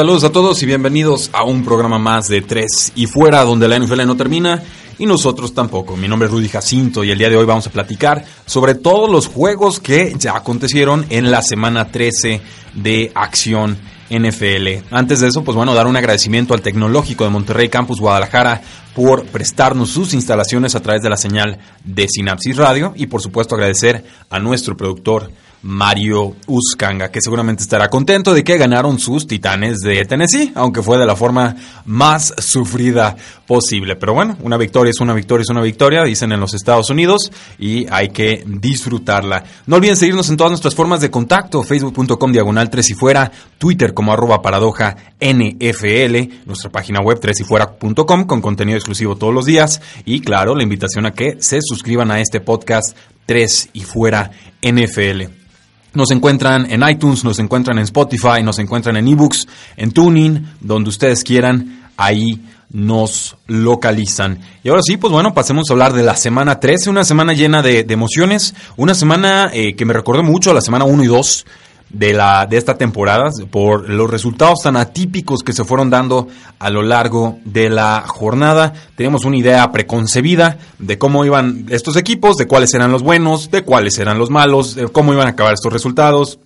Saludos 0.00 0.24
a 0.24 0.32
todos 0.32 0.62
y 0.62 0.64
bienvenidos 0.64 1.28
a 1.30 1.44
un 1.44 1.62
programa 1.62 1.98
más 1.98 2.26
de 2.26 2.40
Tres 2.40 2.90
y 2.94 3.06
Fuera, 3.06 3.44
donde 3.44 3.68
la 3.68 3.78
NFL 3.78 4.06
no 4.06 4.16
termina 4.16 4.62
y 4.98 5.04
nosotros 5.04 5.52
tampoco. 5.52 5.94
Mi 5.94 6.08
nombre 6.08 6.26
es 6.26 6.32
Rudy 6.32 6.48
Jacinto 6.48 7.04
y 7.04 7.10
el 7.10 7.18
día 7.18 7.28
de 7.28 7.36
hoy 7.36 7.44
vamos 7.44 7.66
a 7.66 7.70
platicar 7.70 8.24
sobre 8.46 8.74
todos 8.74 9.10
los 9.10 9.26
juegos 9.26 9.78
que 9.78 10.14
ya 10.16 10.36
acontecieron 10.36 11.04
en 11.10 11.30
la 11.30 11.42
semana 11.42 11.92
13 11.92 12.40
de 12.76 13.12
acción 13.14 13.76
NFL. 14.08 14.86
Antes 14.90 15.20
de 15.20 15.28
eso, 15.28 15.44
pues 15.44 15.54
bueno, 15.54 15.74
dar 15.74 15.86
un 15.86 15.98
agradecimiento 15.98 16.54
al 16.54 16.62
Tecnológico 16.62 17.24
de 17.24 17.30
Monterrey 17.30 17.68
Campus 17.68 18.00
Guadalajara 18.00 18.62
por 18.94 19.26
prestarnos 19.26 19.90
sus 19.90 20.14
instalaciones 20.14 20.74
a 20.74 20.80
través 20.80 21.02
de 21.02 21.10
la 21.10 21.18
señal 21.18 21.58
de 21.84 22.08
Sinapsis 22.08 22.56
Radio 22.56 22.94
y 22.96 23.06
por 23.06 23.20
supuesto 23.20 23.54
agradecer 23.54 24.02
a 24.30 24.38
nuestro 24.38 24.78
productor 24.78 25.30
Mario 25.62 26.36
Uscanga, 26.46 27.10
que 27.10 27.20
seguramente 27.20 27.62
estará 27.62 27.88
contento 27.88 28.32
de 28.32 28.42
que 28.42 28.56
ganaron 28.56 28.98
sus 28.98 29.26
Titanes 29.26 29.80
de 29.80 30.04
Tennessee, 30.04 30.52
aunque 30.54 30.82
fue 30.82 30.98
de 30.98 31.06
la 31.06 31.16
forma 31.16 31.54
más 31.84 32.34
sufrida 32.38 33.16
posible. 33.46 33.96
Pero 33.96 34.14
bueno, 34.14 34.36
una 34.42 34.56
victoria 34.56 34.90
es 34.90 35.00
una 35.00 35.12
victoria 35.12 35.42
es 35.42 35.50
una 35.50 35.60
victoria, 35.60 36.02
dicen 36.04 36.32
en 36.32 36.40
los 36.40 36.54
Estados 36.54 36.88
Unidos, 36.88 37.30
y 37.58 37.86
hay 37.90 38.08
que 38.08 38.42
disfrutarla. 38.46 39.44
No 39.66 39.76
olviden 39.76 39.96
seguirnos 39.96 40.30
en 40.30 40.36
todas 40.36 40.50
nuestras 40.50 40.74
formas 40.74 41.00
de 41.00 41.10
contacto, 41.10 41.62
facebook.com 41.62 42.32
diagonal 42.32 42.70
3 42.70 42.90
y 42.90 42.94
fuera, 42.94 43.30
Twitter 43.58 43.92
como 43.92 44.12
arroba 44.12 44.40
paradoja 44.40 44.96
NFL, 45.20 46.46
nuestra 46.46 46.70
página 46.70 47.00
web 47.00 47.18
3 47.20 47.40
y 47.40 47.44
fuera.com 47.44 48.24
con 48.24 48.40
contenido 48.40 48.78
exclusivo 48.78 49.16
todos 49.16 49.34
los 49.34 49.44
días, 49.44 49.82
y 50.06 50.20
claro, 50.20 50.54
la 50.54 50.62
invitación 50.62 51.06
a 51.06 51.12
que 51.12 51.36
se 51.40 51.60
suscriban 51.60 52.10
a 52.10 52.20
este 52.20 52.40
podcast 52.40 52.96
3 53.26 53.70
y 53.74 53.82
fuera 53.82 54.30
NFL. 54.62 55.49
Nos 55.92 56.10
encuentran 56.10 56.70
en 56.70 56.88
iTunes, 56.88 57.24
nos 57.24 57.38
encuentran 57.38 57.78
en 57.78 57.84
Spotify, 57.84 58.42
nos 58.42 58.58
encuentran 58.58 58.96
en 58.96 59.08
eBooks, 59.08 59.46
en 59.76 59.90
Tuning, 59.90 60.46
donde 60.60 60.88
ustedes 60.88 61.24
quieran, 61.24 61.82
ahí 61.96 62.40
nos 62.70 63.36
localizan. 63.46 64.38
Y 64.62 64.68
ahora 64.68 64.82
sí, 64.84 64.96
pues 64.96 65.12
bueno, 65.12 65.34
pasemos 65.34 65.64
a 65.68 65.72
hablar 65.72 65.92
de 65.92 66.04
la 66.04 66.16
semana 66.16 66.60
13, 66.60 66.90
una 66.90 67.04
semana 67.04 67.32
llena 67.32 67.62
de, 67.62 67.84
emociones, 67.88 68.54
una 68.76 68.94
semana 68.94 69.50
eh, 69.52 69.74
que 69.74 69.84
me 69.84 69.92
recordó 69.92 70.22
mucho 70.22 70.52
a 70.52 70.54
la 70.54 70.60
semana 70.60 70.84
1 70.84 71.02
y 71.02 71.06
2 71.08 71.46
de, 71.90 72.12
la, 72.12 72.46
de 72.46 72.56
esta 72.56 72.78
temporada 72.78 73.30
por 73.50 73.88
los 73.88 74.10
resultados 74.10 74.60
tan 74.62 74.76
atípicos 74.76 75.42
que 75.42 75.52
se 75.52 75.64
fueron 75.64 75.90
dando 75.90 76.28
a 76.58 76.70
lo 76.70 76.82
largo 76.82 77.38
de 77.44 77.68
la 77.68 78.04
jornada. 78.06 78.72
Teníamos 78.96 79.24
una 79.24 79.36
idea 79.36 79.70
preconcebida 79.72 80.58
de 80.78 80.98
cómo 80.98 81.24
iban 81.24 81.66
estos 81.68 81.96
equipos, 81.96 82.36
de 82.36 82.46
cuáles 82.46 82.72
eran 82.74 82.92
los 82.92 83.02
buenos, 83.02 83.50
de 83.50 83.62
cuáles 83.62 83.98
eran 83.98 84.18
los 84.18 84.30
malos, 84.30 84.74
de 84.74 84.88
cómo 84.88 85.12
iban 85.12 85.26
a 85.26 85.30
acabar 85.30 85.54
estos 85.54 85.72
resultados 85.72 86.38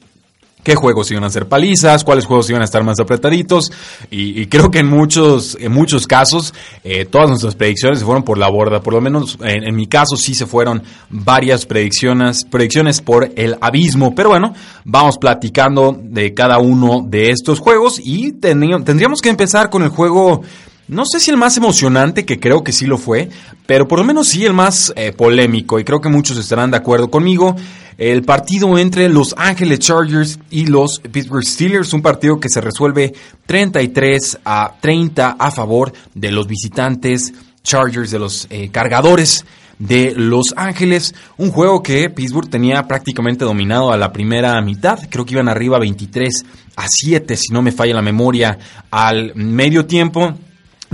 qué 0.64 0.74
juegos 0.74 1.10
iban 1.10 1.22
a 1.22 1.30
ser 1.30 1.46
palizas, 1.46 2.02
cuáles 2.02 2.24
juegos 2.24 2.48
iban 2.50 2.62
a 2.62 2.64
estar 2.64 2.82
más 2.82 2.98
apretaditos. 2.98 3.70
Y, 4.10 4.46
creo 4.46 4.70
que 4.70 4.80
en 4.80 4.88
muchos, 4.88 5.56
en 5.60 5.70
muchos 5.70 6.06
casos, 6.06 6.52
eh, 6.82 7.04
todas 7.04 7.28
nuestras 7.28 7.54
predicciones 7.54 8.00
se 8.00 8.04
fueron 8.04 8.24
por 8.24 8.38
la 8.38 8.48
borda. 8.48 8.80
Por 8.80 8.94
lo 8.94 9.00
menos 9.00 9.38
en, 9.42 9.76
mi 9.76 9.86
caso 9.86 10.16
sí 10.16 10.34
se 10.34 10.46
fueron 10.46 10.82
varias 11.10 11.66
predicciones, 11.66 12.44
predicciones 12.44 13.00
por 13.00 13.30
el 13.36 13.56
abismo. 13.60 14.14
Pero 14.14 14.30
bueno, 14.30 14.54
vamos 14.84 15.18
platicando 15.18 15.96
de 16.02 16.34
cada 16.34 16.58
uno 16.58 17.04
de 17.06 17.30
estos 17.30 17.60
juegos 17.60 18.00
y 18.02 18.32
tendríamos 18.32 19.20
que 19.20 19.28
empezar 19.28 19.70
con 19.70 19.82
el 19.82 19.90
juego 19.90 20.42
no 20.86 21.06
sé 21.06 21.18
si 21.18 21.30
el 21.30 21.38
más 21.38 21.56
emocionante, 21.56 22.26
que 22.26 22.38
creo 22.38 22.62
que 22.62 22.72
sí 22.72 22.84
lo 22.84 22.98
fue, 22.98 23.30
pero 23.66 23.88
por 23.88 23.98
lo 23.98 24.04
menos 24.04 24.28
sí 24.28 24.44
el 24.44 24.52
más 24.52 24.92
eh, 24.96 25.12
polémico, 25.12 25.78
y 25.78 25.84
creo 25.84 26.02
que 26.02 26.10
muchos 26.10 26.36
estarán 26.36 26.70
de 26.70 26.76
acuerdo 26.76 27.10
conmigo. 27.10 27.56
El 27.96 28.22
partido 28.24 28.76
entre 28.78 29.08
Los 29.08 29.34
Ángeles 29.38 29.78
Chargers 29.78 30.38
y 30.50 30.66
los 30.66 31.00
Pittsburgh 31.00 31.44
Steelers, 31.44 31.92
un 31.92 32.02
partido 32.02 32.40
que 32.40 32.48
se 32.48 32.60
resuelve 32.60 33.14
33 33.46 34.40
a 34.44 34.74
30 34.80 35.36
a 35.38 35.50
favor 35.50 35.92
de 36.14 36.32
los 36.32 36.46
visitantes 36.46 37.32
Chargers, 37.62 38.10
de 38.10 38.18
los 38.18 38.46
eh, 38.50 38.68
cargadores 38.70 39.44
de 39.78 40.12
Los 40.16 40.54
Ángeles. 40.56 41.14
Un 41.36 41.50
juego 41.50 41.82
que 41.82 42.10
Pittsburgh 42.10 42.48
tenía 42.48 42.86
prácticamente 42.86 43.44
dominado 43.44 43.92
a 43.92 43.96
la 43.96 44.12
primera 44.12 44.60
mitad. 44.60 44.98
Creo 45.08 45.24
que 45.24 45.34
iban 45.34 45.48
arriba 45.48 45.78
23 45.78 46.44
a 46.76 46.86
7, 46.88 47.36
si 47.36 47.52
no 47.52 47.62
me 47.62 47.72
falla 47.72 47.94
la 47.94 48.02
memoria, 48.02 48.58
al 48.90 49.34
medio 49.34 49.86
tiempo 49.86 50.34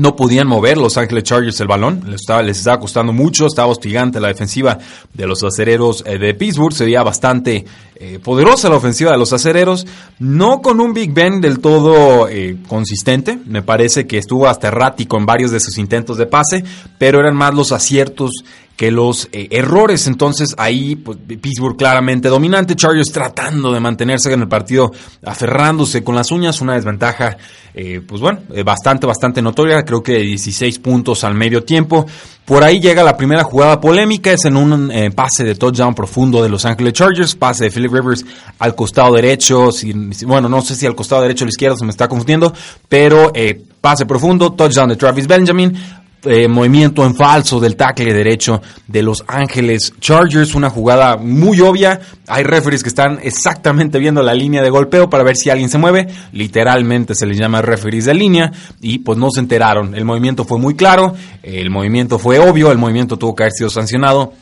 no 0.01 0.17
podían 0.17 0.49
mover 0.49 0.79
los 0.79 0.97
Ángeles 0.97 1.25
Chargers 1.25 1.61
el 1.61 1.69
balón, 1.69 2.03
les 2.07 2.23
estaba, 2.23 2.43
les 2.43 2.59
estaba 2.59 2.81
costando 2.81 3.13
mucho, 3.13 3.47
estaba 3.47 3.69
hostigante 3.69 4.19
la 4.21 4.29
defensiva 4.29 4.79
de 5.13 5.27
los 5.27 5.45
acereros 5.45 6.03
eh, 6.07 6.19
de 6.19 6.35
Pittsburgh, 6.35 6.73
se 6.73 6.85
veía 6.85 7.03
bastante 7.03 7.65
eh, 7.97 8.19
poderosa 8.19 8.71
la 8.71 8.77
ofensiva 8.77 9.13
de 9.13 9.19
los 9.19 9.33
acereros, 9.33 9.87
no 10.19 10.63
con 10.63 10.81
un 10.81 10.95
Big 10.95 11.13
Ben 11.13 11.41
del 11.41 11.59
todo 11.59 12.29
eh, 12.29 12.57
consistente, 12.67 13.39
me 13.45 13.63
parece 13.63 14.07
que 14.07 14.17
estuvo 14.17 14.49
hasta 14.49 14.69
errático 14.69 15.19
en 15.19 15.27
varios 15.27 15.51
de 15.51 15.61
sus 15.61 15.77
intentos 15.77 16.17
de 16.17 16.27
pase, 16.27 16.65
pero 16.99 17.21
eran 17.21 17.37
más 17.37 17.55
los 17.55 17.73
aciertos 17.73 18.31
que 18.81 18.91
los 18.91 19.29
eh, 19.33 19.49
errores. 19.51 20.07
Entonces 20.07 20.55
ahí 20.57 20.97
pues, 20.97 21.19
Pittsburgh 21.19 21.77
claramente 21.77 22.31
dominante, 22.31 22.75
Chargers 22.75 23.13
tratando 23.13 23.75
de 23.75 23.79
mantenerse 23.79 24.33
en 24.33 24.41
el 24.41 24.49
partido, 24.49 24.91
aferrándose 25.23 26.03
con 26.03 26.15
las 26.15 26.33
uñas, 26.33 26.63
una 26.63 26.77
desventaja, 26.77 27.37
eh, 27.75 28.01
pues 28.01 28.23
bueno, 28.23 28.39
eh, 28.55 28.63
bastante, 28.63 29.07
bastante 29.07 29.43
notoria, 29.43 29.85
creo 29.85 30.03
que 30.03 30.21
16 30.21 30.79
puntos 30.79 31.25
al 31.25 31.35
medio 31.35 31.63
tiempo. 31.63 32.07
Por 32.47 32.65
ahí 32.65 32.81
llega 32.81 33.03
la 33.03 33.19
primera 33.19 33.45
jugada 33.45 33.79
polémica, 33.83 34.33
es 34.33 34.47
en 34.47 34.57
un 34.57 34.91
pase 35.15 35.45
de 35.45 35.55
touchdown 35.57 35.95
profundo 35.95 36.43
de 36.43 36.49
Los 36.49 36.65
Ángeles 36.65 36.95
Chargers, 36.95 37.35
pase 37.35 37.65
de 37.65 37.71
Philip 37.71 37.93
Rivers 37.93 38.25
al 38.59 38.75
costado 38.75 39.15
derecho, 39.15 39.69
bueno, 40.27 40.49
no 40.49 40.61
sé 40.63 40.75
si 40.75 40.85
al 40.85 40.97
costado 40.97 41.23
derecho 41.23 41.45
o 41.45 41.47
al 41.47 41.51
izquierdo, 41.51 41.77
se 41.77 41.85
me 41.85 41.93
está 41.93 42.09
confundiendo, 42.09 42.53
pero 42.89 43.31
pase 43.81 44.05
profundo, 44.05 44.53
touchdown 44.53 44.89
de 44.89 44.97
Travis 44.97 45.29
Benjamin, 45.29 45.79
eh, 46.25 46.49
movimiento 46.49 47.05
en 47.07 47.15
falso 47.15 47.61
del 47.61 47.77
tackle 47.77 48.13
derecho 48.13 48.61
de 48.87 49.03
Los 49.03 49.25
Ángeles 49.27 49.95
Chargers, 50.01 50.55
una 50.55 50.69
jugada 50.69 51.17
muy 51.17 51.61
obvia. 51.61 52.01
Hay 52.27 52.45
referees 52.45 52.83
que 52.83 52.91
están 52.91 53.19
exactamente 53.23 53.99
viendo 53.99 54.23
la 54.23 54.35
línea 54.35 54.63
de 54.63 54.69
golpeo 54.69 55.09
para 55.09 55.25
ver 55.25 55.37
si 55.37 55.49
alguien 55.49 55.71
se 55.71 55.79
mueve. 55.79 56.09
Literalmente 56.33 57.15
se 57.15 57.27
les 57.27 57.39
llama 57.39 57.63
referees 57.63 58.05
de 58.05 58.15
línea 58.15 58.53
y 58.81 58.99
pues 58.99 59.19
no 59.19 59.31
se 59.31 59.41
enteraron. 59.41 59.95
El 59.95 60.05
movimiento 60.05 60.45
fue 60.45 60.59
muy 60.59 60.75
claro, 60.75 61.15
el 61.43 61.71
movimiento 61.71 62.19
fue 62.19 62.39
obvio, 62.39 62.71
el 62.71 62.79
movimiento 62.79 63.17
tuvo 63.17 63.35
que 63.35 63.45
haber 63.45 63.53
sido 63.53 63.71
sancionado. 63.71 64.33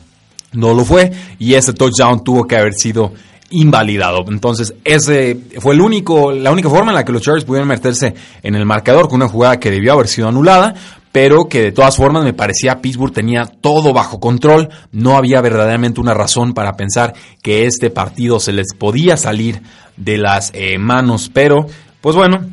No 0.51 0.73
lo 0.73 0.83
fue 0.83 1.11
y 1.37 1.53
ese 1.53 1.73
touchdown 1.73 2.23
tuvo 2.23 2.45
que 2.45 2.57
haber 2.57 2.73
sido 2.73 3.13
invalidado. 3.51 4.25
Entonces, 4.27 4.73
ese 4.83 5.37
fue 5.59 5.73
el 5.73 5.81
único, 5.81 6.31
la 6.31 6.51
única 6.51 6.69
forma 6.69 6.91
en 6.91 6.95
la 6.95 7.05
que 7.05 7.11
los 7.11 7.21
Chargers 7.21 7.45
pudieron 7.45 7.67
meterse 7.67 8.13
en 8.43 8.55
el 8.55 8.65
marcador 8.65 9.07
con 9.07 9.15
una 9.15 9.27
jugada 9.27 9.59
que 9.59 9.71
debió 9.71 9.93
haber 9.93 10.07
sido 10.07 10.27
anulada, 10.27 10.75
pero 11.11 11.45
que 11.45 11.61
de 11.61 11.71
todas 11.71 11.95
formas 11.95 12.23
me 12.23 12.33
parecía 12.33 12.81
Pittsburgh 12.81 13.13
tenía 13.13 13.45
todo 13.45 13.93
bajo 13.93 14.19
control, 14.19 14.69
no 14.91 15.17
había 15.17 15.41
verdaderamente 15.41 16.01
una 16.01 16.13
razón 16.13 16.53
para 16.53 16.73
pensar 16.73 17.13
que 17.41 17.65
este 17.65 17.89
partido 17.89 18.39
se 18.39 18.53
les 18.53 18.73
podía 18.77 19.17
salir 19.17 19.61
de 19.97 20.17
las 20.17 20.51
eh, 20.53 20.77
manos, 20.77 21.29
pero 21.33 21.65
pues 22.01 22.15
bueno, 22.15 22.45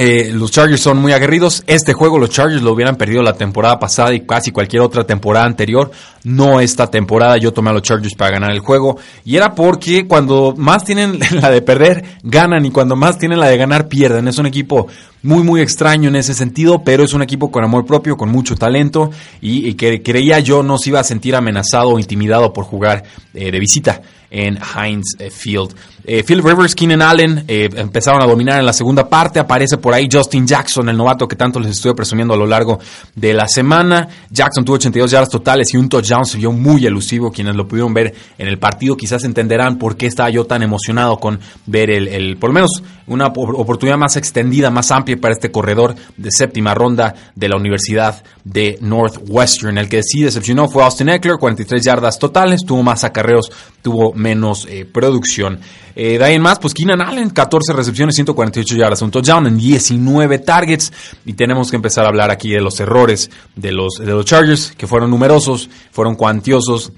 eh, 0.00 0.30
los 0.32 0.52
Chargers 0.52 0.80
son 0.80 0.98
muy 0.98 1.10
aguerridos. 1.10 1.64
Este 1.66 1.92
juego 1.92 2.20
los 2.20 2.30
Chargers 2.30 2.62
lo 2.62 2.72
hubieran 2.72 2.94
perdido 2.94 3.20
la 3.20 3.32
temporada 3.32 3.80
pasada 3.80 4.14
y 4.14 4.20
casi 4.20 4.52
cualquier 4.52 4.82
otra 4.82 5.02
temporada 5.02 5.44
anterior. 5.44 5.90
No 6.22 6.60
esta 6.60 6.88
temporada 6.88 7.36
yo 7.36 7.52
tomé 7.52 7.70
a 7.70 7.72
los 7.72 7.82
Chargers 7.82 8.14
para 8.14 8.30
ganar 8.30 8.52
el 8.52 8.60
juego. 8.60 8.96
Y 9.24 9.34
era 9.34 9.56
porque 9.56 10.06
cuando 10.06 10.54
más 10.56 10.84
tienen 10.84 11.18
la 11.42 11.50
de 11.50 11.62
perder, 11.62 12.04
ganan. 12.22 12.64
Y 12.64 12.70
cuando 12.70 12.94
más 12.94 13.18
tienen 13.18 13.40
la 13.40 13.48
de 13.48 13.56
ganar, 13.56 13.88
pierden. 13.88 14.28
Es 14.28 14.38
un 14.38 14.46
equipo 14.46 14.86
muy, 15.24 15.42
muy 15.42 15.60
extraño 15.60 16.08
en 16.10 16.14
ese 16.14 16.32
sentido, 16.32 16.84
pero 16.84 17.02
es 17.02 17.12
un 17.12 17.22
equipo 17.22 17.50
con 17.50 17.64
amor 17.64 17.84
propio, 17.84 18.16
con 18.16 18.28
mucho 18.28 18.54
talento. 18.54 19.10
Y, 19.40 19.74
que 19.74 20.00
creía 20.04 20.38
yo 20.38 20.62
no 20.62 20.78
se 20.78 20.90
iba 20.90 21.00
a 21.00 21.04
sentir 21.04 21.34
amenazado 21.34 21.88
o 21.88 21.98
intimidado 21.98 22.52
por 22.52 22.64
jugar 22.64 23.02
eh, 23.34 23.50
de 23.50 23.58
visita 23.58 24.00
en 24.30 24.58
Heinz 24.58 25.16
eh, 25.18 25.30
Field. 25.30 25.74
Eh, 26.04 26.22
Phil 26.22 26.42
Rivers, 26.42 26.74
Keenan 26.74 27.02
Allen 27.02 27.44
eh, 27.46 27.68
empezaron 27.76 28.22
a 28.22 28.26
dominar 28.26 28.58
en 28.58 28.64
la 28.64 28.72
segunda 28.72 29.08
parte. 29.08 29.38
Aparece 29.38 29.76
por 29.76 29.92
ahí 29.92 30.08
Justin 30.10 30.46
Jackson, 30.46 30.88
el 30.88 30.96
novato 30.96 31.28
que 31.28 31.36
tanto 31.36 31.60
les 31.60 31.72
estuve 31.72 31.94
presumiendo 31.94 32.32
a 32.32 32.36
lo 32.36 32.46
largo 32.46 32.78
de 33.14 33.34
la 33.34 33.46
semana. 33.46 34.08
Jackson 34.30 34.64
tuvo 34.64 34.76
82 34.76 35.10
yardas 35.10 35.28
totales 35.28 35.74
y 35.74 35.76
un 35.76 35.88
touchdown 35.88 36.24
se 36.24 36.38
vio 36.38 36.50
muy 36.50 36.86
elusivo. 36.86 37.30
Quienes 37.30 37.56
lo 37.56 37.68
pudieron 37.68 37.92
ver 37.92 38.14
en 38.38 38.48
el 38.48 38.58
partido 38.58 38.96
quizás 38.96 39.24
entenderán 39.24 39.76
por 39.76 39.96
qué 39.96 40.06
estaba 40.06 40.30
yo 40.30 40.46
tan 40.46 40.62
emocionado 40.62 41.18
con 41.18 41.40
ver 41.66 41.90
el, 41.90 42.08
el 42.08 42.38
por 42.38 42.50
lo 42.50 42.54
menos 42.54 42.82
una 43.06 43.26
oportunidad 43.26 43.96
más 43.96 44.16
extendida, 44.16 44.70
más 44.70 44.90
amplia 44.90 45.16
para 45.20 45.34
este 45.34 45.50
corredor 45.50 45.94
de 46.16 46.30
séptima 46.30 46.74
ronda 46.74 47.14
de 47.34 47.48
la 47.48 47.56
Universidad 47.56 48.22
de 48.44 48.78
Northwestern. 48.80 49.78
El 49.78 49.88
que 49.88 50.02
sí 50.02 50.22
decepcionó 50.22 50.68
fue 50.68 50.84
Austin 50.84 51.08
Eckler, 51.08 51.36
43 51.38 51.82
yardas 51.82 52.18
totales, 52.18 52.62
tuvo 52.66 52.82
más 52.82 53.04
acarreos, 53.04 53.50
tuvo 53.82 54.12
menos 54.18 54.66
eh, 54.68 54.84
producción. 54.84 55.60
Eh, 55.96 56.18
de 56.18 56.26
en 56.26 56.42
más, 56.42 56.58
pues 56.58 56.74
Keenan 56.74 57.00
Allen, 57.00 57.30
14 57.30 57.72
recepciones, 57.72 58.14
148 58.14 58.76
yardas, 58.76 59.00
un 59.02 59.10
touchdown 59.10 59.46
en 59.46 59.56
19 59.56 60.38
targets. 60.40 60.92
Y 61.24 61.32
tenemos 61.32 61.70
que 61.70 61.76
empezar 61.76 62.04
a 62.04 62.08
hablar 62.08 62.30
aquí 62.30 62.50
de 62.50 62.60
los 62.60 62.78
errores 62.80 63.30
de 63.56 63.72
los, 63.72 63.94
de 63.98 64.06
los 64.06 64.24
Chargers, 64.24 64.72
que 64.76 64.86
fueron 64.86 65.10
numerosos, 65.10 65.70
fueron 65.90 66.16
cuantiosos. 66.16 66.92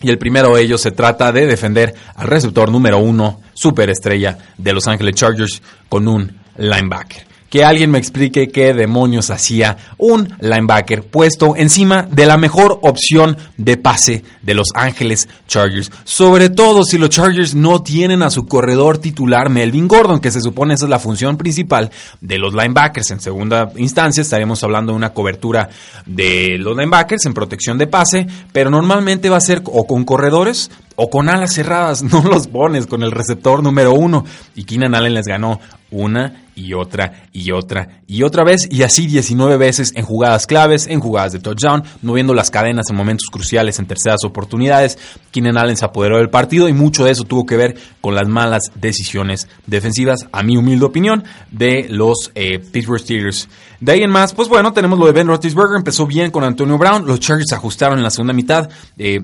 Y 0.00 0.10
el 0.10 0.18
primero 0.18 0.54
de 0.54 0.62
ellos 0.62 0.80
se 0.80 0.92
trata 0.92 1.32
de 1.32 1.46
defender 1.46 1.94
al 2.14 2.28
receptor 2.28 2.70
número 2.70 2.98
uno, 2.98 3.40
superestrella 3.52 4.38
de 4.56 4.72
Los 4.72 4.86
Ángeles 4.86 5.16
Chargers, 5.16 5.60
con 5.88 6.06
un 6.06 6.38
linebacker 6.56 7.28
que 7.50 7.64
alguien 7.64 7.90
me 7.90 7.98
explique 7.98 8.48
qué 8.48 8.74
demonios 8.74 9.30
hacía 9.30 9.76
un 9.96 10.34
linebacker 10.40 11.04
puesto 11.04 11.56
encima 11.56 12.02
de 12.02 12.26
la 12.26 12.36
mejor 12.36 12.78
opción 12.82 13.36
de 13.56 13.76
pase 13.76 14.22
de 14.42 14.54
Los 14.54 14.68
Ángeles 14.74 15.28
Chargers. 15.46 15.90
Sobre 16.04 16.50
todo 16.50 16.84
si 16.84 16.98
los 16.98 17.10
Chargers 17.10 17.54
no 17.54 17.82
tienen 17.82 18.22
a 18.22 18.30
su 18.30 18.46
corredor 18.46 18.98
titular 18.98 19.48
Melvin 19.50 19.88
Gordon, 19.88 20.20
que 20.20 20.30
se 20.30 20.40
supone 20.40 20.74
esa 20.74 20.84
es 20.84 20.90
la 20.90 20.98
función 20.98 21.36
principal 21.36 21.90
de 22.20 22.38
los 22.38 22.54
linebackers. 22.54 23.10
En 23.10 23.20
segunda 23.20 23.70
instancia 23.76 24.20
estaremos 24.20 24.62
hablando 24.62 24.92
de 24.92 24.96
una 24.96 25.12
cobertura 25.12 25.70
de 26.06 26.58
los 26.58 26.76
linebackers 26.76 27.26
en 27.26 27.34
protección 27.34 27.78
de 27.78 27.86
pase, 27.86 28.26
pero 28.52 28.70
normalmente 28.70 29.30
va 29.30 29.38
a 29.38 29.40
ser 29.40 29.62
o 29.64 29.86
con 29.86 30.04
corredores 30.04 30.70
o 30.96 31.08
con 31.08 31.28
alas 31.28 31.54
cerradas, 31.54 32.02
no 32.02 32.22
los 32.22 32.48
pones 32.48 32.86
con 32.86 33.02
el 33.02 33.12
receptor 33.12 33.62
número 33.62 33.94
uno. 33.94 34.24
Y 34.54 34.64
Keenan 34.64 34.94
Allen 34.94 35.14
les 35.14 35.26
ganó 35.26 35.60
una 35.90 36.47
y 36.58 36.74
otra 36.74 37.28
y 37.32 37.52
otra 37.52 38.00
y 38.08 38.24
otra 38.24 38.42
vez 38.42 38.68
y 38.68 38.82
así 38.82 39.06
19 39.06 39.56
veces 39.56 39.92
en 39.94 40.04
jugadas 40.04 40.46
claves, 40.46 40.88
en 40.88 40.98
jugadas 40.98 41.32
de 41.32 41.38
touchdown, 41.38 41.84
moviendo 42.02 42.34
las 42.34 42.50
cadenas 42.50 42.90
en 42.90 42.96
momentos 42.96 43.28
cruciales, 43.30 43.78
en 43.78 43.86
terceras 43.86 44.24
oportunidades. 44.24 44.98
Keenan 45.30 45.56
Allen 45.56 45.76
se 45.76 45.84
apoderó 45.84 46.18
del 46.18 46.30
partido 46.30 46.68
y 46.68 46.72
mucho 46.72 47.04
de 47.04 47.12
eso 47.12 47.24
tuvo 47.24 47.46
que 47.46 47.56
ver 47.56 47.76
con 48.00 48.14
las 48.14 48.26
malas 48.26 48.72
decisiones 48.74 49.46
defensivas, 49.66 50.26
a 50.32 50.42
mi 50.42 50.56
humilde 50.56 50.84
opinión, 50.84 51.24
de 51.50 51.86
los 51.88 52.32
eh, 52.34 52.58
Pittsburgh 52.58 53.00
Steelers. 53.00 53.48
De 53.80 53.92
ahí 53.92 54.02
en 54.02 54.10
más, 54.10 54.34
pues 54.34 54.48
bueno, 54.48 54.72
tenemos 54.72 54.98
lo 54.98 55.06
de 55.06 55.12
Ben 55.12 55.28
Roethlisberger, 55.28 55.76
empezó 55.76 56.06
bien 56.06 56.32
con 56.32 56.42
Antonio 56.42 56.76
Brown, 56.76 57.06
los 57.06 57.20
Chargers 57.20 57.52
ajustaron 57.52 57.98
en 57.98 58.04
la 58.04 58.10
segunda 58.10 58.32
mitad, 58.32 58.68
eh, 58.98 59.20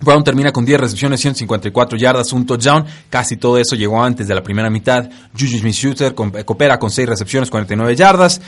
Brown 0.00 0.24
termina 0.24 0.52
con 0.52 0.64
10 0.64 0.80
recepciones, 0.80 1.20
154 1.20 1.96
yardas, 1.98 2.32
un 2.32 2.46
touchdown. 2.46 2.84
Casi 3.08 3.36
todo 3.36 3.58
eso 3.58 3.76
llegó 3.76 4.02
antes 4.02 4.26
de 4.28 4.34
la 4.34 4.42
primera 4.42 4.70
mitad. 4.70 5.08
Juju 5.32 5.58
Smith-Schuster 5.58 6.14
coopera 6.14 6.78
con 6.78 6.90
6 6.90 7.08
recepciones, 7.08 7.50
49 7.50 7.96
yardas. 7.96 8.40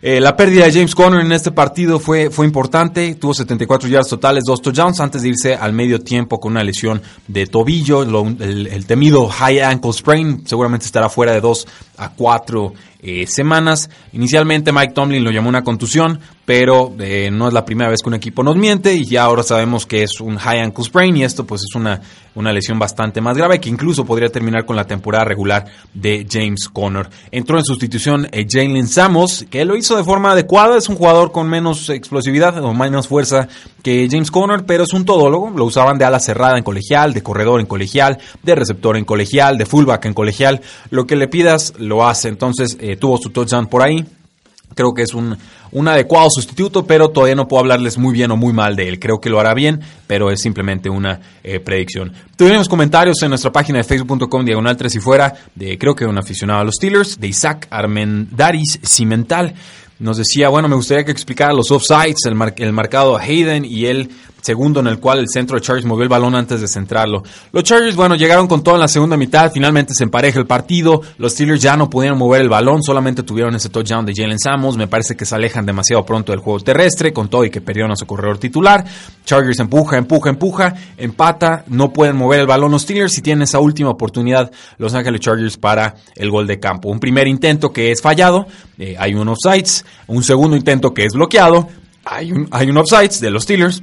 Eh, 0.00 0.20
la 0.20 0.36
pérdida 0.36 0.64
de 0.64 0.72
James 0.72 0.94
Conner 0.94 1.20
en 1.20 1.32
este 1.32 1.50
partido 1.50 1.98
fue, 1.98 2.30
fue 2.30 2.46
importante, 2.46 3.16
tuvo 3.16 3.34
74 3.34 3.88
yardas 3.88 4.06
totales, 4.06 4.44
dos 4.46 4.62
touchdowns 4.62 5.00
antes 5.00 5.22
de 5.22 5.30
irse 5.30 5.56
al 5.56 5.72
medio 5.72 5.98
tiempo 6.00 6.38
con 6.38 6.52
una 6.52 6.62
lesión 6.62 7.02
de 7.26 7.46
tobillo, 7.48 8.02
el, 8.04 8.68
el, 8.68 8.86
temido 8.86 9.26
high 9.26 9.60
ankle 9.60 9.92
sprain, 9.92 10.46
seguramente 10.46 10.86
estará 10.86 11.08
fuera 11.08 11.32
de 11.32 11.40
2 11.40 11.66
a 11.98 12.10
4 12.10 12.72
eh, 13.00 13.26
semanas. 13.28 13.90
Inicialmente 14.12 14.72
Mike 14.72 14.92
Tomlin 14.92 15.22
lo 15.22 15.30
llamó 15.30 15.48
una 15.48 15.62
contusión, 15.62 16.18
pero 16.44 16.94
eh, 16.98 17.30
no 17.30 17.46
es 17.46 17.54
la 17.54 17.64
primera 17.64 17.90
vez 17.90 18.00
que 18.02 18.08
un 18.08 18.14
equipo 18.14 18.42
nos 18.42 18.56
miente 18.56 18.94
y 18.94 19.04
ya 19.04 19.22
ahora 19.22 19.42
sabemos 19.42 19.86
que 19.86 20.02
es 20.02 20.20
un 20.20 20.36
high 20.36 20.60
ankle 20.60 20.84
sprain 20.84 21.16
y 21.16 21.22
esto 21.22 21.46
pues 21.46 21.62
es 21.62 21.76
una, 21.76 22.00
una 22.34 22.52
lesión 22.52 22.78
bastante 22.78 23.20
más 23.20 23.36
grave 23.36 23.60
que 23.60 23.68
incluso 23.68 24.04
podría 24.04 24.30
terminar 24.30 24.64
con 24.64 24.74
la 24.74 24.84
temporada 24.84 25.24
regular 25.24 25.66
de 25.94 26.26
James 26.28 26.68
Conner. 26.72 27.08
Entró 27.30 27.58
en 27.58 27.64
sustitución 27.64 28.26
eh, 28.32 28.46
Jalen 28.48 28.88
Samos, 28.88 29.44
que 29.48 29.64
lo 29.64 29.76
hizo 29.76 29.96
de 29.96 30.04
forma 30.04 30.32
adecuada, 30.32 30.76
es 30.76 30.88
un 30.88 30.96
jugador 30.96 31.30
con 31.32 31.48
menos 31.48 31.90
explosividad 31.90 32.64
o 32.64 32.74
menos 32.74 33.06
fuerza 33.06 33.46
que 33.82 34.08
James 34.10 34.30
Conner, 34.30 34.64
pero 34.66 34.84
es 34.84 34.92
un 34.92 35.04
todólogo, 35.04 35.50
lo 35.50 35.64
usaban 35.64 35.98
de 35.98 36.04
ala 36.04 36.18
cerrada 36.18 36.58
en 36.58 36.64
colegial, 36.64 37.14
de 37.14 37.22
corredor 37.22 37.60
en 37.60 37.66
colegial, 37.66 38.18
de 38.42 38.54
receptor 38.54 38.96
en 38.96 39.04
colegial, 39.04 39.56
de 39.56 39.66
fullback 39.66 40.06
en 40.06 40.14
colegial, 40.14 40.62
lo 40.90 41.06
que 41.06 41.14
le 41.14 41.28
pidas 41.28 41.74
lo 41.88 42.06
hace, 42.06 42.28
entonces 42.28 42.76
eh, 42.80 42.96
tuvo 42.96 43.18
su 43.18 43.30
touchdown 43.30 43.66
por 43.66 43.82
ahí. 43.82 44.04
Creo 44.74 44.92
que 44.92 45.02
es 45.02 45.14
un, 45.14 45.36
un, 45.72 45.88
adecuado 45.88 46.28
sustituto, 46.30 46.86
pero 46.86 47.08
todavía 47.08 47.34
no 47.34 47.48
puedo 47.48 47.60
hablarles 47.60 47.96
muy 47.96 48.12
bien 48.12 48.30
o 48.30 48.36
muy 48.36 48.52
mal 48.52 48.76
de 48.76 48.88
él. 48.88 49.00
Creo 49.00 49.18
que 49.18 49.30
lo 49.30 49.40
hará 49.40 49.54
bien, 49.54 49.80
pero 50.06 50.30
es 50.30 50.40
simplemente 50.40 50.90
una 50.90 51.20
eh, 51.42 51.58
predicción. 51.58 52.12
Tuvimos 52.36 52.68
comentarios 52.68 53.20
en 53.22 53.30
nuestra 53.30 53.50
página 53.50 53.78
de 53.78 53.84
facebook.com 53.84 54.44
diagonal 54.44 54.76
3 54.76 54.94
y 54.94 55.00
fuera 55.00 55.34
de 55.54 55.78
creo 55.78 55.94
que 55.94 56.04
un 56.04 56.18
aficionado 56.18 56.60
a 56.60 56.64
los 56.64 56.74
Steelers, 56.74 57.18
de 57.18 57.28
Isaac 57.28 57.66
Armendaris 57.70 58.78
Cimental. 58.84 59.54
Nos 59.98 60.18
decía, 60.18 60.48
bueno, 60.48 60.68
me 60.68 60.76
gustaría 60.76 61.04
que 61.04 61.10
explicara 61.10 61.52
los 61.52 61.72
offsides, 61.72 62.24
el, 62.26 62.36
el 62.58 62.72
marcado 62.72 63.16
a 63.16 63.20
Hayden 63.20 63.64
y 63.64 63.86
él 63.86 64.10
segundo 64.40 64.80
en 64.80 64.86
el 64.86 64.98
cual 64.98 65.18
el 65.18 65.28
centro 65.28 65.56
de 65.56 65.62
Chargers 65.62 65.86
movió 65.86 66.02
el 66.04 66.08
balón 66.08 66.34
antes 66.34 66.60
de 66.60 66.68
centrarlo. 66.68 67.22
Los 67.52 67.64
Chargers, 67.64 67.96
bueno, 67.96 68.14
llegaron 68.14 68.46
con 68.46 68.62
todo 68.62 68.74
en 68.74 68.80
la 68.80 68.88
segunda 68.88 69.16
mitad, 69.16 69.50
finalmente 69.52 69.94
se 69.94 70.04
empareja 70.04 70.38
el 70.38 70.46
partido, 70.46 71.02
los 71.18 71.32
Steelers 71.32 71.60
ya 71.60 71.76
no 71.76 71.90
pudieron 71.90 72.18
mover 72.18 72.42
el 72.42 72.48
balón, 72.48 72.82
solamente 72.82 73.22
tuvieron 73.22 73.54
ese 73.54 73.68
touchdown 73.68 74.06
de 74.06 74.12
Jalen 74.14 74.38
Samos, 74.38 74.76
me 74.76 74.86
parece 74.86 75.16
que 75.16 75.24
se 75.24 75.34
alejan 75.34 75.66
demasiado 75.66 76.04
pronto 76.04 76.32
del 76.32 76.40
juego 76.40 76.60
terrestre, 76.60 77.12
con 77.12 77.28
todo 77.28 77.44
y 77.44 77.50
que 77.50 77.60
perdieron 77.60 77.92
a 77.92 77.96
su 77.96 78.06
corredor 78.06 78.38
titular. 78.38 78.84
Chargers 79.24 79.58
empuja, 79.60 79.96
empuja, 79.98 80.30
empuja, 80.30 80.74
empata, 80.96 81.64
no 81.66 81.92
pueden 81.92 82.16
mover 82.16 82.40
el 82.40 82.46
balón 82.46 82.72
los 82.72 82.82
Steelers 82.82 83.16
y 83.18 83.22
tienen 83.22 83.42
esa 83.42 83.58
última 83.58 83.90
oportunidad 83.90 84.50
Los 84.78 84.94
Ángeles 84.94 85.20
Chargers 85.20 85.56
para 85.56 85.96
el 86.14 86.30
gol 86.30 86.46
de 86.46 86.58
campo. 86.58 86.88
Un 86.88 87.00
primer 87.00 87.26
intento 87.26 87.72
que 87.72 87.90
es 87.90 88.00
fallado, 88.00 88.46
eh, 88.78 88.96
hay 88.98 89.14
un 89.14 89.28
offsides, 89.28 89.84
un 90.06 90.22
segundo 90.22 90.56
intento 90.56 90.94
que 90.94 91.04
es 91.04 91.12
bloqueado, 91.12 91.68
hay 92.04 92.32
un, 92.32 92.48
hay 92.50 92.70
un 92.70 92.78
offsides 92.78 93.20
de 93.20 93.30
los 93.30 93.42
Steelers, 93.42 93.82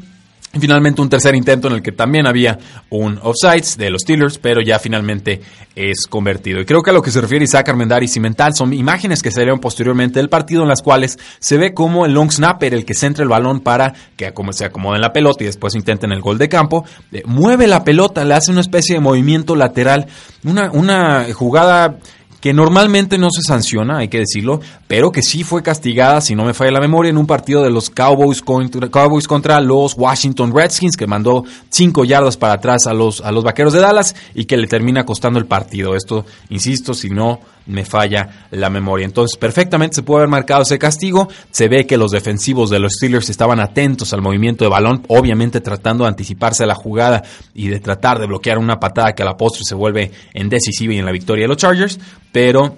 y 0.56 0.60
finalmente 0.60 1.02
un 1.02 1.10
tercer 1.10 1.36
intento 1.36 1.68
en 1.68 1.75
el 1.75 1.81
que 1.81 1.92
también 1.92 2.25
había 2.25 2.57
un 2.90 3.19
offsides 3.22 3.78
de 3.78 3.90
los 3.90 4.04
Steelers, 4.04 4.38
pero 4.38 4.62
ya 4.62 4.80
finalmente 4.80 5.42
es 5.75 6.07
convertido. 6.07 6.62
Y 6.62 6.66
creo 6.66 6.81
que 6.81 6.92
a 6.92 6.94
lo 6.94 7.02
que 7.02 7.12
se 7.12 7.19
refiere 7.19 7.44
Isaac 7.44 7.68
Armendari 7.68 8.06
y 8.06 8.07
Cimental 8.07 8.56
son 8.56 8.72
imágenes 8.74 9.22
que 9.22 9.31
salieron 9.31 9.60
posteriormente 9.60 10.19
del 10.19 10.30
partido 10.30 10.63
en 10.63 10.69
las 10.69 10.81
cuales 10.81 11.19
se 11.40 11.57
ve 11.57 11.74
como 11.74 12.06
el 12.06 12.13
long 12.13 12.31
snapper, 12.31 12.74
el 12.74 12.86
que 12.86 12.94
centra 12.94 13.24
el 13.24 13.30
balón 13.30 13.60
para 13.60 13.94
que 14.16 14.31
se 14.52 14.66
acomode 14.66 14.96
en 14.96 15.02
la 15.02 15.12
pelota 15.12 15.44
y 15.44 15.48
después 15.48 15.75
intenten 15.75 16.13
el 16.13 16.22
gol 16.22 16.38
de 16.38 16.48
campo, 16.48 16.86
eh, 17.12 17.24
mueve 17.25 17.68
la 17.68 17.84
pelota, 17.84 18.24
le 18.24 18.34
hace 18.34 18.52
una 18.52 18.62
especie 18.62 18.95
de 18.95 19.02
movimiento 19.02 19.57
lateral, 19.57 20.07
una, 20.45 20.71
una 20.71 21.26
jugada 21.33 21.97
que 22.45 22.54
normalmente 22.54 23.18
no 23.18 23.30
se 23.31 23.42
sanciona, 23.42 23.97
hay 23.97 24.07
que 24.07 24.19
decirlo, 24.19 24.59
pero 24.85 25.11
que 25.11 25.23
sí 25.23 25.44
fue 25.44 25.64
castigada, 25.64 26.21
si 26.21 26.35
no 26.35 26.45
me 26.45 26.54
falla 26.54 26.73
la 26.73 26.80
memoria, 26.80 27.09
en 27.09 27.18
un 27.18 27.25
partido 27.25 27.64
de 27.64 27.71
los 27.71 27.90
Cowboys 27.90 28.44
contra, 28.44 28.87
Cowboys 28.87 29.28
contra 29.28 29.59
los 29.61 29.95
Washington 29.97 30.54
Redskins, 30.56 30.95
que 30.95 31.07
mandó 31.07 31.44
cinco 31.69 32.06
yardas 32.06 32.37
para 32.37 32.54
atrás 32.54 32.85
a 32.85 32.94
los, 32.94 33.19
a 33.21 33.31
los 33.31 33.44
Vaqueros 33.44 33.73
de 33.73 33.80
Dallas 33.80 34.16
y 34.35 34.45
que 34.45 34.57
le 34.57 34.68
termina 34.68 35.07
costando 35.07 35.40
el 35.40 35.47
partido. 35.47 35.95
Esto, 35.95 36.23
insisto, 36.49 36.94
si 36.94 37.09
no 37.09 37.40
me 37.66 37.86
falla 37.86 38.48
la 38.52 38.69
memoria. 38.69 39.06
Entonces, 39.06 39.38
perfectamente 39.38 39.95
se 39.95 40.04
puede 40.04 40.22
haber 40.22 40.30
marcado 40.30 40.62
ese 40.62 40.80
castigo. 40.80 41.28
Se 41.52 41.68
ve 41.68 41.86
que 41.86 41.98
los 41.98 42.12
defensivos 42.12 42.69
de 42.69 42.80
los 42.80 42.94
Steelers 42.94 43.30
estaban 43.30 43.60
atentos 43.60 44.14
al 44.14 44.22
movimiento 44.22 44.64
de 44.64 44.69
balón, 44.69 45.04
obviamente 45.07 45.62
tratando 45.62 46.04
de 46.04 46.10
anticiparse 46.10 46.64
a 46.64 46.68
la 46.68 46.76
jugada 46.76 47.24
y 47.54 47.68
de 47.68 47.80
tratar 47.80 48.19
de 48.19 48.28
bloquear 48.28 48.57
una 48.57 48.80
patada 48.80 49.14
que 49.14 49.24
a 49.24 49.26
la 49.26 49.38
postre 49.38 49.64
se 49.64 49.76
vuelve 49.76 50.12
en 50.34 50.50
decisiva 50.50 50.94
y 50.94 51.00
en 51.00 51.06
la 51.06 51.12
victoria 51.12 51.44
de 51.44 51.48
los 51.50 51.57
Chargers. 51.57 52.00
Pero 52.31 52.78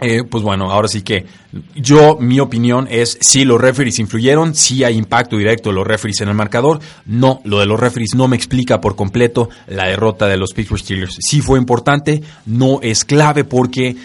eh, 0.00 0.24
pues 0.28 0.42
bueno, 0.42 0.72
ahora 0.72 0.88
sí 0.88 1.02
que 1.02 1.24
yo, 1.76 2.18
mi 2.20 2.40
opinión 2.40 2.88
es 2.90 3.16
si 3.20 3.44
los 3.44 3.60
referees 3.60 4.00
influyeron, 4.00 4.54
si 4.54 4.82
hay 4.82 4.96
impacto 4.96 5.36
directo 5.36 5.68
de 5.68 5.76
los 5.76 5.86
referees 5.86 6.20
en 6.20 6.28
el 6.28 6.34
marcador. 6.34 6.80
No, 7.06 7.40
lo 7.44 7.60
de 7.60 7.66
los 7.66 7.78
referees 7.78 8.14
no 8.16 8.26
me 8.26 8.36
explica 8.36 8.80
por 8.80 8.96
completo 8.96 9.48
la 9.68 9.86
derrota 9.86 10.26
de 10.26 10.36
los 10.36 10.52
Pittsburgh 10.52 10.80
Steelers. 10.80 11.18
Sí 11.20 11.40
fue 11.40 11.60
importante, 11.60 12.22
no 12.44 12.80
es 12.82 13.04
clave 13.04 13.44
porque 13.44 13.96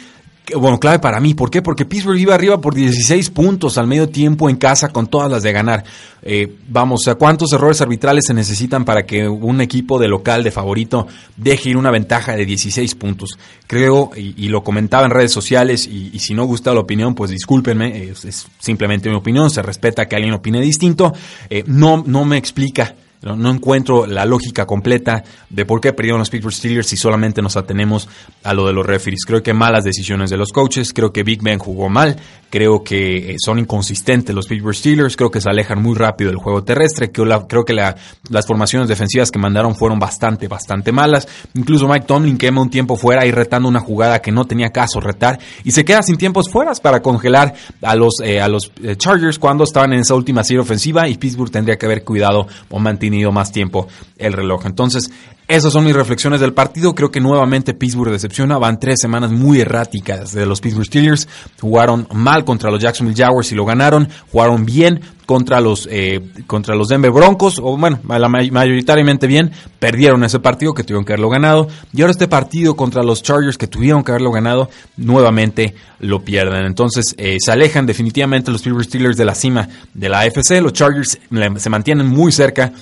bueno, 0.58 0.80
clave 0.80 1.00
para 1.00 1.20
mí. 1.20 1.34
¿Por 1.34 1.50
qué? 1.50 1.62
Porque 1.62 1.86
Pittsburgh 1.86 2.18
iba 2.18 2.36
arriba 2.36 2.60
por 2.60 2.74
16 2.74 3.30
puntos 3.30 3.78
al 3.78 3.88
medio 3.88 4.10
tiempo 4.10 4.50
en 4.50 4.56
casa 4.56 4.90
con 4.90 5.08
todas 5.08 5.30
las 5.30 5.44
de 5.44 5.52
ganar. 5.52 5.84
Eh, 6.22 6.56
vamos, 6.68 7.08
¿a 7.08 7.16
cuántos 7.16 7.54
errores 7.54 7.82
arbitrales 7.82 8.26
se 8.28 8.34
necesitan 8.34 8.86
para 8.86 9.06
que 9.06 9.28
un 9.28 9.62
equipo 9.62 10.00
de 10.00 10.08
local, 10.08 10.44
de 10.44 10.52
favorito, 10.52 11.08
deje 11.38 11.70
ir 11.70 11.78
una 11.78 11.92
ventaja 11.92 12.36
de 12.36 12.46
16 12.46 12.96
puntos? 12.96 13.38
Creo, 13.68 14.12
y, 14.16 14.48
lo 14.50 14.64
comentaba 14.64 15.06
en 15.06 15.12
redes 15.12 15.32
sociales, 15.32 15.88
y, 15.88 16.18
si 16.20 16.34
no 16.34 16.46
gusta 16.46 16.74
la 16.74 16.80
opinión, 16.80 17.16
pues 17.16 17.32
discúlpenme, 17.32 18.10
es, 18.10 18.48
simplemente 18.60 19.10
mi 19.10 19.16
opinión, 19.16 19.50
se 19.50 19.62
respeta 19.62 20.08
que 20.08 20.16
alguien 20.16 20.34
opine 20.34 20.60
distinto. 20.62 21.14
Eh, 21.50 21.64
no, 21.68 22.04
no 22.06 22.26
me 22.26 22.38
explica 22.38 22.96
No, 23.22 23.52
encuentro 23.52 24.06
la 24.06 24.24
lógica 24.24 24.66
completa 24.66 25.26
de 25.50 25.66
por 25.66 25.82
qué 25.82 25.92
perdieron 25.92 26.20
los 26.20 26.30
Pittsburgh 26.30 26.54
Steelers 26.54 26.88
si 26.88 26.96
solamente 26.96 27.42
nos 27.42 27.58
atenemos 27.58 28.08
a 28.46 28.54
lo 28.54 28.66
de 28.66 28.72
los 28.72 28.86
referees. 28.86 29.26
Creo 29.26 29.44
que 29.44 29.54
malas 29.54 29.84
decisiones 29.84 30.30
de 30.30 30.38
los 30.38 30.54
coaches, 30.54 30.94
creo 30.94 31.12
que 31.12 31.24
Big 31.24 31.42
Ben 31.44 31.60
jugó 31.60 31.90
mal, 31.90 32.16
creo 32.50 32.82
que 32.82 33.32
eh, 33.32 33.36
son 33.44 33.60
inconsistentes 33.60 34.34
los 34.34 34.48
Pittsburgh 34.48 34.74
Steelers, 34.74 35.18
creo 35.18 35.30
que 35.30 35.42
se 35.42 35.50
alejan 35.50 35.82
muy 35.82 35.96
rápido 35.96 36.30
del 36.30 36.40
juego 36.40 36.64
terrestre, 36.64 37.12
creo, 37.12 37.66
que 37.66 37.74
las 37.74 38.48
formaciones 38.48 38.88
defensivas 38.88 39.32
que 39.32 39.38
mandaron 39.38 39.76
fueron 39.76 40.00
bastante, 40.00 40.48
bastante 40.48 40.94
malas. 40.94 41.28
Incluso 41.56 41.90
Mike 41.90 42.06
Tomlin 42.06 42.38
quema 42.38 42.62
un 42.62 42.70
tiempo 42.70 42.96
fuera 42.96 43.26
y 43.26 43.32
retando 43.32 43.68
una 43.68 43.82
jugada 43.82 44.22
que 44.22 44.32
no 44.32 44.46
tenía 44.46 44.70
caso 44.70 45.02
retar 45.02 45.38
y 45.66 45.72
se 45.72 45.84
queda 45.84 46.04
sin 46.04 46.16
tiempos 46.16 46.50
fuera 46.50 46.72
para 46.82 47.02
congelar 47.02 47.54
a 47.82 47.96
los, 47.96 48.22
eh, 48.24 48.40
a 48.40 48.48
los 48.48 48.72
eh, 48.82 48.96
Chargers 48.96 49.40
cuando 49.40 49.66
estaban 49.66 49.92
en 49.92 50.00
esa 50.00 50.16
última 50.16 50.42
serie 50.46 50.62
ofensiva 50.62 51.10
y 51.10 51.18
Pittsburgh 51.18 51.52
tendría 51.52 51.78
que 51.78 51.86
haber 51.86 52.06
cuidado 52.06 52.48
o 52.70 52.80
mantenido 52.80 53.09
más 53.32 53.52
tiempo 53.52 53.88
el 54.18 54.34
reloj. 54.34 54.66
Entonces, 54.66 55.12
esas 55.50 55.74
son 55.74 55.84
mis 55.84 55.96
reflexiones 55.96 56.40
del 56.42 56.54
partido. 56.54 56.94
Creo 56.94 57.10
que 57.10 57.20
nuevamente 57.20 57.74
Pittsburgh 57.74 58.12
decepciona. 58.12 58.60
Van 58.60 58.80
tres 58.80 59.00
semanas 59.02 59.32
muy 59.32 59.60
erráticas 59.60 60.32
de 60.32 60.46
los 60.46 60.62
Pittsburgh 60.62 60.86
Steelers. 60.86 61.28
Jugaron 61.60 62.08
mal 62.14 62.46
contra 62.46 62.70
los 62.70 62.80
Jacksonville 62.80 63.18
Jaguars 63.18 63.52
y 63.52 63.56
lo 63.56 63.66
ganaron. 63.66 64.08
Jugaron 64.32 64.64
bien 64.64 65.02
contra 65.26 65.60
los 65.60 65.88
eh, 65.92 66.22
contra 66.46 66.76
los 66.76 66.88
Denver 66.88 67.12
Broncos 67.12 67.60
o 67.60 67.78
bueno 67.78 68.00
mayoritariamente 68.04 69.28
bien 69.28 69.52
perdieron 69.78 70.24
ese 70.24 70.40
partido 70.40 70.74
que 70.74 70.84
tuvieron 70.84 71.06
que 71.06 71.14
haberlo 71.14 71.30
ganado 71.30 71.68
y 71.94 72.02
ahora 72.02 72.10
este 72.10 72.28
partido 72.28 72.76
contra 72.76 73.04
los 73.04 73.22
Chargers 73.22 73.56
que 73.56 73.68
tuvieron 73.68 74.04
que 74.04 74.12
haberlo 74.12 74.32
ganado 74.32 74.72
nuevamente 74.98 75.76
lo 76.00 76.24
pierden 76.26 76.66
entonces 76.66 77.14
eh, 77.20 77.38
se 77.40 77.52
alejan 77.52 77.86
definitivamente 77.86 78.50
los 78.50 78.64
Pittsburgh 78.64 78.86
Steelers 78.86 79.18
de 79.18 79.26
la 79.26 79.36
cima 79.36 79.70
de 79.94 80.10
la 80.10 80.22
AFC 80.22 80.62
los 80.64 80.74
Chargers 80.74 81.20
se 81.58 81.70
mantienen 81.70 82.08
muy 82.08 82.32
cerca 82.32 82.74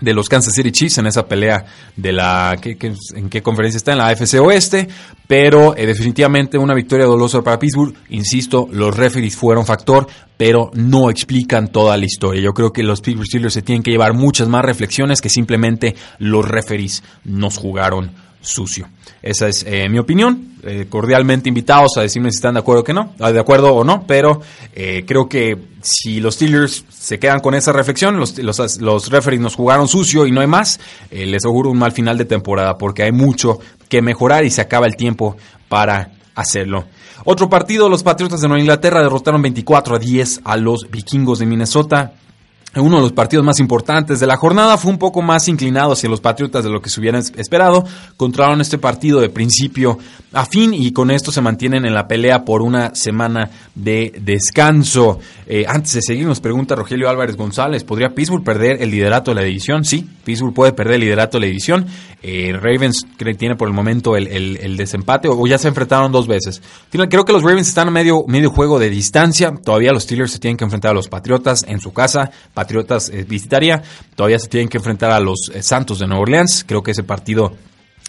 de 0.00 0.14
los 0.14 0.28
Kansas 0.28 0.54
City 0.54 0.70
Chiefs 0.70 0.98
en 0.98 1.06
esa 1.06 1.26
pelea 1.26 1.64
de 1.96 2.12
la 2.12 2.56
en 2.62 3.28
qué 3.28 3.42
conferencia 3.42 3.78
está 3.78 3.92
en 3.92 3.98
la 3.98 4.08
AFC 4.08 4.40
Oeste, 4.40 4.88
pero 5.26 5.76
eh, 5.76 5.86
definitivamente 5.86 6.58
una 6.58 6.74
victoria 6.74 7.06
dolorosa 7.06 7.42
para 7.42 7.58
Pittsburgh. 7.58 7.94
Insisto, 8.10 8.68
los 8.70 8.96
referees 8.96 9.36
fueron 9.36 9.66
factor, 9.66 10.06
pero 10.36 10.70
no 10.74 11.10
explican 11.10 11.68
toda 11.68 11.96
la 11.96 12.04
historia. 12.04 12.42
Yo 12.42 12.54
creo 12.54 12.72
que 12.72 12.82
los 12.82 13.00
Pittsburgh 13.00 13.26
Steelers 13.26 13.54
se 13.54 13.62
tienen 13.62 13.82
que 13.82 13.90
llevar 13.90 14.14
muchas 14.14 14.48
más 14.48 14.64
reflexiones 14.64 15.20
que 15.20 15.28
simplemente 15.28 15.96
los 16.18 16.46
referees 16.46 17.02
nos 17.24 17.56
jugaron 17.56 18.27
sucio. 18.40 18.88
Esa 19.22 19.48
es 19.48 19.64
eh, 19.66 19.88
mi 19.88 19.98
opinión. 19.98 20.46
Eh, 20.64 20.86
cordialmente 20.88 21.48
invitados 21.48 21.96
a 21.96 22.02
decirme 22.02 22.32
si 22.32 22.36
están 22.36 22.54
de 22.54 22.60
acuerdo 22.60 22.82
que 22.82 22.92
no, 22.92 23.14
ah, 23.20 23.30
de 23.30 23.38
acuerdo 23.38 23.72
o 23.74 23.84
no, 23.84 24.04
pero 24.08 24.40
eh, 24.74 25.04
creo 25.06 25.28
que 25.28 25.56
si 25.82 26.18
los 26.18 26.34
Steelers 26.34 26.84
se 26.90 27.20
quedan 27.20 27.38
con 27.38 27.54
esa 27.54 27.72
reflexión, 27.72 28.18
los, 28.18 28.36
los, 28.38 29.08
referees 29.08 29.40
nos 29.40 29.54
jugaron 29.54 29.86
sucio 29.86 30.26
y 30.26 30.32
no 30.32 30.40
hay 30.40 30.48
más, 30.48 30.80
les 31.12 31.44
auguro 31.44 31.70
un 31.70 31.78
mal 31.78 31.92
final 31.92 32.18
de 32.18 32.24
temporada 32.24 32.76
porque 32.76 33.04
hay 33.04 33.12
mucho 33.12 33.60
que 33.88 34.02
mejorar 34.02 34.44
y 34.44 34.50
se 34.50 34.60
acaba 34.60 34.86
el 34.86 34.96
tiempo 34.96 35.36
para 35.68 36.10
hacerlo. 36.34 36.86
Otro 37.24 37.48
partido, 37.48 37.88
los 37.88 38.02
Patriotas 38.02 38.40
de 38.40 38.48
Nueva 38.48 38.60
Inglaterra 38.60 39.00
derrotaron 39.00 39.40
24 39.40 39.94
a 39.94 39.98
10 40.00 40.40
a 40.42 40.56
los 40.56 40.90
Vikingos 40.90 41.38
de 41.38 41.46
Minnesota 41.46 42.14
uno 42.76 42.96
de 42.96 43.02
los 43.02 43.12
partidos 43.12 43.44
más 43.44 43.60
importantes 43.60 44.20
de 44.20 44.26
la 44.26 44.36
jornada 44.36 44.76
fue 44.76 44.90
un 44.90 44.98
poco 44.98 45.22
más 45.22 45.48
inclinado 45.48 45.92
hacia 45.92 46.08
los 46.08 46.20
Patriotas 46.20 46.64
de 46.64 46.70
lo 46.70 46.80
que 46.80 46.90
se 46.90 47.00
hubieran 47.00 47.22
esperado. 47.36 47.84
Controlaron 48.16 48.60
este 48.60 48.78
partido 48.78 49.20
de 49.20 49.30
principio 49.30 49.98
a 50.32 50.44
fin 50.44 50.74
y 50.74 50.92
con 50.92 51.10
esto 51.10 51.32
se 51.32 51.40
mantienen 51.40 51.86
en 51.86 51.94
la 51.94 52.06
pelea 52.06 52.44
por 52.44 52.60
una 52.62 52.94
semana 52.94 53.50
de 53.74 54.12
descanso. 54.20 55.18
Eh, 55.50 55.64
antes 55.66 55.94
de 55.94 56.02
seguir 56.02 56.26
nos 56.26 56.40
pregunta 56.40 56.74
Rogelio 56.74 57.08
Álvarez 57.08 57.34
González, 57.34 57.82
¿podría 57.82 58.10
Pittsburgh 58.10 58.44
perder 58.44 58.82
el 58.82 58.90
liderato 58.90 59.30
de 59.30 59.36
la 59.36 59.42
división? 59.42 59.82
Sí, 59.82 60.06
Pittsburgh 60.22 60.52
puede 60.52 60.74
perder 60.74 60.96
el 60.96 61.00
liderato 61.00 61.38
de 61.38 61.40
la 61.40 61.46
división. 61.46 61.86
Eh, 62.22 62.52
Ravens 62.52 63.06
tiene 63.38 63.56
por 63.56 63.66
el 63.66 63.72
momento 63.72 64.14
el, 64.14 64.76
desempate 64.76 65.26
o 65.26 65.46
ya 65.46 65.56
se 65.56 65.68
enfrentaron 65.68 66.12
dos 66.12 66.26
veces. 66.26 66.60
Creo 66.90 67.24
que 67.24 67.32
los 67.32 67.42
Ravens 67.42 67.66
están 67.66 67.88
a 67.88 67.90
medio, 67.90 68.26
juego 68.50 68.78
de 68.78 68.90
distancia. 68.90 69.54
Todavía 69.64 69.90
los 69.92 70.02
Steelers 70.02 70.32
se 70.32 70.38
tienen 70.38 70.58
que 70.58 70.64
enfrentar 70.64 70.90
a 70.90 70.94
los 70.94 71.08
Patriotas 71.08 71.64
en 71.66 71.80
su 71.80 71.94
casa. 71.94 72.30
Patriotas 72.52 73.08
eh, 73.08 73.24
visitaría. 73.26 73.82
Todavía 74.16 74.38
se 74.38 74.48
tienen 74.48 74.68
que 74.68 74.76
enfrentar 74.76 75.12
a 75.12 75.20
los 75.20 75.50
Santos 75.62 75.98
de 75.98 76.06
Nueva 76.08 76.24
Orleans. 76.24 76.62
Creo 76.68 76.82
que 76.82 76.90
ese 76.90 77.04
partido 77.04 77.54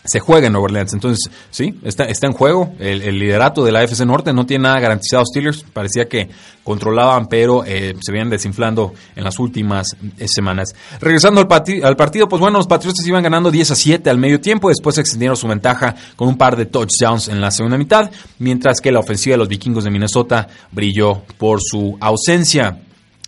se 0.10 0.20
juega 0.20 0.48
en 0.48 0.56
Orleans. 0.56 0.92
Entonces, 0.94 1.32
sí, 1.52 1.80
está, 1.84 2.06
está 2.06 2.26
en 2.26 2.34
juego. 2.34 2.74
El, 2.80 3.20
liderato 3.20 3.64
de 3.64 3.72
la 3.72 3.84
FC 3.84 4.06
Norte 4.06 4.34
no 4.34 4.46
tiene 4.46 4.64
nada 4.64 4.80
garantizado. 4.80 5.24
Steelers 5.24 5.64
parecía 5.72 6.08
que 6.08 6.30
controlaban, 6.64 7.28
pero 7.28 7.64
eh, 7.64 7.96
se 8.02 8.12
vienen 8.12 8.32
desinflando 8.32 8.94
en 9.16 9.24
las 9.24 9.38
últimas 9.38 9.96
semanas. 10.26 10.74
Regresando 11.00 11.42
al, 11.42 11.48
al, 11.84 11.96
partido, 11.96 12.28
pues 12.28 12.40
bueno, 12.40 12.58
los 12.58 12.68
Patriotas 12.68 13.06
iban 13.06 13.22
ganando 13.22 13.52
10 13.52 13.72
a 13.72 13.76
7 13.76 14.10
al 14.10 14.18
medio 14.18 14.42
tiempo. 14.42 14.70
Después 14.70 14.98
extendieron 14.98 15.38
su 15.38 15.48
ventaja 15.48 15.96
con 16.16 16.28
un 16.28 16.38
par 16.38 16.56
de 16.56 16.66
touchdowns 16.66 17.28
en 17.28 17.40
la 17.40 17.52
segunda 17.52 17.78
mitad, 17.78 18.10
mientras 18.40 18.82
que 18.82 18.92
la 18.92 19.00
ofensiva 19.00 19.36
de 19.36 19.38
los 19.38 19.48
vikingos 19.48 19.84
de 19.84 19.92
Minnesota 19.92 20.48
brilló 20.72 21.22
por 21.38 21.60
su 21.62 21.98
ausencia. 22.02 22.80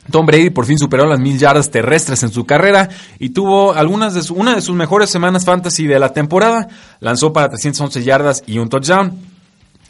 Tom 0.09 0.25
Brady 0.25 0.49
por 0.49 0.65
fin 0.65 0.79
superó 0.79 1.05
las 1.05 1.19
mil 1.19 1.37
yardas 1.37 1.69
terrestres 1.69 2.23
en 2.23 2.31
su 2.31 2.45
carrera 2.45 2.89
y 3.19 3.29
tuvo 3.29 3.73
algunas 3.73 4.13
de 4.13 4.33
una 4.33 4.55
de 4.55 4.61
sus 4.61 4.75
mejores 4.75 5.09
semanas 5.09 5.45
fantasy 5.45 5.85
de 5.85 5.99
la 5.99 6.11
temporada. 6.11 6.67
Lanzó 6.99 7.31
para 7.31 7.49
311 7.49 8.03
yardas 8.03 8.43
y 8.47 8.57
un 8.57 8.69
touchdown. 8.69 9.19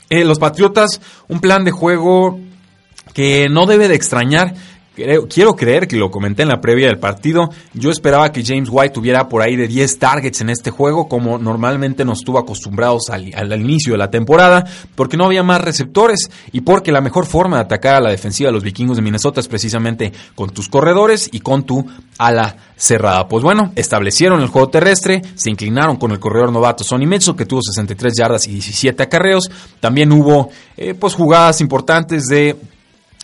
Eh, 0.10 0.26
los 0.26 0.40
Patriotas, 0.40 1.00
un 1.30 1.40
plan 1.40 1.64
de 1.64 1.72
juego 1.72 2.40
que 3.14 3.48
no 3.50 3.66
debe 3.66 3.88
de 3.88 3.96
extrañar 3.96 4.54
quiero 4.94 5.56
creer 5.56 5.88
que 5.88 5.96
lo 5.96 6.12
comenté 6.12 6.44
en 6.44 6.50
la 6.50 6.60
previa 6.60 6.88
del 6.88 7.00
partido. 7.00 7.50
Yo 7.74 7.92
esperaba 7.92 8.32
que 8.32 8.44
James 8.44 8.70
White 8.72 8.94
tuviera 8.94 9.30
por 9.30 9.42
ahí 9.42 9.56
de 9.56 9.68
10 9.68 10.00
targets 10.00 10.42
en 10.42 10.50
este 10.50 10.70
juego, 10.70 11.08
como 11.08 11.38
normalmente 11.38 12.04
nos 12.04 12.20
estuvo 12.20 12.38
acostumbrados 12.38 13.10
al, 13.10 13.32
al, 13.34 13.62
inicio 13.62 13.94
de 13.94 13.98
la 13.98 14.12
temporada, 14.12 14.66
porque 14.96 15.18
no 15.18 15.26
había 15.26 15.44
más 15.44 15.62
receptores 15.62 16.30
y 16.52 16.62
porque 16.62 16.92
la 16.92 17.02
mejor 17.02 17.26
forma 17.26 17.58
de 17.58 17.64
atacar 17.64 17.96
a 17.96 18.02
la 18.02 18.10
defensiva 18.10 18.50
de 18.50 18.54
los 18.54 18.64
vikingos 18.64 18.98
de 18.98 19.04
Minnesota 19.04 19.40
es 19.40 19.48
precisamente 19.48 20.12
con 20.36 20.50
tus 20.50 20.68
corredores 20.68 21.30
y 21.32 21.40
con 21.40 21.64
tu 21.64 21.86
ala 22.18 22.58
cerrada. 22.76 23.28
Pues 23.28 23.44
bueno, 23.44 23.72
establecieron 23.76 24.42
el 24.42 24.48
juego 24.48 24.70
terrestre, 24.70 25.22
se 25.36 25.50
inclinaron 25.50 25.98
con 25.98 26.12
el 26.12 26.20
corredor 26.20 26.52
novato 26.52 26.84
Sonny 26.84 27.06
Mitchell, 27.06 27.36
que 27.36 27.46
tuvo 27.46 27.62
63 27.62 28.14
yardas 28.18 28.48
y 28.48 28.52
17 28.52 29.04
acarreos. 29.04 29.50
También 29.80 30.12
hubo 30.12 30.50
eh, 30.76 30.94
pues 30.96 31.14
jugadas 31.14 31.62
importantes 31.62 32.26
de 32.26 32.58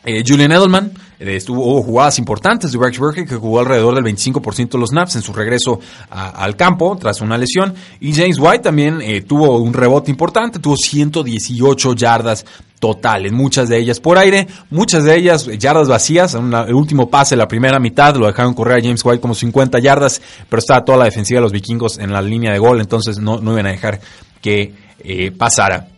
eh, 0.05 0.23
Julian 0.25 0.51
Edelman 0.51 0.91
estuvo, 1.19 1.63
hubo 1.63 1.81
jugadas 1.81 2.19
importantes 2.19 2.71
de 2.71 2.79
Rex 2.79 2.99
Burkhead 2.99 3.27
que 3.27 3.35
jugó 3.35 3.59
alrededor 3.59 3.95
del 3.95 4.03
25% 4.03 4.69
de 4.69 4.77
los 4.77 4.89
snaps 4.89 5.15
en 5.15 5.21
su 5.21 5.33
regreso 5.33 5.79
al 6.09 6.55
campo 6.55 6.95
tras 6.99 7.21
una 7.21 7.37
lesión. 7.37 7.73
Y 7.99 8.13
James 8.13 8.37
White 8.39 8.59
también 8.59 9.01
eh, 9.01 9.21
tuvo 9.21 9.57
un 9.57 9.73
rebote 9.73 10.11
importante, 10.11 10.59
tuvo 10.59 10.77
118 10.77 11.95
yardas 11.95 12.45
totales, 12.79 13.31
muchas 13.31 13.69
de 13.69 13.79
ellas 13.79 13.99
por 13.99 14.19
aire, 14.19 14.47
muchas 14.69 15.03
de 15.03 15.15
ellas 15.15 15.47
yardas 15.57 15.87
vacías. 15.87 16.35
El 16.35 16.75
último 16.75 17.09
pase, 17.09 17.35
la 17.35 17.47
primera 17.47 17.79
mitad, 17.79 18.15
lo 18.15 18.27
dejaron 18.27 18.53
correr 18.53 18.77
a 18.77 18.81
James 18.81 19.03
White 19.03 19.19
como 19.19 19.33
50 19.33 19.79
yardas, 19.79 20.21
pero 20.47 20.59
estaba 20.59 20.85
toda 20.85 20.99
la 20.99 21.05
defensiva 21.05 21.39
de 21.39 21.43
los 21.43 21.51
vikingos 21.51 21.97
en 21.97 22.11
la 22.11 22.21
línea 22.21 22.51
de 22.51 22.59
gol, 22.59 22.79
entonces 22.79 23.17
no, 23.17 23.39
no 23.39 23.53
iban 23.53 23.65
a 23.65 23.71
dejar 23.71 23.99
que 24.41 24.73
pasara. 25.37 25.96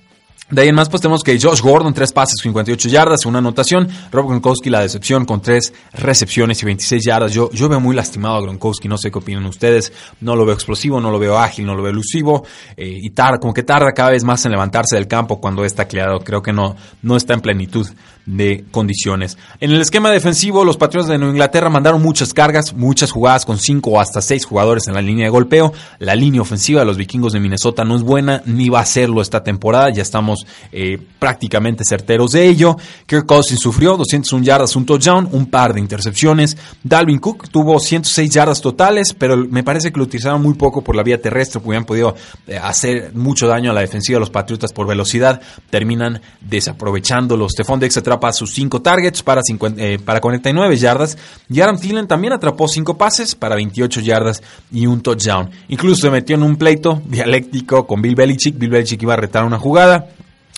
De 0.52 0.64
ahí 0.64 0.70
en 0.70 0.76
más, 0.76 0.90
pues 0.90 1.02
tenemos 1.02 1.22
que 1.24 1.40
Josh 1.40 1.62
Gordon, 1.62 1.94
tres 1.94 2.12
pases, 2.12 2.40
58 2.42 2.90
yardas, 2.90 3.26
una 3.28 3.38
anotación. 3.38 3.88
Rob 4.12 4.28
Gronkowski, 4.28 4.72
la 4.72 4.82
decepción, 4.82 5.26
con 5.26 5.42
tres 5.42 5.72
recepciones 5.94 6.62
y 6.64 6.66
26 6.66 7.04
yardas. 7.06 7.34
Yo, 7.34 7.52
yo 7.52 7.70
veo 7.70 7.80
muy 7.80 7.96
lastimado 7.96 8.38
a 8.38 8.42
Gronkowski, 8.42 8.88
no 8.88 8.98
sé 8.98 9.12
qué 9.12 9.20
opinan 9.20 9.46
ustedes. 9.46 9.94
No 10.22 10.36
lo 10.36 10.46
veo 10.46 10.56
explosivo, 10.56 11.00
no 11.00 11.12
lo 11.12 11.20
veo 11.20 11.38
ágil, 11.38 11.68
no 11.68 11.76
lo 11.76 11.84
veo 11.84 11.92
elusivo. 11.92 12.46
Eh, 12.76 12.98
y 13.02 13.12
tarda, 13.12 13.38
como 13.38 13.54
que 13.54 13.62
tarda 13.62 13.92
cada 13.92 14.10
vez 14.10 14.24
más 14.24 14.44
en 14.46 14.52
levantarse 14.52 14.96
del 14.96 15.08
campo 15.08 15.40
cuando 15.40 15.64
está 15.64 15.84
tacleado. 15.84 16.20
Creo 16.22 16.42
que 16.42 16.52
no, 16.52 16.76
no 17.04 17.16
está 17.16 17.36
en 17.36 17.42
plenitud 17.42 17.88
de 18.26 18.66
condiciones. 18.72 19.38
En 19.60 19.72
el 19.72 19.82
esquema 19.82 20.12
defensivo, 20.12 20.64
los 20.64 20.78
Patriotas 20.78 21.10
de 21.10 21.18
Nueva 21.18 21.34
Inglaterra 21.34 21.70
mandaron 21.70 22.02
muchas 22.02 22.34
cargas, 22.34 22.74
muchas 22.74 23.12
jugadas 23.12 23.46
con 23.46 23.58
cinco 23.58 23.92
o 23.92 24.00
hasta 24.00 24.22
seis 24.22 24.46
jugadores 24.46 24.88
en 24.88 24.94
la 24.94 25.02
línea 25.02 25.26
de 25.26 25.32
golpeo. 25.32 25.74
La 26.00 26.16
línea 26.16 26.42
ofensiva 26.42 26.82
de 26.82 26.86
los 26.86 26.98
vikingos 26.98 27.34
de 27.34 27.40
Minnesota 27.40 27.84
no 27.84 27.96
es 27.96 28.04
buena, 28.04 28.42
ni 28.46 28.70
va 28.70 28.82
a 28.82 28.86
serlo 28.86 29.22
esta 29.22 29.44
temporada. 29.44 29.90
Ya 29.90 30.02
estamos 30.02 30.46
eh, 30.72 31.00
prácticamente 31.18 31.84
certeros 31.84 32.32
de 32.32 32.48
ello. 32.48 32.78
Kirk 33.06 33.26
Cousins 33.26 33.60
sufrió 33.60 33.98
201 33.98 34.44
yardas, 34.44 34.76
un 34.76 34.86
touchdown, 34.86 35.28
un 35.32 35.48
par 35.48 35.74
de 35.74 35.80
intercepciones. 35.80 36.58
Dalvin 36.84 37.20
Cook 37.20 37.50
tuvo 37.50 37.80
106 37.80 38.30
yardas 38.30 38.62
totales, 38.62 39.14
pero 39.14 39.38
me 39.38 39.64
parece 39.64 39.92
que 39.92 39.98
lo 39.98 40.04
utilizaron 40.04 40.42
muy 40.42 40.54
poco 40.54 40.84
por 40.84 40.96
la 40.96 41.04
vía 41.04 41.22
terrestre, 41.22 41.62
hubieran 41.64 41.86
podido 41.86 42.16
eh, 42.48 42.58
hacer 42.58 43.12
mucho 43.16 43.48
daño 43.48 43.72
a 43.72 43.74
la 43.74 43.82
defensiva 43.82 44.18
de 44.18 44.22
los 44.22 44.30
Patriotas 44.30 44.74
por 44.74 44.88
velocidad. 44.88 45.42
Terminan 45.70 46.22
desaprovechándolo. 46.42 47.50
Stephon 47.50 47.80
Dex 47.80 47.98
atrapa 48.10 48.34
sus 48.34 48.54
5 48.54 48.82
targets 48.82 49.22
para, 49.22 49.42
eh, 49.78 50.00
para 50.04 50.20
49 50.20 50.76
yardas. 50.78 51.18
Y 51.50 51.62
Adam 51.62 51.78
Thielen 51.78 52.08
también 52.08 52.34
atrapó 52.34 52.68
5 52.68 52.98
pases 52.98 53.36
para 53.36 53.56
28 53.56 54.02
yardas 54.02 54.42
y 54.72 54.88
un 54.88 55.02
touchdown. 55.02 55.50
Incluso 55.68 56.02
se 56.02 56.10
metió 56.10 56.36
en 56.36 56.44
un 56.44 56.56
pleito 56.56 57.02
dialéctico 57.06 57.86
con 57.86 58.02
Bill 58.02 58.16
Belichick. 58.16 58.58
Bill 58.58 58.70
Belichick 58.72 59.02
iba 59.04 59.14
a 59.14 59.18
retar 59.18 59.46
una 59.46 59.60
jugada. 59.60 60.10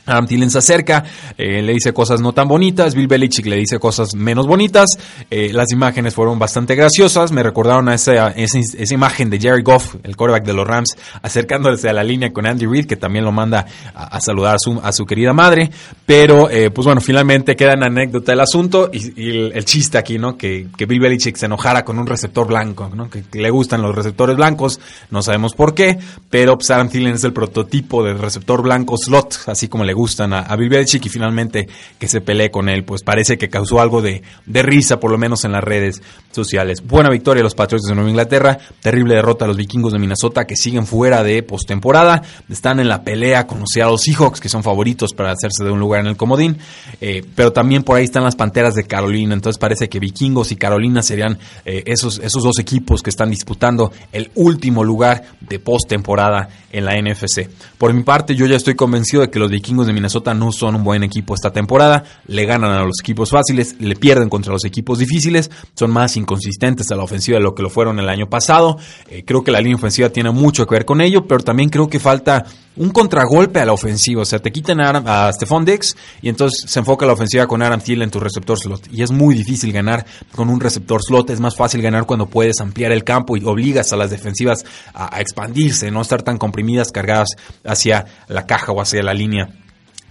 Adam 0.05 0.25
Thielen 0.25 0.49
se 0.49 0.57
acerca, 0.57 1.03
eh, 1.37 1.61
le 1.61 1.73
dice 1.73 1.93
cosas 1.93 2.21
no 2.21 2.33
tan 2.33 2.47
bonitas, 2.47 2.95
Bill 2.95 3.07
Belichick 3.07 3.45
le 3.45 3.57
dice 3.57 3.79
cosas 3.79 4.15
menos 4.15 4.47
bonitas, 4.47 4.97
eh, 5.29 5.51
las 5.53 5.71
imágenes 5.71 6.15
fueron 6.15 6.39
bastante 6.39 6.75
graciosas, 6.75 7.31
me 7.31 7.43
recordaron 7.43 7.87
a 7.87 7.93
esa, 7.93 8.29
esa, 8.29 8.93
imagen 8.93 9.29
de 9.29 9.39
Jerry 9.39 9.61
Goff, 9.61 9.95
el 10.03 10.15
quarterback 10.15 10.45
de 10.45 10.53
los 10.53 10.67
Rams, 10.67 10.97
acercándose 11.21 11.87
a 11.87 11.93
la 11.93 12.03
línea 12.03 12.33
con 12.33 12.45
Andy 12.45 12.65
Reid, 12.65 12.87
que 12.87 12.95
también 12.95 13.25
lo 13.25 13.31
manda 13.31 13.65
a, 13.93 14.19
saludar 14.21 14.55
a 14.55 14.59
su, 14.59 14.79
a 14.83 14.91
su, 14.91 15.05
querida 15.05 15.33
madre, 15.33 15.69
pero 16.05 16.49
eh, 16.49 16.71
pues 16.71 16.85
bueno, 16.85 16.99
finalmente 16.99 17.55
queda 17.55 17.73
en 17.73 17.83
anécdota 17.83 18.33
el 18.33 18.39
asunto 18.39 18.89
y, 18.91 19.29
el, 19.29 19.65
chiste 19.65 19.97
aquí, 19.97 20.17
¿no? 20.17 20.37
Que, 20.37 20.67
que, 20.75 20.85
Bill 20.85 20.99
Belichick 20.99 21.37
se 21.37 21.45
enojara 21.45 21.85
con 21.85 21.99
un 21.99 22.07
receptor 22.07 22.47
blanco, 22.47 22.91
¿no? 22.93 23.09
Que, 23.09 23.23
le 23.33 23.49
gustan 23.49 23.81
los 23.81 23.95
receptores 23.95 24.35
blancos, 24.35 24.79
no 25.09 25.21
sabemos 25.21 25.53
por 25.53 25.73
qué, 25.73 25.99
pero 26.29 26.57
pues 26.57 26.71
Adam 26.71 26.89
Thielen 26.89 27.13
es 27.13 27.23
el 27.23 27.33
prototipo 27.33 28.03
del 28.03 28.19
receptor 28.19 28.61
blanco 28.61 28.97
slot, 28.97 29.43
así 29.47 29.67
como 29.67 29.83
le 29.83 29.90
gustan 29.93 30.33
a, 30.33 30.39
a 30.41 30.55
Belichick 30.55 31.05
y 31.05 31.09
finalmente 31.09 31.67
que 31.99 32.07
se 32.07 32.21
pelee 32.21 32.51
con 32.51 32.69
él, 32.69 32.83
pues 32.83 33.03
parece 33.03 33.37
que 33.37 33.49
causó 33.49 33.81
algo 33.81 34.01
de, 34.01 34.21
risa, 34.45 34.99
por 34.99 35.11
lo 35.11 35.17
menos 35.17 35.45
en 35.45 35.51
las 35.51 35.63
redes 35.63 36.01
sociales. 36.31 36.81
Buena 36.85 37.09
victoria 37.09 37.41
a 37.41 37.43
los 37.43 37.55
Patriots 37.55 37.87
de 37.87 37.95
Nueva 37.95 38.09
Inglaterra, 38.09 38.57
terrible 38.79 39.15
derrota 39.15 39.45
a 39.45 39.47
los 39.47 39.57
vikingos 39.57 39.93
de 39.93 39.99
Minnesota 39.99 40.45
que 40.45 40.55
siguen 40.55 40.85
fuera 40.85 41.23
de 41.23 41.43
postemporada, 41.43 42.21
están 42.49 42.79
en 42.79 42.87
la 42.87 43.03
pelea 43.03 43.47
con 43.47 43.59
los 43.59 43.69
Seahawks 43.71 44.39
que 44.39 44.49
son 44.49 44.63
favoritos 44.63 45.13
para 45.13 45.31
hacerse 45.31 45.63
de 45.63 45.71
un 45.71 45.79
lugar 45.79 46.01
en 46.01 46.07
el 46.07 46.17
comodín, 46.17 46.57
eh, 46.99 47.23
pero 47.35 47.51
también 47.51 47.83
por 47.83 47.97
ahí 47.97 48.05
están 48.05 48.23
las 48.23 48.35
Panteras 48.35 48.75
de 48.75 48.83
Carolina, 48.83 49.33
entonces 49.33 49.59
parece 49.59 49.89
que 49.89 49.99
vikingos 49.99 50.51
y 50.51 50.55
Carolina 50.55 51.01
serían 51.03 51.37
eh, 51.65 51.83
esos, 51.85 52.19
esos 52.19 52.43
dos 52.43 52.59
equipos 52.59 53.01
que 53.01 53.09
están 53.09 53.29
disputando 53.29 53.91
el 54.11 54.31
último 54.35 54.83
lugar 54.83 55.23
de 55.41 55.59
postemporada 55.59 56.49
en 56.71 56.85
la 56.85 56.99
NFC. 56.99 57.49
Por 57.77 57.93
mi 57.93 58.03
parte, 58.03 58.35
yo 58.35 58.45
ya 58.45 58.55
estoy 58.55 58.75
convencido 58.75 59.21
de 59.21 59.29
que 59.29 59.39
los 59.39 59.51
vikingos 59.51 59.80
de 59.87 59.93
Minnesota 59.93 60.33
no 60.33 60.51
son 60.51 60.75
un 60.75 60.83
buen 60.83 61.03
equipo 61.03 61.33
esta 61.33 61.51
temporada, 61.51 62.03
le 62.27 62.45
ganan 62.45 62.71
a 62.71 62.83
los 62.83 62.99
equipos 63.01 63.29
fáciles, 63.29 63.75
le 63.79 63.95
pierden 63.95 64.29
contra 64.29 64.53
los 64.53 64.65
equipos 64.65 64.99
difíciles, 64.99 65.51
son 65.75 65.91
más 65.91 66.17
inconsistentes 66.17 66.91
a 66.91 66.95
la 66.95 67.03
ofensiva 67.03 67.37
de 67.37 67.43
lo 67.43 67.55
que 67.55 67.63
lo 67.63 67.69
fueron 67.69 67.99
el 67.99 68.09
año 68.09 68.29
pasado. 68.29 68.77
Eh, 69.09 69.23
creo 69.25 69.43
que 69.43 69.51
la 69.51 69.59
línea 69.61 69.75
ofensiva 69.75 70.09
tiene 70.09 70.31
mucho 70.31 70.65
que 70.65 70.75
ver 70.75 70.85
con 70.85 71.01
ello, 71.01 71.25
pero 71.27 71.43
también 71.43 71.69
creo 71.69 71.89
que 71.89 71.99
falta 71.99 72.45
un 72.75 72.89
contragolpe 72.89 73.59
a 73.59 73.65
la 73.65 73.73
ofensiva. 73.73 74.21
O 74.21 74.25
sea, 74.25 74.39
te 74.39 74.51
quitan 74.51 74.79
a, 74.81 75.27
a 75.27 75.33
Stephon 75.33 75.65
Dix 75.65 75.95
y 76.21 76.29
entonces 76.29 76.69
se 76.69 76.79
enfoca 76.79 77.05
la 77.05 77.13
ofensiva 77.13 77.47
con 77.47 77.61
Aaron 77.61 77.81
Thiel 77.81 78.01
en 78.01 78.11
tu 78.11 78.19
receptor 78.19 78.57
slot. 78.57 78.87
Y 78.91 79.03
es 79.03 79.11
muy 79.11 79.35
difícil 79.35 79.71
ganar 79.71 80.05
con 80.33 80.49
un 80.49 80.59
receptor 80.59 81.01
slot. 81.01 81.29
Es 81.29 81.39
más 81.39 81.55
fácil 81.55 81.81
ganar 81.81 82.05
cuando 82.05 82.27
puedes 82.27 82.59
ampliar 82.61 82.91
el 82.91 83.03
campo 83.03 83.37
y 83.37 83.43
obligas 83.45 83.91
a 83.93 83.97
las 83.97 84.09
defensivas 84.09 84.65
a, 84.93 85.15
a 85.15 85.21
expandirse, 85.21 85.91
no 85.91 86.01
estar 86.01 86.23
tan 86.23 86.37
comprimidas, 86.37 86.91
cargadas 86.91 87.29
hacia 87.63 88.05
la 88.27 88.45
caja 88.45 88.71
o 88.71 88.81
hacia 88.81 89.03
la 89.03 89.13
línea 89.13 89.49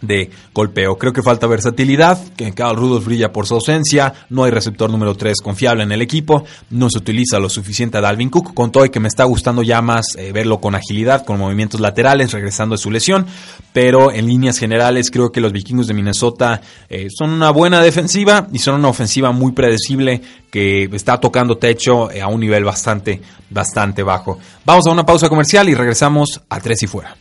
de 0.00 0.30
golpeo. 0.54 0.96
Creo 0.96 1.12
que 1.12 1.22
falta 1.22 1.46
versatilidad, 1.46 2.18
que 2.34 2.52
Carl 2.52 2.76
Rudolph 2.76 3.04
brilla 3.04 3.32
por 3.32 3.46
su 3.46 3.54
ausencia, 3.54 4.14
no 4.28 4.44
hay 4.44 4.50
receptor 4.50 4.90
número 4.90 5.14
3 5.14 5.40
confiable 5.42 5.82
en 5.82 5.92
el 5.92 6.02
equipo, 6.02 6.44
no 6.70 6.88
se 6.90 6.98
utiliza 6.98 7.38
lo 7.38 7.48
suficiente 7.48 7.98
a 7.98 8.00
Dalvin 8.00 8.30
Cook, 8.30 8.54
con 8.54 8.72
todo 8.72 8.84
y 8.84 8.90
que 8.90 9.00
me 9.00 9.08
está 9.08 9.24
gustando 9.24 9.62
ya 9.62 9.82
más 9.82 10.16
eh, 10.16 10.32
verlo 10.32 10.60
con 10.60 10.74
agilidad, 10.74 11.24
con 11.24 11.38
movimientos 11.38 11.80
laterales, 11.80 12.32
regresando 12.32 12.74
de 12.74 12.82
su 12.82 12.90
lesión, 12.90 13.26
pero 13.72 14.12
en 14.12 14.26
líneas 14.26 14.58
generales 14.58 15.10
creo 15.10 15.32
que 15.32 15.40
los 15.40 15.52
vikingos 15.52 15.86
de 15.86 15.94
Minnesota 15.94 16.60
eh, 16.88 17.08
son 17.10 17.30
una 17.30 17.50
buena 17.50 17.82
defensiva 17.82 18.48
y 18.52 18.58
son 18.58 18.76
una 18.76 18.88
ofensiva 18.88 19.32
muy 19.32 19.52
predecible 19.52 20.22
que 20.50 20.84
está 20.92 21.18
tocando 21.18 21.58
techo 21.58 22.10
eh, 22.10 22.20
a 22.20 22.28
un 22.28 22.40
nivel 22.40 22.64
bastante, 22.64 23.20
bastante 23.48 24.02
bajo. 24.02 24.38
Vamos 24.64 24.86
a 24.86 24.90
una 24.90 25.06
pausa 25.06 25.28
comercial 25.28 25.68
y 25.68 25.74
regresamos 25.74 26.40
a 26.48 26.60
tres 26.60 26.82
y 26.82 26.86
fuera. 26.86 27.16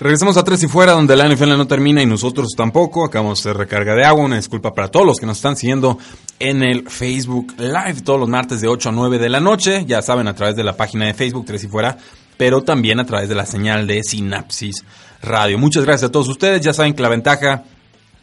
Regresamos 0.00 0.36
a 0.36 0.44
Tres 0.44 0.62
y 0.62 0.68
Fuera, 0.68 0.92
donde 0.92 1.16
la 1.16 1.28
NFL 1.28 1.56
no 1.56 1.66
termina 1.66 2.00
y 2.00 2.06
nosotros 2.06 2.50
tampoco. 2.56 3.04
Acabamos 3.04 3.42
de 3.42 3.52
recarga 3.52 3.96
de 3.96 4.04
agua. 4.04 4.26
Una 4.26 4.36
disculpa 4.36 4.72
para 4.72 4.92
todos 4.92 5.04
los 5.04 5.18
que 5.18 5.26
nos 5.26 5.38
están 5.38 5.56
siguiendo 5.56 5.98
en 6.38 6.62
el 6.62 6.88
Facebook 6.88 7.54
Live 7.58 8.02
todos 8.04 8.20
los 8.20 8.28
martes 8.28 8.60
de 8.60 8.68
8 8.68 8.90
a 8.90 8.92
9 8.92 9.18
de 9.18 9.28
la 9.28 9.40
noche. 9.40 9.84
Ya 9.86 10.00
saben, 10.00 10.28
a 10.28 10.36
través 10.36 10.54
de 10.54 10.62
la 10.62 10.76
página 10.76 11.06
de 11.06 11.14
Facebook 11.14 11.46
Tres 11.46 11.64
y 11.64 11.68
Fuera, 11.68 11.98
pero 12.36 12.62
también 12.62 13.00
a 13.00 13.06
través 13.06 13.28
de 13.28 13.34
la 13.34 13.44
señal 13.44 13.88
de 13.88 14.04
Sinapsis 14.04 14.84
Radio. 15.20 15.58
Muchas 15.58 15.84
gracias 15.84 16.10
a 16.10 16.12
todos 16.12 16.28
ustedes. 16.28 16.60
Ya 16.60 16.72
saben 16.72 16.94
que 16.94 17.02
la 17.02 17.08
ventaja 17.08 17.64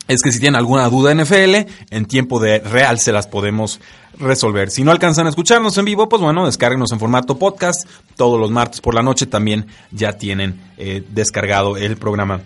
es 0.08 0.22
que 0.22 0.32
si 0.32 0.40
tienen 0.40 0.58
alguna 0.58 0.90
duda 0.90 1.14
NFL, 1.14 1.70
en 1.90 2.06
tiempo 2.06 2.40
de 2.40 2.60
real 2.60 3.00
se 3.00 3.12
las 3.12 3.28
podemos 3.28 3.80
resolver. 4.20 4.72
Si 4.72 4.84
no 4.84 4.92
alcanzan 4.92 5.26
a 5.26 5.30
escucharnos 5.30 5.78
en 5.78 5.86
vivo, 5.86 6.08
pues 6.10 6.22
bueno, 6.22 6.46
descárguenos 6.46 6.92
en 6.92 7.00
formato 7.00 7.38
podcast. 7.38 7.88
Todos 8.16 8.40
los 8.40 8.52
martes 8.52 8.82
por 8.82 8.94
la 8.94 9.04
noche 9.04 9.26
también 9.26 9.68
ya 9.92 10.14
tienen 10.14 10.60
eh, 10.78 11.04
descargado 11.10 11.78
el 11.78 11.98
programa 11.98 12.42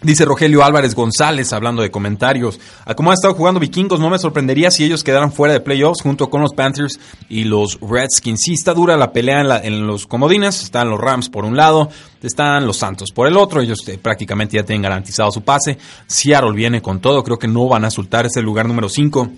Dice 0.00 0.24
Rogelio 0.24 0.62
Álvarez 0.62 0.94
González, 0.94 1.52
hablando 1.52 1.82
de 1.82 1.90
comentarios. 1.90 2.60
A 2.84 2.94
cómo 2.94 3.10
ha 3.10 3.14
estado 3.14 3.34
jugando 3.34 3.58
Vikingos, 3.58 3.98
no 3.98 4.10
me 4.10 4.18
sorprendería 4.20 4.70
si 4.70 4.84
ellos 4.84 5.02
quedaran 5.02 5.32
fuera 5.32 5.54
de 5.54 5.60
playoffs 5.60 6.02
junto 6.02 6.30
con 6.30 6.40
los 6.40 6.54
Panthers 6.54 7.00
y 7.28 7.42
los 7.42 7.80
Redskins. 7.80 8.42
Sí 8.42 8.52
está 8.52 8.74
dura 8.74 8.96
la 8.96 9.12
pelea 9.12 9.60
en, 9.64 9.88
los 9.88 10.06
comodines. 10.06 10.62
Están 10.62 10.88
los 10.88 11.00
Rams 11.00 11.28
por 11.28 11.44
un 11.44 11.56
lado, 11.56 11.88
están 12.22 12.64
los 12.64 12.76
Santos 12.76 13.10
por 13.12 13.26
el 13.26 13.36
otro. 13.36 13.60
Ellos 13.60 13.88
eh, 13.88 13.98
prácticamente 14.00 14.56
ya 14.56 14.62
tienen 14.62 14.82
garantizado 14.82 15.32
su 15.32 15.42
pase. 15.42 15.78
Seattle 16.06 16.52
viene 16.52 16.80
con 16.80 17.00
todo. 17.00 17.24
Creo 17.24 17.40
que 17.40 17.48
no 17.48 17.66
van 17.66 17.84
a 17.84 17.90
soltar 17.90 18.24
ese 18.24 18.40
lugar 18.40 18.68
número 18.68 18.88
5 18.88 19.28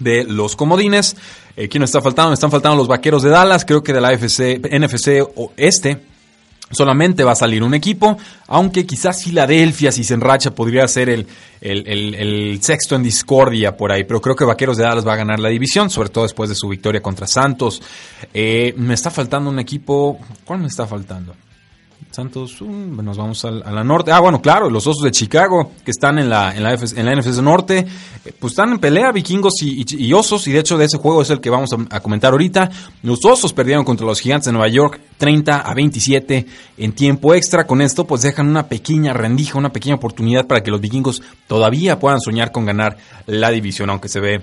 de 0.00 0.24
los 0.24 0.56
comodines. 0.56 1.16
Eh, 1.56 1.68
¿Quién 1.68 1.82
está 1.84 2.02
faltando? 2.02 2.32
Me 2.32 2.34
están 2.34 2.50
faltando 2.50 2.76
los 2.76 2.88
Vaqueros 2.88 3.22
de 3.22 3.30
Dallas. 3.30 3.64
Creo 3.64 3.82
que 3.82 3.94
de 3.94 4.02
la 4.02 4.12
FC, 4.12 4.60
NFC 4.78 5.26
Oeste 5.36 6.15
Solamente 6.70 7.22
va 7.22 7.32
a 7.32 7.36
salir 7.36 7.62
un 7.62 7.74
equipo, 7.74 8.18
aunque 8.48 8.84
quizás 8.84 9.22
Filadelfia, 9.22 9.92
si 9.92 10.02
se 10.02 10.14
enracha, 10.14 10.50
podría 10.50 10.88
ser 10.88 11.08
el, 11.08 11.26
el, 11.60 12.58
sexto 12.60 12.96
en 12.96 13.04
discordia 13.04 13.76
por 13.76 13.92
ahí. 13.92 14.02
Pero 14.02 14.20
creo 14.20 14.34
que 14.34 14.44
Vaqueros 14.44 14.76
de 14.76 14.82
Dallas 14.82 15.06
va 15.06 15.12
a 15.12 15.16
ganar 15.16 15.38
la 15.38 15.48
división, 15.48 15.90
sobre 15.90 16.08
todo 16.08 16.24
después 16.24 16.48
de 16.48 16.56
su 16.56 16.68
victoria 16.68 17.00
contra 17.00 17.28
Santos. 17.28 17.80
Eh, 18.34 18.74
me 18.78 18.94
está 18.94 19.12
faltando 19.12 19.48
un 19.48 19.60
equipo. 19.60 20.18
¿Cuál 20.44 20.58
me 20.58 20.66
está 20.66 20.88
faltando? 20.88 21.34
Santos, 22.16 22.62
um, 22.62 22.96
nos 23.04 23.18
vamos 23.18 23.44
a, 23.44 23.50
la 23.50 23.84
norte. 23.84 24.10
Ah, 24.10 24.20
bueno, 24.20 24.40
claro, 24.40 24.70
los 24.70 24.86
Osos 24.86 25.02
de 25.02 25.10
Chicago, 25.10 25.72
que 25.84 25.90
están 25.90 26.18
en 26.18 26.30
la, 26.30 26.56
en 26.56 26.64
en 26.64 27.04
la 27.04 27.14
NFC 27.14 27.42
Norte, 27.42 27.80
eh, 28.24 28.32
pues 28.38 28.54
están 28.54 28.70
en 28.70 28.78
pelea, 28.78 29.12
vikingos 29.12 29.52
y, 29.60 30.12
Osos, 30.14 30.48
y 30.48 30.52
de 30.52 30.60
hecho 30.60 30.78
de 30.78 30.86
ese 30.86 30.96
juego 30.96 31.20
es 31.20 31.28
el 31.28 31.42
que 31.42 31.50
vamos 31.50 31.74
a, 31.90 32.00
comentar 32.00 32.32
ahorita. 32.32 32.70
Los 33.02 33.22
Osos 33.26 33.52
perdieron 33.52 33.84
contra 33.84 34.06
los 34.06 34.18
Gigantes 34.18 34.46
de 34.46 34.52
Nueva 34.52 34.68
York 34.68 34.98
30 35.18 35.58
a 35.60 35.74
27 35.74 36.46
en 36.78 36.92
tiempo 36.92 37.34
extra. 37.34 37.66
Con 37.66 37.82
esto, 37.82 38.06
pues 38.06 38.22
dejan 38.22 38.48
una 38.48 38.66
pequeña 38.66 39.12
rendija, 39.12 39.58
una 39.58 39.70
pequeña 39.70 39.96
oportunidad 39.96 40.46
para 40.46 40.62
que 40.62 40.70
los 40.70 40.80
vikingos 40.80 41.20
todavía 41.46 41.98
puedan 41.98 42.22
soñar 42.22 42.50
con 42.50 42.64
ganar 42.64 42.96
la 43.26 43.50
división, 43.50 43.90
aunque 43.90 44.08
se 44.08 44.20
ve 44.20 44.40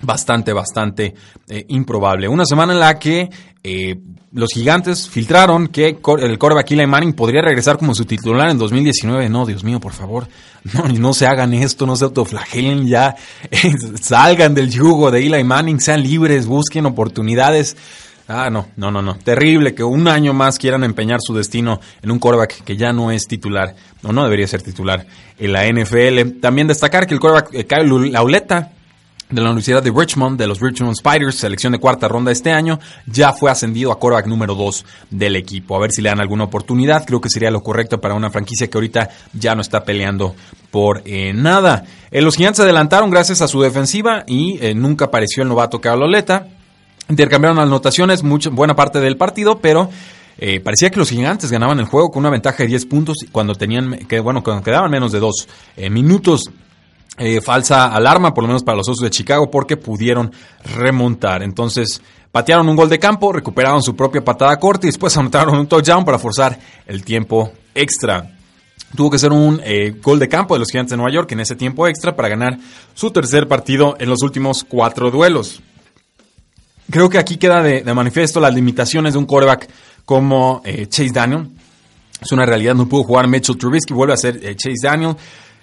bastante, 0.00 0.54
bastante 0.54 1.14
eh, 1.48 1.64
improbable. 1.68 2.28
Una 2.28 2.46
semana 2.46 2.72
en 2.72 2.80
la 2.80 2.98
que 2.98 3.28
eh, 3.62 3.96
los 4.32 4.50
gigantes 4.54 5.08
filtraron 5.08 5.68
que 5.68 5.98
el 6.20 6.38
coreback 6.38 6.70
Eli 6.70 6.86
Manning 6.86 7.12
podría 7.12 7.42
regresar 7.42 7.76
como 7.76 7.94
su 7.94 8.06
titular 8.06 8.48
en 8.48 8.56
2019. 8.56 9.28
No, 9.28 9.44
Dios 9.44 9.64
mío, 9.64 9.80
por 9.80 9.92
favor, 9.92 10.28
no, 10.98 11.12
se 11.12 11.26
hagan 11.26 11.52
esto, 11.52 11.84
no 11.84 11.96
se 11.96 12.04
autoflagelen 12.04 12.86
ya, 12.86 13.16
salgan 14.00 14.54
del 14.54 14.70
yugo 14.70 15.10
de 15.10 15.26
Eli 15.26 15.44
Manning, 15.44 15.80
sean 15.80 16.02
libres, 16.02 16.46
busquen 16.46 16.86
oportunidades. 16.86 17.76
Ah, 18.28 18.48
no, 18.48 18.68
no, 18.76 18.92
no, 18.92 19.02
no. 19.02 19.16
Terrible 19.16 19.74
que 19.74 19.82
un 19.82 20.06
año 20.06 20.32
más 20.32 20.56
quieran 20.56 20.84
empeñar 20.84 21.18
su 21.20 21.34
destino 21.34 21.80
en 22.00 22.12
un 22.12 22.20
coreback 22.20 22.62
que 22.62 22.76
ya 22.76 22.92
no 22.92 23.10
es 23.10 23.26
titular, 23.26 23.74
o 24.04 24.12
no 24.12 24.22
debería 24.22 24.46
ser 24.46 24.62
titular 24.62 25.04
en 25.36 25.52
la 25.52 25.66
NFL. 25.66 26.38
También 26.40 26.68
destacar 26.68 27.08
que 27.08 27.14
el 27.14 27.20
coreback 27.20 27.52
eh, 27.52 27.66
Kyle 27.66 28.12
Lauleta 28.12 28.70
de 29.30 29.40
la 29.40 29.50
Universidad 29.50 29.82
de 29.82 29.92
Richmond, 29.94 30.38
de 30.38 30.46
los 30.46 30.60
Richmond 30.60 30.96
Spiders, 30.96 31.36
selección 31.36 31.72
de 31.72 31.78
cuarta 31.78 32.08
ronda 32.08 32.32
este 32.32 32.50
año, 32.50 32.80
ya 33.06 33.32
fue 33.32 33.50
ascendido 33.50 33.92
a 33.92 33.98
quarterback 33.98 34.26
número 34.26 34.54
2 34.54 34.84
del 35.10 35.36
equipo. 35.36 35.76
A 35.76 35.80
ver 35.80 35.92
si 35.92 36.02
le 36.02 36.08
dan 36.08 36.20
alguna 36.20 36.44
oportunidad. 36.44 37.04
Creo 37.06 37.20
que 37.20 37.30
sería 37.30 37.50
lo 37.50 37.62
correcto 37.62 38.00
para 38.00 38.14
una 38.14 38.30
franquicia 38.30 38.68
que 38.68 38.76
ahorita 38.76 39.08
ya 39.32 39.54
no 39.54 39.60
está 39.60 39.84
peleando 39.84 40.34
por 40.70 41.02
eh, 41.04 41.32
nada. 41.32 41.84
Eh, 42.10 42.22
los 42.22 42.36
gigantes 42.36 42.58
se 42.58 42.62
adelantaron 42.64 43.10
gracias 43.10 43.40
a 43.40 43.48
su 43.48 43.60
defensiva 43.60 44.24
y 44.26 44.58
eh, 44.60 44.74
nunca 44.74 45.06
apareció 45.06 45.42
el 45.42 45.48
novato 45.48 45.80
Carloleta. 45.80 46.48
Intercambiaron 47.08 47.58
anotaciones 47.58 48.22
mucha, 48.22 48.50
buena 48.50 48.74
parte 48.74 49.00
del 49.00 49.16
partido, 49.16 49.58
pero 49.60 49.90
parecía 50.64 50.88
que 50.88 50.98
los 50.98 51.10
gigantes 51.10 51.50
ganaban 51.50 51.80
el 51.80 51.84
juego 51.84 52.10
con 52.10 52.20
una 52.20 52.30
ventaja 52.30 52.62
de 52.62 52.68
10 52.68 52.86
puntos 52.86 53.18
cuando 53.30 53.54
tenían, 53.54 54.06
que 54.08 54.20
bueno, 54.20 54.42
cuando 54.42 54.62
quedaban 54.62 54.90
menos 54.90 55.12
de 55.12 55.18
dos 55.18 55.48
minutos. 55.90 56.50
Eh, 57.22 57.42
falsa 57.42 57.84
alarma, 57.94 58.32
por 58.32 58.44
lo 58.44 58.48
menos 58.48 58.64
para 58.64 58.78
los 58.78 58.88
Osos 58.88 59.04
de 59.04 59.10
Chicago, 59.10 59.50
porque 59.50 59.76
pudieron 59.76 60.32
remontar. 60.74 61.42
Entonces, 61.42 62.00
patearon 62.32 62.66
un 62.66 62.74
gol 62.74 62.88
de 62.88 62.98
campo, 62.98 63.30
recuperaron 63.30 63.82
su 63.82 63.94
propia 63.94 64.24
patada 64.24 64.58
corta 64.58 64.86
y 64.86 64.88
después 64.88 65.14
anotaron 65.18 65.58
un 65.58 65.66
touchdown 65.66 66.02
para 66.02 66.18
forzar 66.18 66.58
el 66.86 67.04
tiempo 67.04 67.52
extra. 67.74 68.38
tuvo 68.96 69.10
que 69.10 69.18
ser 69.18 69.32
un 69.32 69.60
eh, 69.62 69.96
gol 70.02 70.18
de 70.18 70.30
campo 70.30 70.54
de 70.54 70.60
los 70.60 70.70
Gigantes 70.70 70.92
de 70.92 70.96
Nueva 70.96 71.12
York 71.12 71.30
en 71.32 71.40
ese 71.40 71.56
tiempo 71.56 71.86
extra 71.86 72.16
para 72.16 72.30
ganar 72.30 72.58
su 72.94 73.10
tercer 73.10 73.46
partido 73.46 73.96
en 74.00 74.08
los 74.08 74.22
últimos 74.22 74.64
cuatro 74.64 75.10
duelos. 75.10 75.60
Creo 76.90 77.10
que 77.10 77.18
aquí 77.18 77.36
queda 77.36 77.62
de, 77.62 77.84
manifiesto 77.92 78.40
las 78.40 78.54
limitaciones 78.54 79.12
de 79.12 79.18
un 79.18 79.26
quarterback 79.26 79.68
como 80.06 80.62
eh, 80.64 80.86
Chase 80.86 81.10
Daniel. 81.12 81.50
Es 82.18 82.32
una 82.32 82.46
realidad, 82.46 82.74
no 82.74 82.88
pudo 82.88 83.04
jugar 83.04 83.28
Mitchell 83.28 83.58
Trubisky, 83.58 83.92
vuelve 83.92 84.14
a 84.14 84.16
ser 84.16 84.40
Chase 84.56 84.80
Daniel. 84.82 85.16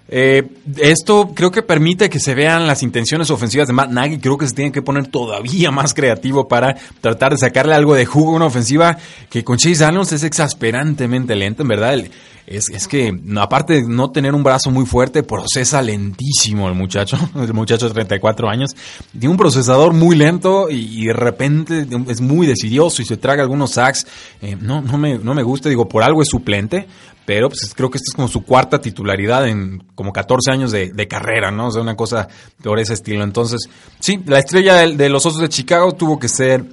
Eh, 0.10 0.48
esto 0.78 1.32
creo 1.34 1.52
que 1.52 1.62
permite 1.62 2.10
que 2.10 2.20
se 2.20 2.34
vean 2.34 2.65
las 2.65 2.82
intenciones 2.82 3.30
ofensivas 3.30 3.67
de 3.67 3.74
Matt 3.74 3.91
Nagy. 3.91 4.20
Creo 4.20 4.38
que 4.38 4.48
se 4.48 4.56
tiene 4.56 4.72
que 4.72 4.82
poner 4.82 5.08
todavía 5.08 5.72
más 5.72 5.93
creativo 5.93 6.48
para 6.48 6.76
tratar 7.02 7.34
de 7.34 7.38
sacarle 7.38 7.76
algo 7.76 7.93
de 7.93 8.06
jugo 8.06 8.34
a 8.34 8.36
una 8.36 8.46
ofensiva 8.46 8.98
que 9.30 9.43
con 9.43 9.58
Chase 9.58 9.84
Daniels 9.84 10.12
es 10.13 10.24
exasperantemente 10.24 11.36
lenta, 11.36 11.63
en 11.63 11.67
verdad. 11.67 12.04
Es, 12.48 12.70
es, 12.70 12.88
que, 12.88 13.14
aparte 13.38 13.74
de 13.74 13.82
no 13.84 14.10
tener 14.12 14.34
un 14.34 14.42
brazo 14.42 14.72
muy 14.72 14.86
fuerte, 14.86 15.22
procesa 15.22 15.82
lentísimo 15.82 16.70
el 16.70 16.76
muchacho, 16.76 17.18
el 17.36 17.54
muchacho 17.54 17.90
de 17.90 17.94
34 17.94 18.50
años. 18.50 18.72
Tiene 19.12 19.28
un 19.28 19.38
procesador 19.38 19.92
muy 19.92 20.16
lento 20.16 20.70
y, 20.70 21.08
de 21.08 21.14
repente 21.14 21.86
es 22.08 22.22
muy 22.22 22.48
decidioso 22.48 23.02
y 23.02 23.06
se 23.06 23.18
traga 23.18 23.44
algunos 23.44 23.72
sacks. 23.72 24.08
Eh, 24.42 24.56
no, 24.62 24.82
no, 24.82 24.98
me, 24.98 25.18
no 25.18 25.34
me 25.34 25.44
gusta, 25.44 25.68
digo, 25.68 25.90
por 25.90 26.04
algo 26.04 26.22
es 26.22 26.30
suplente, 26.30 26.88
pero 27.28 27.50
pues 27.50 27.74
creo 27.76 27.92
que 27.92 27.98
esta 27.98 28.12
es 28.12 28.16
como 28.16 28.30
su 28.30 28.46
cuarta 28.46 28.80
titularidad 28.80 29.50
en 29.50 29.84
como 29.96 30.14
14 30.14 30.50
años 30.50 30.72
de, 30.72 31.08
carrera, 31.10 31.52
¿no? 31.52 31.68
O 31.68 31.72
sea, 31.72 31.82
una 31.82 31.98
cosa 31.98 32.30
por 32.64 32.80
ese 32.80 32.94
estilo. 32.94 33.26
Entonces, 33.26 33.70
sí, 34.00 34.22
la 34.26 34.40
estrella 34.40 34.76
de, 34.88 35.10
los 35.10 35.26
Osos 35.26 35.42
de 35.42 35.50
Chicago 35.50 35.92
tuvo 35.92 36.18
que 36.18 36.30
ser 36.30 36.64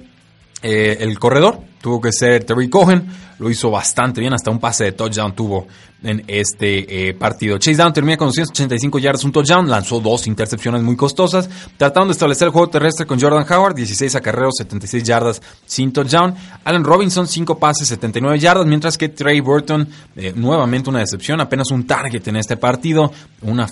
eh, 0.63 0.99
el 1.01 1.19
corredor, 1.19 1.59
tuvo 1.85 2.01
que 2.01 2.11
ser 2.11 2.43
Terry 2.43 2.67
Cohen, 2.67 3.07
lo 3.37 3.47
hizo 3.47 3.69
bastante 3.69 4.19
bien, 4.19 4.33
hasta 4.33 4.49
un 4.49 4.57
pase 4.57 4.85
de 4.85 4.91
touchdown 4.93 5.35
tuvo 5.35 5.67
en 6.05 6.23
este 6.27 7.09
eh, 7.09 7.13
partido. 7.13 7.57
Chase 7.57 7.77
Down 7.77 7.93
termina 7.93 8.17
con 8.17 8.27
285 8.27 8.99
yardas, 8.99 9.23
un 9.23 9.31
touchdown, 9.31 9.69
lanzó 9.69 9.99
dos 9.99 10.27
intercepciones 10.27 10.81
muy 10.83 10.95
costosas, 10.95 11.49
tratando 11.77 12.07
de 12.07 12.13
establecer 12.13 12.47
el 12.47 12.51
juego 12.51 12.69
terrestre 12.69 13.05
con 13.05 13.19
Jordan 13.19 13.45
Howard, 13.51 13.75
16 13.75 14.15
acarreos, 14.15 14.55
76 14.57 15.03
yardas 15.03 15.41
sin 15.65 15.91
touchdown. 15.91 16.35
Allen 16.63 16.83
Robinson, 16.83 17.27
5 17.27 17.57
pases, 17.57 17.87
79 17.87 18.39
yardas, 18.39 18.65
mientras 18.65 18.97
que 18.97 19.09
Trey 19.09 19.39
Burton, 19.39 19.87
eh, 20.15 20.33
nuevamente 20.35 20.89
una 20.89 20.99
decepción, 20.99 21.41
apenas 21.41 21.71
un 21.71 21.87
target 21.87 22.27
en 22.27 22.37
este 22.37 22.57
partido, 22.57 23.11
una, 23.41 23.67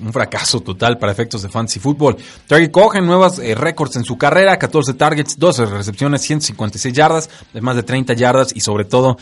un 0.00 0.12
fracaso 0.12 0.60
total 0.60 0.98
para 0.98 1.12
efectos 1.12 1.42
de 1.42 1.48
fantasy 1.48 1.80
football. 1.80 2.16
Trey 2.46 2.70
Cohen, 2.70 3.06
nuevas 3.06 3.38
eh, 3.38 3.54
récords 3.54 3.96
en 3.96 4.04
su 4.04 4.16
carrera, 4.16 4.56
14 4.56 4.94
targets, 4.94 5.38
12 5.38 5.66
recepciones, 5.66 6.22
156 6.22 6.94
yardas, 6.94 7.30
de 7.52 7.60
más 7.60 7.76
de 7.76 7.82
30 7.82 8.14
yardas 8.14 8.52
y 8.54 8.60
sobre 8.60 8.84
todo 8.84 9.16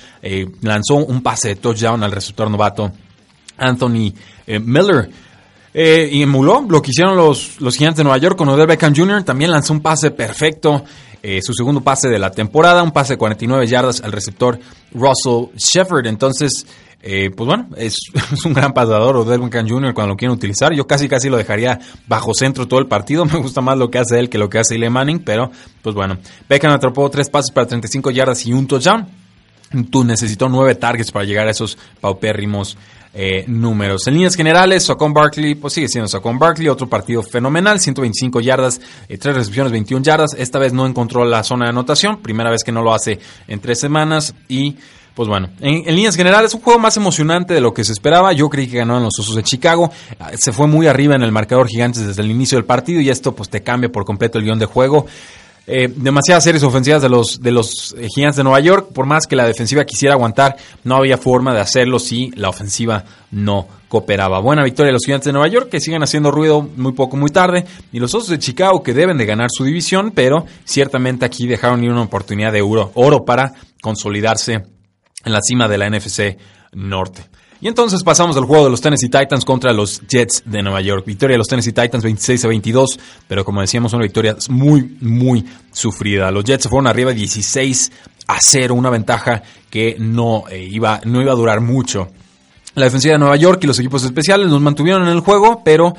lanzó 0.62 0.96
un 0.96 1.22
pase 1.22 1.48
de 1.48 1.56
touchdown 1.56 2.02
al 2.02 2.12
receptor 2.12 2.50
novato 2.50 2.92
Anthony 3.60 4.12
eh, 4.46 4.58
Miller. 4.58 5.10
Eh, 5.72 6.08
y 6.10 6.22
emuló 6.22 6.66
lo 6.68 6.82
que 6.82 6.90
hicieron 6.90 7.16
los, 7.16 7.60
los 7.60 7.76
gigantes 7.76 7.98
de 7.98 8.04
Nueva 8.04 8.18
York 8.18 8.36
con 8.36 8.48
Odell 8.48 8.66
Beckham 8.66 8.94
Jr. 8.94 9.22
También 9.22 9.52
lanzó 9.52 9.72
un 9.72 9.80
pase 9.80 10.10
perfecto, 10.10 10.82
eh, 11.22 11.40
su 11.42 11.52
segundo 11.52 11.80
pase 11.80 12.08
de 12.08 12.18
la 12.18 12.32
temporada, 12.32 12.82
un 12.82 12.90
pase 12.90 13.12
de 13.12 13.18
49 13.18 13.66
yardas 13.68 14.00
al 14.00 14.10
receptor 14.10 14.58
Russell 14.92 15.56
Shepard. 15.56 16.06
Entonces, 16.06 16.66
pues 17.02 17.46
bueno, 17.46 17.68
es, 17.76 17.96
un 18.44 18.52
gran 18.52 18.72
pasador 18.72 19.16
Odell 19.16 19.40
Beckham 19.40 19.68
Jr. 19.68 19.94
cuando 19.94 20.14
lo 20.14 20.16
quieren 20.16 20.36
utilizar. 20.36 20.72
Yo 20.74 20.86
casi 20.86 21.08
casi 21.08 21.28
lo 21.28 21.36
dejaría 21.36 21.78
bajo 22.06 22.34
centro 22.34 22.68
todo 22.68 22.80
el 22.80 22.86
partido. 22.86 23.24
Me 23.26 23.38
gusta 23.38 23.60
más 23.60 23.78
lo 23.78 23.90
que 23.90 23.98
hace 23.98 24.18
él 24.18 24.28
que 24.28 24.38
lo 24.38 24.48
que 24.50 24.58
hace 24.58 24.74
Eli 24.74 24.90
Manning, 24.90 25.20
pero 25.20 25.50
pues 25.82 25.94
bueno. 25.94 26.18
Beckham 26.48 26.72
atrapó 26.72 27.08
tres 27.10 27.30
pases 27.30 27.52
para 27.52 27.66
35 27.66 28.10
yardas 28.10 28.44
y 28.46 28.52
un 28.52 28.66
touchdown. 28.66 29.06
Tú 29.90 30.02
necesitó 30.04 30.48
nueve 30.48 30.74
targets 30.74 31.12
para 31.12 31.24
llegar 31.24 31.46
a 31.46 31.52
esos 31.52 31.78
paupérrimos 32.00 32.76
eh, 33.12 33.44
números. 33.48 34.06
En 34.06 34.14
líneas 34.14 34.36
generales, 34.36 34.84
Socon 34.84 35.12
Barkley, 35.12 35.54
pues 35.54 35.74
sigue 35.74 35.88
siendo 35.88 36.08
Socon 36.08 36.38
Barkley, 36.38 36.68
otro 36.68 36.88
partido 36.88 37.22
fenomenal, 37.22 37.80
125 37.80 38.40
yardas, 38.40 38.80
eh, 39.08 39.18
tres 39.18 39.34
recepciones, 39.34 39.72
21 39.72 40.02
yardas. 40.02 40.34
Esta 40.38 40.58
vez 40.58 40.72
no 40.72 40.86
encontró 40.86 41.24
la 41.24 41.42
zona 41.42 41.66
de 41.66 41.70
anotación, 41.70 42.18
primera 42.18 42.50
vez 42.50 42.62
que 42.62 42.72
no 42.72 42.82
lo 42.82 42.94
hace 42.94 43.18
en 43.48 43.60
tres 43.60 43.80
semanas 43.80 44.34
y 44.48 44.76
pues 45.14 45.28
bueno, 45.28 45.50
en, 45.60 45.88
en, 45.88 45.96
líneas 45.96 46.16
generales, 46.16 46.54
un 46.54 46.60
juego 46.60 46.78
más 46.78 46.96
emocionante 46.96 47.52
de 47.52 47.60
lo 47.60 47.74
que 47.74 47.84
se 47.84 47.92
esperaba. 47.92 48.32
Yo 48.32 48.48
creí 48.48 48.68
que 48.68 48.78
ganaban 48.78 49.02
los 49.02 49.18
Osos 49.18 49.34
de 49.34 49.42
Chicago. 49.42 49.90
Se 50.38 50.52
fue 50.52 50.66
muy 50.68 50.86
arriba 50.86 51.16
en 51.16 51.22
el 51.22 51.32
marcador 51.32 51.66
gigantes 51.66 52.06
desde 52.06 52.22
el 52.22 52.30
inicio 52.30 52.56
del 52.56 52.64
partido 52.64 53.00
y 53.00 53.10
esto 53.10 53.34
pues 53.34 53.50
te 53.50 53.62
cambia 53.62 53.90
por 53.90 54.04
completo 54.04 54.38
el 54.38 54.44
guion 54.44 54.58
de 54.58 54.66
juego. 54.66 55.06
Eh, 55.72 55.86
demasiadas 55.94 56.42
series 56.42 56.64
ofensivas 56.64 57.00
de 57.00 57.08
los, 57.08 57.40
de 57.40 57.52
los 57.52 57.94
eh, 57.96 58.08
Gigantes 58.12 58.38
de 58.38 58.42
Nueva 58.42 58.58
York. 58.58 58.88
Por 58.92 59.06
más 59.06 59.28
que 59.28 59.36
la 59.36 59.46
defensiva 59.46 59.84
quisiera 59.84 60.14
aguantar, 60.14 60.56
no 60.82 60.96
había 60.96 61.16
forma 61.16 61.54
de 61.54 61.60
hacerlo 61.60 62.00
si 62.00 62.32
la 62.32 62.48
ofensiva 62.48 63.04
no 63.30 63.68
cooperaba. 63.86 64.40
Buena 64.40 64.64
victoria 64.64 64.88
de 64.88 64.94
los 64.94 65.04
Gigantes 65.04 65.26
de 65.26 65.32
Nueva 65.32 65.46
York, 65.46 65.68
que 65.68 65.78
siguen 65.78 66.02
haciendo 66.02 66.32
ruido 66.32 66.60
muy 66.60 66.90
poco, 66.90 67.16
muy 67.16 67.30
tarde. 67.30 67.66
Y 67.92 68.00
los 68.00 68.12
Osos 68.16 68.30
de 68.30 68.40
Chicago, 68.40 68.82
que 68.82 68.94
deben 68.94 69.16
de 69.16 69.26
ganar 69.26 69.48
su 69.48 69.62
división, 69.62 70.10
pero 70.12 70.44
ciertamente 70.64 71.24
aquí 71.24 71.46
dejaron 71.46 71.84
ir 71.84 71.92
una 71.92 72.02
oportunidad 72.02 72.52
de 72.52 72.62
oro, 72.62 72.90
oro 72.94 73.24
para 73.24 73.52
consolidarse 73.80 74.54
en 74.54 75.32
la 75.32 75.40
cima 75.40 75.68
de 75.68 75.78
la 75.78 75.88
NFC 75.88 76.36
Norte. 76.72 77.22
Y 77.62 77.68
entonces 77.68 78.02
pasamos 78.02 78.36
al 78.38 78.44
juego 78.44 78.64
de 78.64 78.70
los 78.70 78.80
Tennessee 78.80 79.10
Titans 79.10 79.44
contra 79.44 79.72
los 79.74 80.00
Jets 80.08 80.42
de 80.46 80.62
Nueva 80.62 80.80
York. 80.80 81.04
Victoria 81.04 81.34
de 81.34 81.38
los 81.38 81.46
Tennessee 81.46 81.72
Titans 81.72 82.02
26 82.02 82.44
a 82.46 82.48
22, 82.48 82.98
pero 83.28 83.44
como 83.44 83.60
decíamos, 83.60 83.92
una 83.92 84.02
victoria 84.02 84.34
muy, 84.48 84.96
muy 85.00 85.44
sufrida. 85.70 86.30
Los 86.30 86.44
Jets 86.44 86.62
se 86.62 86.68
fueron 86.70 86.86
arriba 86.86 87.12
16 87.12 87.92
a 88.28 88.38
0, 88.40 88.74
una 88.74 88.88
ventaja 88.88 89.42
que 89.68 89.96
no, 89.98 90.44
eh, 90.50 90.68
iba, 90.70 91.02
no 91.04 91.20
iba 91.20 91.32
a 91.32 91.36
durar 91.36 91.60
mucho. 91.60 92.08
La 92.76 92.84
defensiva 92.84 93.12
de 93.12 93.18
Nueva 93.18 93.36
York 93.36 93.60
y 93.62 93.66
los 93.66 93.78
equipos 93.78 94.04
especiales 94.04 94.48
nos 94.48 94.60
mantuvieron 94.62 95.02
en 95.02 95.08
el 95.08 95.20
juego, 95.20 95.60
pero 95.62 95.94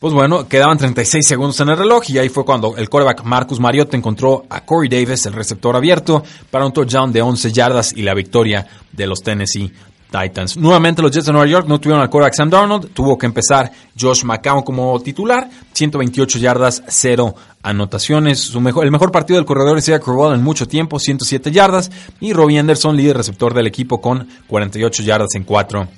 pues 0.00 0.12
bueno, 0.12 0.48
quedaban 0.48 0.76
36 0.76 1.26
segundos 1.26 1.58
en 1.60 1.68
el 1.68 1.76
reloj 1.76 2.02
y 2.08 2.18
ahí 2.18 2.28
fue 2.28 2.44
cuando 2.44 2.76
el 2.76 2.88
quarterback 2.88 3.22
Marcus 3.24 3.60
Mariota 3.60 3.96
encontró 3.96 4.44
a 4.50 4.64
Corey 4.64 4.88
Davis, 4.88 5.24
el 5.26 5.34
receptor 5.34 5.76
abierto, 5.76 6.24
para 6.50 6.66
un 6.66 6.72
touchdown 6.72 7.12
de 7.12 7.22
11 7.22 7.52
yardas 7.52 7.92
y 7.94 8.02
la 8.02 8.12
victoria 8.12 8.66
de 8.92 9.06
los 9.06 9.22
Tennessee 9.22 9.72
Titans. 10.10 10.56
Nuevamente 10.56 11.02
los 11.02 11.10
Jets 11.10 11.26
de 11.26 11.32
Nueva 11.32 11.46
York 11.46 11.66
no 11.68 11.80
tuvieron 11.80 12.02
al 12.02 12.10
quarterback 12.10 12.34
Sam 12.34 12.50
Darnold, 12.50 12.92
tuvo 12.92 13.18
que 13.18 13.26
empezar 13.26 13.70
Josh 13.98 14.24
McCown 14.24 14.62
como 14.62 15.00
titular, 15.00 15.48
128 15.72 16.38
yardas, 16.38 16.82
0 16.86 17.34
anotaciones. 17.62 18.40
Su 18.40 18.60
mejor, 18.60 18.84
el 18.84 18.90
mejor 18.90 19.10
partido 19.10 19.38
del 19.38 19.46
corredor 19.46 19.78
es 19.78 19.86
Zach 19.86 20.02
en 20.06 20.42
mucho 20.42 20.66
tiempo, 20.66 20.98
107 20.98 21.50
yardas, 21.50 21.90
y 22.20 22.32
Robbie 22.32 22.58
Anderson, 22.58 22.96
líder 22.96 23.16
receptor 23.16 23.54
del 23.54 23.66
equipo 23.66 24.00
con 24.00 24.28
48 24.46 25.02
yardas 25.02 25.34
en 25.34 25.44
4 25.44 25.88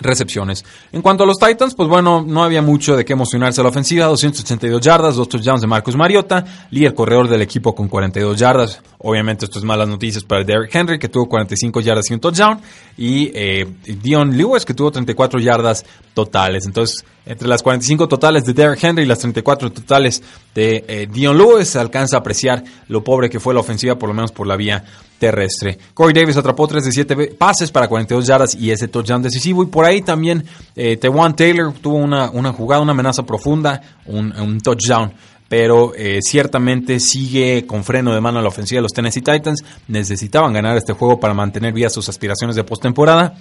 recepciones. 0.00 0.64
En 0.92 1.02
cuanto 1.02 1.24
a 1.24 1.26
los 1.26 1.38
Titans, 1.38 1.74
pues 1.74 1.88
bueno, 1.88 2.24
no 2.26 2.42
había 2.42 2.62
mucho 2.62 2.96
de 2.96 3.04
qué 3.04 3.12
emocionarse 3.12 3.60
a 3.60 3.64
la 3.64 3.70
ofensiva, 3.70 4.06
282 4.06 4.80
yardas, 4.80 5.16
dos 5.16 5.28
touchdowns 5.28 5.60
de 5.60 5.66
Marcus 5.66 5.96
Mariota, 5.96 6.44
líder 6.70 6.94
corredor 6.94 7.28
del 7.28 7.42
equipo 7.42 7.74
con 7.74 7.88
42 7.88 8.38
yardas. 8.38 8.82
Obviamente 8.98 9.44
esto 9.44 9.58
es 9.58 9.64
malas 9.64 9.88
noticias 9.88 10.24
para 10.24 10.44
Derrick 10.44 10.74
Henry, 10.74 10.98
que 10.98 11.08
tuvo 11.08 11.26
45 11.26 11.80
yardas 11.80 12.10
y 12.10 12.14
un 12.14 12.20
touchdown, 12.20 12.60
y 12.96 13.30
eh, 13.34 13.66
Dion 14.02 14.36
Lewis, 14.36 14.64
que 14.64 14.74
tuvo 14.74 14.90
34 14.90 15.40
yardas 15.40 15.84
totales. 16.14 16.66
Entonces, 16.66 17.04
entre 17.28 17.46
las 17.46 17.62
45 17.62 18.08
totales 18.08 18.44
de 18.44 18.54
Derrick 18.54 18.82
Henry 18.82 19.02
y 19.02 19.06
las 19.06 19.18
34 19.18 19.70
totales 19.70 20.22
de 20.54 20.82
eh, 20.88 21.08
Dion 21.12 21.36
Lewis, 21.36 21.68
se 21.68 21.78
alcanza 21.78 22.16
a 22.16 22.20
apreciar 22.20 22.64
lo 22.88 23.04
pobre 23.04 23.28
que 23.28 23.38
fue 23.38 23.52
la 23.52 23.60
ofensiva, 23.60 23.96
por 23.96 24.08
lo 24.08 24.14
menos 24.14 24.32
por 24.32 24.46
la 24.46 24.56
vía 24.56 24.82
terrestre. 25.18 25.78
Corey 25.92 26.14
Davis 26.14 26.38
atrapó 26.38 26.66
3 26.66 26.86
de 26.86 26.92
7 26.92 27.16
pases 27.38 27.70
para 27.70 27.86
42 27.86 28.26
yardas 28.26 28.54
y 28.54 28.70
ese 28.70 28.88
touchdown 28.88 29.20
decisivo. 29.22 29.62
Y 29.62 29.66
por 29.66 29.84
ahí 29.84 30.00
también 30.00 30.44
eh, 30.74 30.96
Tewan 30.96 31.36
Taylor 31.36 31.72
tuvo 31.74 31.96
una, 31.96 32.30
una, 32.30 32.52
jugada, 32.52 32.80
una 32.80 32.92
amenaza 32.92 33.24
profunda, 33.24 33.82
un, 34.06 34.60
touchdown. 34.62 35.12
Pero 35.50 35.92
eh, 35.94 36.20
ciertamente 36.22 36.98
sigue 36.98 37.66
con 37.66 37.84
freno 37.84 38.14
de 38.14 38.20
mano 38.20 38.40
la 38.40 38.48
ofensiva 38.48 38.78
de 38.78 38.82
los 38.82 38.92
Tennessee 38.92 39.22
Titans. 39.22 39.64
Necesitaban 39.86 40.54
ganar 40.54 40.78
este 40.78 40.94
juego 40.94 41.20
para 41.20 41.34
mantener 41.34 41.74
vía 41.74 41.90
sus 41.90 42.08
aspiraciones 42.08 42.56
de 42.56 42.64
postemporada. 42.64 43.34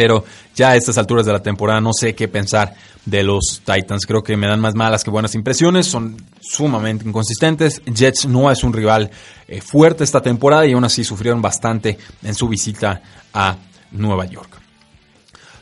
Pero 0.00 0.24
ya 0.56 0.70
a 0.70 0.76
estas 0.76 0.96
alturas 0.96 1.26
de 1.26 1.32
la 1.34 1.42
temporada 1.42 1.78
no 1.78 1.90
sé 1.92 2.14
qué 2.14 2.26
pensar 2.26 2.72
de 3.04 3.22
los 3.22 3.60
Titans. 3.66 4.06
Creo 4.06 4.22
que 4.22 4.34
me 4.34 4.46
dan 4.46 4.58
más 4.58 4.74
malas 4.74 5.04
que 5.04 5.10
buenas 5.10 5.34
impresiones. 5.34 5.88
Son 5.88 6.16
sumamente 6.40 7.06
inconsistentes. 7.06 7.82
Jets 7.84 8.24
no 8.24 8.50
es 8.50 8.64
un 8.64 8.72
rival 8.72 9.10
eh, 9.46 9.60
fuerte 9.60 10.02
esta 10.02 10.22
temporada 10.22 10.66
y 10.66 10.72
aún 10.72 10.84
así 10.84 11.04
sufrieron 11.04 11.42
bastante 11.42 11.98
en 12.22 12.34
su 12.34 12.48
visita 12.48 13.02
a 13.34 13.58
Nueva 13.90 14.24
York. 14.24 14.59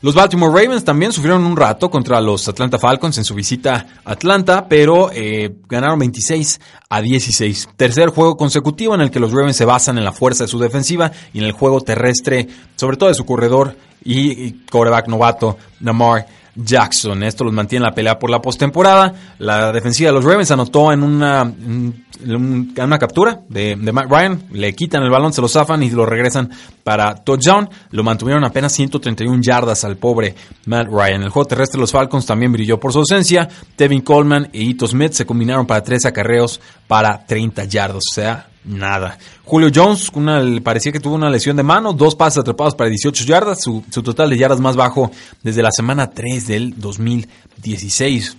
Los 0.00 0.14
Baltimore 0.14 0.52
Ravens 0.52 0.84
también 0.84 1.12
sufrieron 1.12 1.44
un 1.44 1.56
rato 1.56 1.90
contra 1.90 2.20
los 2.20 2.46
Atlanta 2.46 2.78
Falcons 2.78 3.18
en 3.18 3.24
su 3.24 3.34
visita 3.34 3.86
a 4.04 4.12
Atlanta, 4.12 4.68
pero 4.68 5.10
eh, 5.12 5.52
ganaron 5.68 5.98
26 5.98 6.60
a 6.88 7.00
16. 7.00 7.70
Tercer 7.76 8.10
juego 8.10 8.36
consecutivo 8.36 8.94
en 8.94 9.00
el 9.00 9.10
que 9.10 9.18
los 9.18 9.32
Ravens 9.32 9.56
se 9.56 9.64
basan 9.64 9.98
en 9.98 10.04
la 10.04 10.12
fuerza 10.12 10.44
de 10.44 10.48
su 10.48 10.60
defensiva 10.60 11.10
y 11.32 11.40
en 11.40 11.46
el 11.46 11.52
juego 11.52 11.80
terrestre, 11.80 12.46
sobre 12.76 12.96
todo 12.96 13.08
de 13.08 13.16
su 13.16 13.26
corredor 13.26 13.76
y, 14.04 14.52
coreback 14.70 15.08
novato 15.08 15.58
Namar 15.80 16.26
Jackson. 16.58 17.22
Esto 17.22 17.44
los 17.44 17.52
mantiene 17.52 17.84
en 17.84 17.90
la 17.90 17.94
pelea 17.94 18.18
por 18.18 18.30
la 18.30 18.40
postemporada. 18.40 19.14
La 19.38 19.72
defensiva 19.72 20.08
de 20.10 20.14
los 20.14 20.24
Ravens 20.24 20.50
anotó 20.50 20.92
en 20.92 21.02
una, 21.02 21.42
en 21.42 22.74
una 22.76 22.98
captura 22.98 23.40
de, 23.48 23.76
Matt 23.76 24.10
Ryan. 24.10 24.42
Le 24.50 24.74
quitan 24.74 25.02
el 25.04 25.10
balón, 25.10 25.32
se 25.32 25.40
lo 25.40 25.48
zafan 25.48 25.82
y 25.82 25.90
lo 25.90 26.04
regresan 26.04 26.50
para 26.82 27.14
touchdown. 27.14 27.68
Lo 27.90 28.02
mantuvieron 28.02 28.44
apenas 28.44 28.72
131 28.72 29.40
yardas 29.40 29.84
al 29.84 29.96
pobre 29.96 30.34
Matt 30.66 30.88
Ryan. 30.88 31.22
El 31.22 31.30
juego 31.30 31.46
terrestre 31.46 31.78
de 31.78 31.82
los 31.82 31.92
Falcons 31.92 32.26
también 32.26 32.52
brilló 32.52 32.80
por 32.80 32.92
su 32.92 32.98
ausencia. 32.98 33.48
Tevin 33.76 34.00
Coleman 34.00 34.48
y 34.52 34.70
Ito 34.70 34.86
Smith 34.88 35.12
se 35.12 35.26
combinaron 35.26 35.66
para 35.66 35.82
tres 35.82 36.04
acarreos 36.06 36.60
para 36.88 37.24
30 37.24 37.64
yardas. 37.64 38.02
O 38.10 38.14
sea, 38.14 38.48
nada. 38.68 39.18
Julio 39.44 39.70
Jones 39.74 40.10
una, 40.14 40.42
parecía 40.62 40.92
que 40.92 41.00
tuvo 41.00 41.14
una 41.14 41.30
lesión 41.30 41.56
de 41.56 41.62
mano, 41.62 41.92
dos 41.92 42.14
pases 42.14 42.38
atrapados 42.38 42.74
para 42.74 42.90
18 42.90 43.24
yardas, 43.24 43.62
su, 43.62 43.82
total 44.02 44.30
de 44.30 44.38
yardas 44.38 44.60
más 44.60 44.76
bajo 44.76 45.10
desde 45.42 45.62
la 45.62 45.70
semana 45.72 46.10
3 46.10 46.46
del 46.46 46.78
2016. 46.78 48.36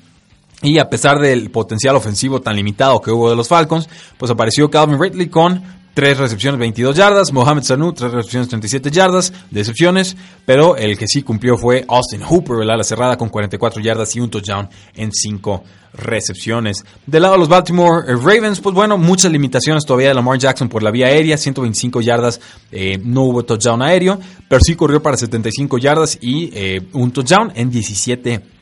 Y 0.62 0.78
a 0.78 0.90
pesar 0.90 1.20
del 1.20 1.52
potencial 1.52 1.96
ofensivo 1.96 2.42
tan 2.42 2.56
limitado 2.56 3.02
que 3.02 3.12
hubo 3.12 3.30
de 3.30 3.36
los 3.36 3.48
Falcons, 3.48 3.88
pues 4.18 4.30
apareció 4.30 4.70
Calvin 4.70 5.02
Ridley 5.02 5.28
con 5.28 5.79
3 5.94 6.18
recepciones, 6.18 6.60
22 6.60 6.96
yardas. 6.96 7.34
Mohamed 7.34 7.64
Sanu, 7.64 7.94
3 7.94 8.12
recepciones, 8.12 8.50
37 8.50 8.92
yardas. 8.92 9.34
Decepciones. 9.52 10.16
Pero 10.46 10.76
el 10.76 10.98
que 10.98 11.08
sí 11.08 11.24
cumplió 11.24 11.58
fue 11.58 11.86
Austin 11.88 12.22
Hooper, 12.24 12.66
la 12.66 12.84
cerrada 12.84 13.18
con 13.18 13.30
44 13.30 13.82
yardas 13.82 14.16
y 14.16 14.20
un 14.20 14.30
touchdown 14.30 14.70
en 14.96 15.12
5 15.12 15.64
recepciones. 15.94 16.86
Del 17.06 17.24
lado 17.24 17.34
de 17.36 17.40
los 17.40 17.50
Baltimore 17.50 18.06
Ravens, 18.08 18.60
pues 18.60 18.76
bueno, 18.76 18.98
muchas 18.98 19.32
limitaciones 19.32 19.86
todavía 19.86 20.10
de 20.10 20.14
Lamar 20.14 20.38
Jackson 20.38 20.70
por 20.70 20.84
la 20.84 20.92
vía 20.92 21.08
aérea, 21.08 21.38
125 21.38 22.02
yardas, 22.02 22.40
eh, 22.72 23.00
no 23.04 23.24
hubo 23.24 23.44
touchdown 23.44 23.82
aéreo, 23.82 24.20
pero 24.48 24.62
sí 24.64 24.76
corrió 24.76 25.02
para 25.02 25.18
75 25.18 25.78
yardas 25.78 26.18
y 26.22 26.52
eh, 26.54 26.82
un 26.94 27.12
touchdown 27.12 27.52
en 27.56 27.70
17 27.70 28.59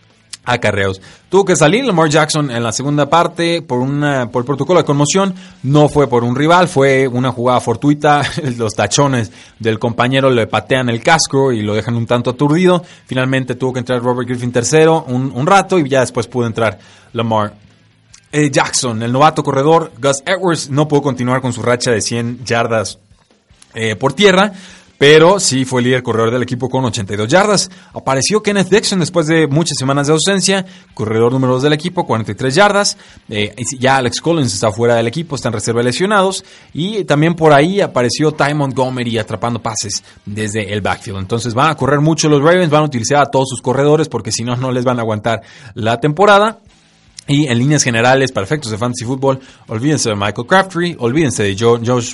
acarreos. 0.48 1.02
Tuvo 1.30 1.46
que 1.46 1.56
salir 1.56 1.86
Lamar 1.86 2.10
Jackson 2.10 2.50
en 2.50 2.64
la 2.64 2.72
segunda 2.72 3.10
parte 3.10 3.62
por, 3.62 3.80
una, 3.80 4.32
por 4.32 4.46
protocolo 4.46 4.80
de 4.80 4.86
conmoción. 4.86 5.36
No 5.62 5.90
fue 5.90 6.08
por 6.08 6.24
un 6.24 6.36
rival, 6.36 6.68
fue 6.68 7.08
una 7.08 7.32
jugada 7.32 7.60
fortuita. 7.60 8.24
Los 8.58 8.74
tachones 8.74 9.32
del 9.60 9.78
compañero 9.78 10.32
le 10.32 10.48
patean 10.48 10.90
el 10.90 11.04
casco 11.04 11.52
y 11.52 11.62
lo 11.62 11.76
dejan 11.76 11.96
un 11.96 12.08
tanto 12.08 12.32
aturdido. 12.32 12.84
Finalmente 13.06 13.56
tuvo 13.56 13.74
que 13.74 13.80
entrar 13.80 14.02
Robert 14.02 14.28
Griffin 14.28 14.52
tercero 14.52 15.04
un, 15.08 15.32
un 15.36 15.46
rato 15.46 15.78
y 15.78 15.88
ya 15.88 16.00
después 16.00 16.28
pudo 16.28 16.48
entrar 16.48 16.80
Lamar 17.12 17.54
eh, 18.32 18.50
Jackson. 18.50 19.04
El 19.04 19.12
novato 19.12 19.44
corredor 19.44 19.92
Gus 20.02 20.24
Edwards 20.26 20.70
no 20.70 20.88
pudo 20.88 21.02
continuar 21.02 21.42
con 21.42 21.52
su 21.52 21.62
racha 21.62 21.92
de 21.92 22.02
100 22.02 22.46
yardas 22.46 23.00
eh, 23.74 23.96
por 23.96 24.14
tierra 24.14 24.54
pero 24.98 25.40
sí 25.40 25.66
fue 25.66 25.82
líder 25.82 26.04
corredor 26.04 26.32
del 26.32 26.44
equipo 26.44 26.70
con 26.70 26.86
82 26.86 27.28
yardas. 27.28 27.70
Apareció 27.94 28.42
Kenneth 28.42 28.70
Dixon 28.70 29.00
después 29.00 29.28
de 29.28 29.48
muchas 29.48 29.78
semanas 29.78 30.08
de 30.08 30.14
ausencia, 30.14 30.66
corredor 30.94 31.32
número 31.32 31.54
2 31.54 31.64
del 31.64 31.74
equipo, 31.74 32.06
43 32.06 32.56
yardas. 32.56 32.98
Eh, 33.30 33.56
ya 33.80 33.98
Alex 33.98 34.22
Collins 34.22 34.54
está 34.54 34.72
fuera 34.72 34.96
del 34.96 35.08
equipo, 35.08 35.36
está 35.36 35.50
en 35.50 35.54
reserva 35.54 35.84
lesionados. 35.84 36.44
Y 36.74 37.04
también 37.06 37.36
por 37.36 37.54
ahí 37.54 37.82
apareció 37.82 38.32
Ty 38.32 38.54
Montgomery 38.54 39.18
atrapando 39.18 39.62
pases 39.62 40.04
desde 40.26 40.74
el 40.74 40.82
backfield. 40.82 41.20
Entonces 41.20 41.54
van 41.54 41.70
a 41.70 41.76
correr 41.76 42.02
mucho 42.02 42.30
los 42.30 42.42
Ravens, 42.42 42.70
van 42.70 42.84
a 42.84 42.86
utilizar 42.86 43.22
a 43.22 43.32
todos 43.32 43.50
sus 43.50 43.62
corredores 43.62 44.10
porque 44.10 44.32
si 44.32 44.44
no, 44.44 44.56
no 44.56 44.72
les 44.72 44.84
van 44.84 44.98
a 44.98 45.02
aguantar 45.02 45.42
la 45.76 46.00
temporada. 46.00 46.60
Y 47.28 47.48
en 47.48 47.58
líneas 47.58 47.84
generales, 47.84 48.32
para 48.32 48.46
efectos 48.46 48.72
de 48.72 48.78
fantasy 48.78 49.04
football, 49.04 49.40
olvídense 49.68 50.10
de 50.10 50.16
Michael 50.16 50.48
Crabtree, 50.48 50.96
olvídense 50.98 51.44
de 51.44 51.56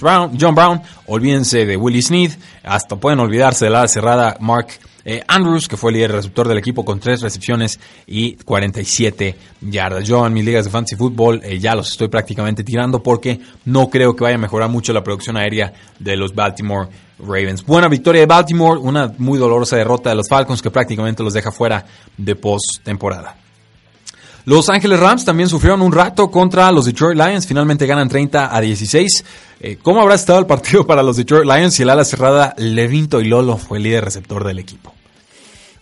Brown, 0.01 0.37
John 0.39 0.55
Brown, 0.55 0.81
olvídense 1.05 1.65
de 1.67 1.77
Willie 1.77 2.01
Sneed, 2.01 2.31
hasta 2.63 2.95
pueden 2.95 3.19
olvidarse 3.19 3.65
de 3.65 3.71
la 3.71 3.87
cerrada 3.87 4.37
Mark 4.39 4.69
eh, 5.05 5.21
Andrews, 5.27 5.67
que 5.67 5.77
fue 5.77 5.91
el 5.91 5.97
líder 5.97 6.13
receptor 6.13 6.47
del 6.47 6.57
equipo 6.57 6.83
con 6.83 6.99
3 6.99 7.21
recepciones 7.21 7.79
y 8.07 8.35
47 8.37 9.35
yardas. 9.61 10.07
Yo 10.07 10.25
en 10.25 10.33
mis 10.33 10.45
ligas 10.45 10.65
de 10.65 10.71
fantasy 10.71 10.95
football 10.95 11.41
eh, 11.43 11.59
ya 11.59 11.75
los 11.75 11.91
estoy 11.91 12.07
prácticamente 12.07 12.63
tirando 12.63 13.03
porque 13.03 13.39
no 13.65 13.89
creo 13.89 14.15
que 14.15 14.23
vaya 14.23 14.35
a 14.35 14.39
mejorar 14.39 14.69
mucho 14.69 14.93
la 14.93 15.03
producción 15.03 15.37
aérea 15.37 15.73
de 15.99 16.15
los 16.15 16.33
Baltimore 16.33 16.89
Ravens. 17.19 17.65
Buena 17.65 17.87
victoria 17.87 18.21
de 18.21 18.27
Baltimore, 18.27 18.79
una 18.79 19.13
muy 19.17 19.37
dolorosa 19.37 19.75
derrota 19.75 20.09
de 20.09 20.15
los 20.15 20.27
Falcons 20.27 20.61
que 20.61 20.71
prácticamente 20.71 21.21
los 21.21 21.33
deja 21.33 21.51
fuera 21.51 21.85
de 22.17 22.35
post 22.35 22.83
temporada. 22.83 23.42
Los 24.45 24.69
Ángeles 24.69 24.99
Rams 24.99 25.23
también 25.23 25.47
sufrieron 25.47 25.81
un 25.81 25.93
rato 25.93 26.29
contra 26.29 26.69
los 26.71 26.83
Detroit 26.83 27.17
Lions, 27.17 27.47
finalmente 27.47 27.85
ganan 27.85 28.09
30 28.09 28.53
a 28.53 28.59
16. 28.59 29.25
Eh, 29.61 29.77
¿Cómo 29.81 30.01
habrá 30.01 30.15
estado 30.15 30.39
el 30.39 30.45
partido 30.45 30.85
para 30.87 31.01
los 31.01 31.15
Detroit 31.15 31.45
Lions 31.45 31.73
si 31.73 31.83
el 31.83 31.89
ala 31.89 32.03
cerrada 32.03 32.53
Levinto 32.57 33.21
y 33.21 33.25
Lolo 33.25 33.57
fue 33.57 33.77
el 33.77 33.85
líder 33.85 34.03
receptor 34.03 34.43
del 34.43 34.59
equipo? 34.59 34.93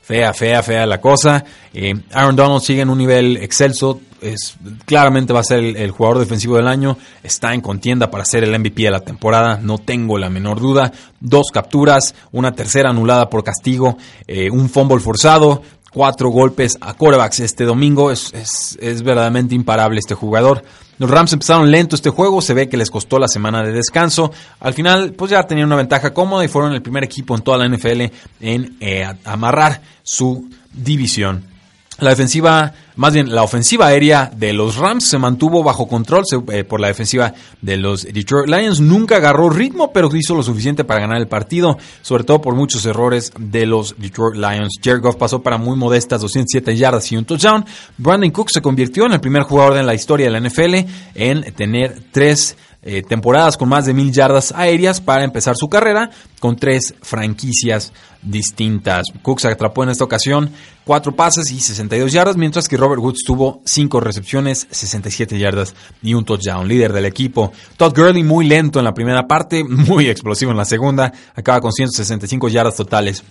Fea, 0.04 0.34
fea, 0.34 0.62
fea 0.62 0.86
la 0.86 1.02
cosa. 1.02 1.44
Eh, 1.74 1.94
Aaron 2.12 2.36
Donald 2.36 2.62
sigue 2.62 2.82
en 2.82 2.90
un 2.90 3.00
nivel 3.00 3.38
excelso. 3.38 4.02
Es, 4.20 4.56
claramente 4.86 5.34
va 5.34 5.40
a 5.40 5.44
ser 5.44 5.60
el, 5.60 5.90
jugador 5.90 6.20
defensivo 6.20 6.58
del 6.58 6.68
año. 6.68 6.98
Está 7.24 7.56
en 7.56 7.62
contienda 7.62 8.12
para 8.12 8.26
ser 8.26 8.44
el 8.44 8.60
MVP 8.60 8.84
de 8.84 8.92
la 8.92 9.00
temporada. 9.00 9.60
No 9.62 9.80
tengo 9.80 10.20
la 10.20 10.30
menor 10.30 10.60
duda. 10.60 10.92
Dos 11.20 11.48
capturas, 11.52 12.14
una 12.32 12.52
tercera 12.52 12.90
anulada 12.90 13.30
por 13.30 13.44
castigo, 13.44 13.98
eh, 14.28 14.52
un 14.52 14.70
fumble 14.70 15.00
forzado 15.00 15.64
cuatro 15.94 16.30
golpes 16.30 16.78
a 16.82 16.94
corebacks 16.94 17.40
este 17.40 17.66
domingo. 17.66 18.12
Es, 18.12 18.32
es, 18.80 19.04
verdaderamente 19.04 19.56
imparable 19.56 20.00
este 20.00 20.16
jugador. 20.16 20.64
Los 20.98 21.10
Rams 21.10 21.34
empezaron 21.34 21.72
lento 21.72 21.96
este 21.96 22.12
juego, 22.12 22.42
se 22.42 22.54
ve 22.54 22.70
que 22.70 22.78
les 22.78 22.92
costó 22.92 23.18
la 23.18 23.28
semana 23.28 23.64
de 23.64 23.72
descanso. 23.72 24.32
Al 24.60 24.74
final, 24.74 25.14
pues 25.14 25.32
ya 25.32 25.44
tenían 25.48 25.68
una 25.68 25.76
ventaja 25.76 26.14
cómoda 26.14 26.46
y 26.46 26.48
fueron 26.48 26.74
el 26.74 26.82
primer 26.82 27.04
equipo 27.04 27.36
en 27.36 27.42
toda 27.42 27.58
la 27.58 27.68
NFL 27.68 28.02
en 28.40 28.78
eh, 28.80 29.12
amarrar 29.26 29.82
su 30.04 30.48
división. 30.72 31.51
La 32.02 32.10
defensiva, 32.10 32.74
más 32.96 33.14
bien 33.14 33.34
la 33.34 33.44
ofensiva 33.44 33.86
aérea 33.86 34.32
de 34.36 34.54
los 34.54 34.78
Rams 34.78 35.04
se 35.08 35.20
mantuvo 35.20 35.62
bajo 35.62 35.88
control 35.88 36.24
eh, 36.52 36.64
por 36.64 36.80
la 36.80 36.88
defensiva 36.88 37.32
de 37.62 37.78
los 37.78 38.12
Detroit 38.12 38.50
Lions. 38.50 38.80
Nunca 38.80 39.18
agarró 39.18 39.52
ritmo, 39.52 39.94
pero 39.94 40.10
hizo 40.16 40.34
lo 40.34 40.42
suficiente 40.42 40.84
para 40.84 41.02
ganar 41.02 41.20
el 41.20 41.28
partido, 41.28 41.78
sobre 42.02 42.24
todo 42.24 42.42
por 42.42 42.56
muchos 42.56 42.88
errores 42.88 43.32
de 43.38 43.68
los 43.68 43.94
Detroit 44.00 44.36
Lions. 44.36 44.80
Jared 44.84 45.00
Goff 45.00 45.16
pasó 45.18 45.44
para 45.44 45.60
muy 45.60 45.78
modestas 45.78 46.22
207 46.22 46.76
yardas 46.76 47.12
y 47.12 47.18
un 47.18 47.26
touchdown. 47.26 47.66
Brandon 48.00 48.32
Cook 48.32 48.50
se 48.50 48.64
convirtió 48.64 49.06
en 49.06 49.14
el 49.14 49.22
primer 49.22 49.44
jugador 49.44 49.78
en 49.78 49.86
la 49.86 49.94
historia 49.94 50.26
de 50.26 50.32
la 50.32 50.50
NFL 50.50 50.90
en 51.14 51.54
tener 51.54 52.02
tres 52.12 52.58
eh, 52.84 53.04
temporadas 53.04 53.58
con 53.58 53.70
más 53.70 53.86
de 53.86 53.94
mil 53.94 54.12
yardas 54.12 54.52
aéreas 54.56 55.02
para 55.02 55.24
empezar 55.24 55.56
su 55.56 55.70
carrera 55.70 56.10
con 56.40 56.56
tres 56.56 56.96
franquicias 57.02 57.94
distintas. 58.24 59.06
Cook 59.22 59.40
se 59.40 59.48
atrapó 59.48 59.84
en 59.84 59.90
esta 59.90 60.04
ocasión 60.04 60.52
cuatro 60.84 61.16
pases 61.16 61.52
y 61.52 61.60
62 61.60 62.12
yardas, 62.12 62.38
mientras 62.38 62.68
que 62.68 62.78
Robert 62.78 63.02
Woods 63.02 63.24
tuvo 63.26 63.62
cinco 63.66 64.00
recepciones, 64.00 64.68
67 64.72 65.38
yardas 65.38 65.76
y 66.02 66.14
un 66.16 66.26
touchdown. 66.26 66.68
Líder 66.68 66.92
del 66.92 67.06
equipo. 67.06 67.52
Todd 67.78 67.96
Gurley 67.96 68.24
muy 68.24 68.48
lento 68.48 68.80
en 68.80 68.86
la 68.86 68.94
primera 68.94 69.28
parte, 69.28 69.64
muy 69.68 70.10
explosivo 70.10 70.52
en 70.52 70.58
la 70.58 70.66
segunda, 70.66 71.14
acaba 71.36 71.62
con 71.62 71.72
165 71.72 72.50
yardas 72.50 72.76
totales 72.76 73.24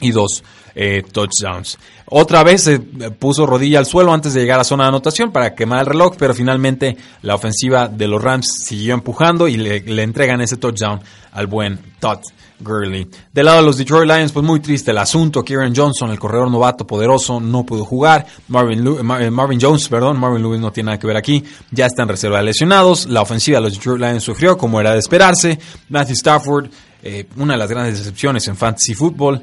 y 0.00 0.10
dos 0.10 0.42
eh, 0.74 1.02
touchdowns. 1.10 1.78
Otra 2.12 2.42
vez 2.42 2.64
se 2.64 2.80
puso 2.80 3.46
rodilla 3.46 3.78
al 3.78 3.86
suelo 3.86 4.12
antes 4.12 4.34
de 4.34 4.40
llegar 4.40 4.58
a 4.58 4.64
zona 4.64 4.84
de 4.84 4.88
anotación 4.88 5.30
para 5.30 5.54
quemar 5.54 5.80
el 5.80 5.86
reloj, 5.86 6.16
pero 6.18 6.34
finalmente 6.34 6.96
la 7.22 7.36
ofensiva 7.36 7.86
de 7.86 8.08
los 8.08 8.22
Rams 8.22 8.64
siguió 8.64 8.94
empujando 8.94 9.46
y 9.46 9.56
le, 9.56 10.02
entregan 10.02 10.40
ese 10.40 10.56
touchdown 10.56 11.00
al 11.32 11.46
buen 11.46 11.78
Todd 12.00 12.18
Gurley. 12.58 13.08
Del 13.32 13.46
lado 13.46 13.58
de 13.58 13.64
los 13.64 13.76
Detroit 13.76 14.10
Lions, 14.10 14.32
pues 14.32 14.44
muy 14.44 14.58
triste 14.58 14.90
el 14.90 14.98
asunto. 14.98 15.44
Kieran 15.44 15.74
Johnson, 15.74 16.10
el 16.10 16.18
corredor 16.18 16.50
novato 16.50 16.84
poderoso, 16.84 17.40
no 17.40 17.64
pudo 17.64 17.84
jugar. 17.84 18.26
Marvin, 18.48 18.84
eh, 18.86 19.30
Marvin 19.30 19.60
Jones, 19.60 19.88
perdón, 19.88 20.18
Marvin 20.18 20.42
Lewis 20.42 20.60
no 20.60 20.72
tiene 20.72 20.86
nada 20.86 20.98
que 20.98 21.06
ver 21.06 21.16
aquí. 21.16 21.44
Ya 21.70 21.86
está 21.86 22.02
en 22.02 22.08
reserva 22.08 22.38
de 22.38 22.44
lesionados. 22.44 23.06
La 23.06 23.22
ofensiva 23.22 23.58
de 23.58 23.64
los 23.64 23.74
Detroit 23.74 24.00
Lions 24.00 24.24
sufrió 24.24 24.58
como 24.58 24.80
era 24.80 24.92
de 24.92 24.98
esperarse. 24.98 25.58
Matthew 25.88 26.14
Stafford, 26.14 26.70
eh, 27.04 27.26
una 27.36 27.54
de 27.54 27.58
las 27.58 27.70
grandes 27.70 27.98
decepciones 27.98 28.48
en 28.48 28.56
fantasy 28.56 28.94
football 28.94 29.42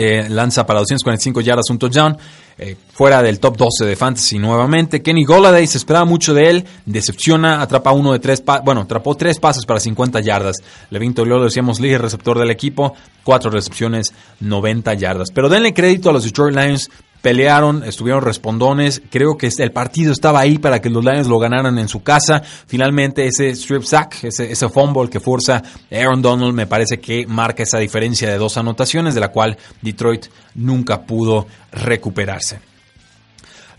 eh, 0.00 0.28
lanza 0.28 0.64
para 0.64 0.78
245 0.78 1.40
yardas 1.40 1.70
un 1.70 1.78
touchdown. 1.78 2.16
Eh, 2.60 2.76
fuera 2.92 3.20
del 3.20 3.40
top 3.40 3.56
12 3.56 3.84
de 3.84 3.96
fantasy 3.96 4.38
nuevamente. 4.38 5.02
Kenny 5.02 5.24
Goladay 5.24 5.66
se 5.66 5.78
esperaba 5.78 6.04
mucho 6.04 6.34
de 6.34 6.50
él, 6.50 6.64
decepciona, 6.86 7.60
atrapa 7.60 7.92
uno 7.92 8.12
de 8.12 8.18
tres, 8.20 8.42
bueno, 8.64 8.82
atrapó 8.82 9.16
tres 9.16 9.38
pasos 9.40 9.66
para 9.66 9.80
50 9.80 10.20
yardas. 10.20 10.56
Levin 10.90 11.14
lo 11.16 11.42
decíamos, 11.42 11.80
líder 11.80 12.02
receptor 12.02 12.38
del 12.38 12.50
equipo, 12.50 12.94
cuatro 13.24 13.50
recepciones, 13.50 14.12
90 14.40 14.94
yardas. 14.94 15.30
Pero 15.32 15.48
denle 15.48 15.74
crédito 15.74 16.10
a 16.10 16.12
los 16.12 16.24
Detroit 16.24 16.56
Lions 16.56 16.90
pelearon, 17.22 17.84
estuvieron 17.84 18.22
respondones. 18.22 19.02
Creo 19.10 19.36
que 19.36 19.50
el 19.56 19.72
partido 19.72 20.12
estaba 20.12 20.40
ahí 20.40 20.58
para 20.58 20.80
que 20.80 20.90
los 20.90 21.04
Lions 21.04 21.26
lo 21.26 21.38
ganaran 21.38 21.78
en 21.78 21.88
su 21.88 22.02
casa. 22.02 22.42
Finalmente, 22.66 23.26
ese 23.26 23.50
strip 23.50 23.82
sack, 23.82 24.24
ese, 24.24 24.68
fumble 24.68 25.10
que 25.10 25.20
forza 25.20 25.62
Aaron 25.90 26.22
Donald, 26.22 26.54
me 26.54 26.66
parece 26.66 26.98
que 27.00 27.26
marca 27.26 27.62
esa 27.62 27.78
diferencia 27.78 28.30
de 28.30 28.38
dos 28.38 28.56
anotaciones, 28.56 29.14
de 29.14 29.20
la 29.20 29.28
cual 29.28 29.56
Detroit 29.82 30.26
nunca 30.54 31.02
pudo 31.02 31.46
recuperarse. 31.72 32.60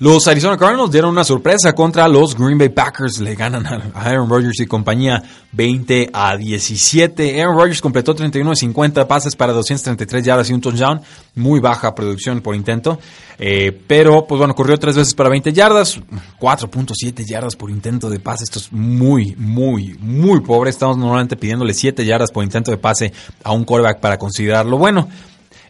Los 0.02 0.30
Arizona 0.30 0.56
Cardinals 0.56 0.92
dieron 0.92 1.12
una 1.12 1.26
sorpresa 1.26 1.76
contra 1.76 2.08
los 2.08 2.34
Green 2.34 2.58
Bay 2.58 2.70
Packers. 2.70 3.20
Le 3.20 3.36
ganan 3.36 3.66
a 3.68 3.92
Aaron 3.96 4.30
Rodgers 4.30 4.58
y 4.62 4.66
compañía 4.66 5.22
20 5.52 6.12
a 6.14 6.38
17. 6.38 7.42
Aaron 7.42 7.58
Rodgers 7.58 7.82
completó 7.82 8.16
31 8.16 8.52
de 8.52 8.56
50 8.56 9.06
pases 9.10 9.36
para 9.36 9.52
233 9.52 10.24
yardas 10.24 10.50
y 10.50 10.54
un 10.54 10.62
touchdown. 10.62 11.02
Muy 11.36 11.60
baja 11.60 11.94
producción 11.94 12.40
por 12.40 12.56
intento. 12.56 12.98
Eh, 13.40 13.78
pero, 13.88 14.26
pues 14.26 14.40
bueno, 14.40 14.56
corrió 14.56 14.80
tres 14.80 14.96
veces 14.96 15.14
para 15.14 15.28
20 15.28 15.52
yardas. 15.52 16.00
4.7 16.40 17.26
yardas 17.26 17.58
por 17.58 17.70
intento 17.70 18.10
de 18.10 18.22
pase. 18.22 18.46
Esto 18.46 18.60
es 18.60 18.72
muy, 18.72 19.36
muy, 19.38 19.98
muy 20.00 20.40
pobre. 20.40 20.70
Estamos 20.70 20.98
normalmente 20.98 21.36
pidiéndole 21.36 21.74
7 21.74 22.06
yardas 22.06 22.32
por 22.32 22.46
intento 22.46 22.72
de 22.72 22.78
pase 22.78 23.12
a 23.44 23.52
un 23.52 23.66
quarterback 23.66 24.00
para 24.00 24.18
considerarlo 24.18 24.78
bueno. 24.78 25.10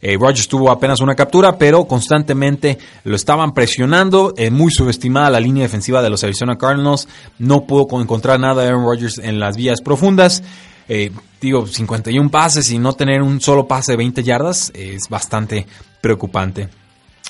Eh, 0.02 0.18
Rodgers 0.20 0.48
tuvo 0.48 0.72
apenas 0.72 1.02
una 1.02 1.16
captura, 1.16 1.58
pero 1.58 1.86
constantemente 1.86 2.78
lo 3.04 3.16
estaban 3.16 3.54
presionando. 3.54 4.34
Eh, 4.38 4.50
muy 4.50 4.72
subestimada 4.72 5.30
la 5.30 5.40
línea 5.40 5.64
defensiva 5.64 6.02
de 6.02 6.10
los 6.10 6.24
Arizona 6.24 6.58
Cardinals. 6.58 7.08
No 7.38 7.66
pudo 7.66 8.02
encontrar 8.02 8.40
nada 8.40 8.62
de 8.62 8.70
Aaron 8.70 8.86
Rodgers 8.86 9.18
en 9.18 9.40
las 9.40 9.58
vías 9.58 9.82
profundas. 9.82 10.44
Eh, 10.88 11.12
digo, 11.40 11.68
51 11.68 12.30
pases 12.32 12.72
y 12.72 12.80
no 12.80 12.94
tener 12.94 13.22
un 13.22 13.40
solo 13.42 13.68
pase 13.68 13.92
de 13.94 13.98
20 13.98 14.24
yardas 14.24 14.72
es 14.74 15.08
bastante 15.10 15.68
preocupante. 16.02 16.70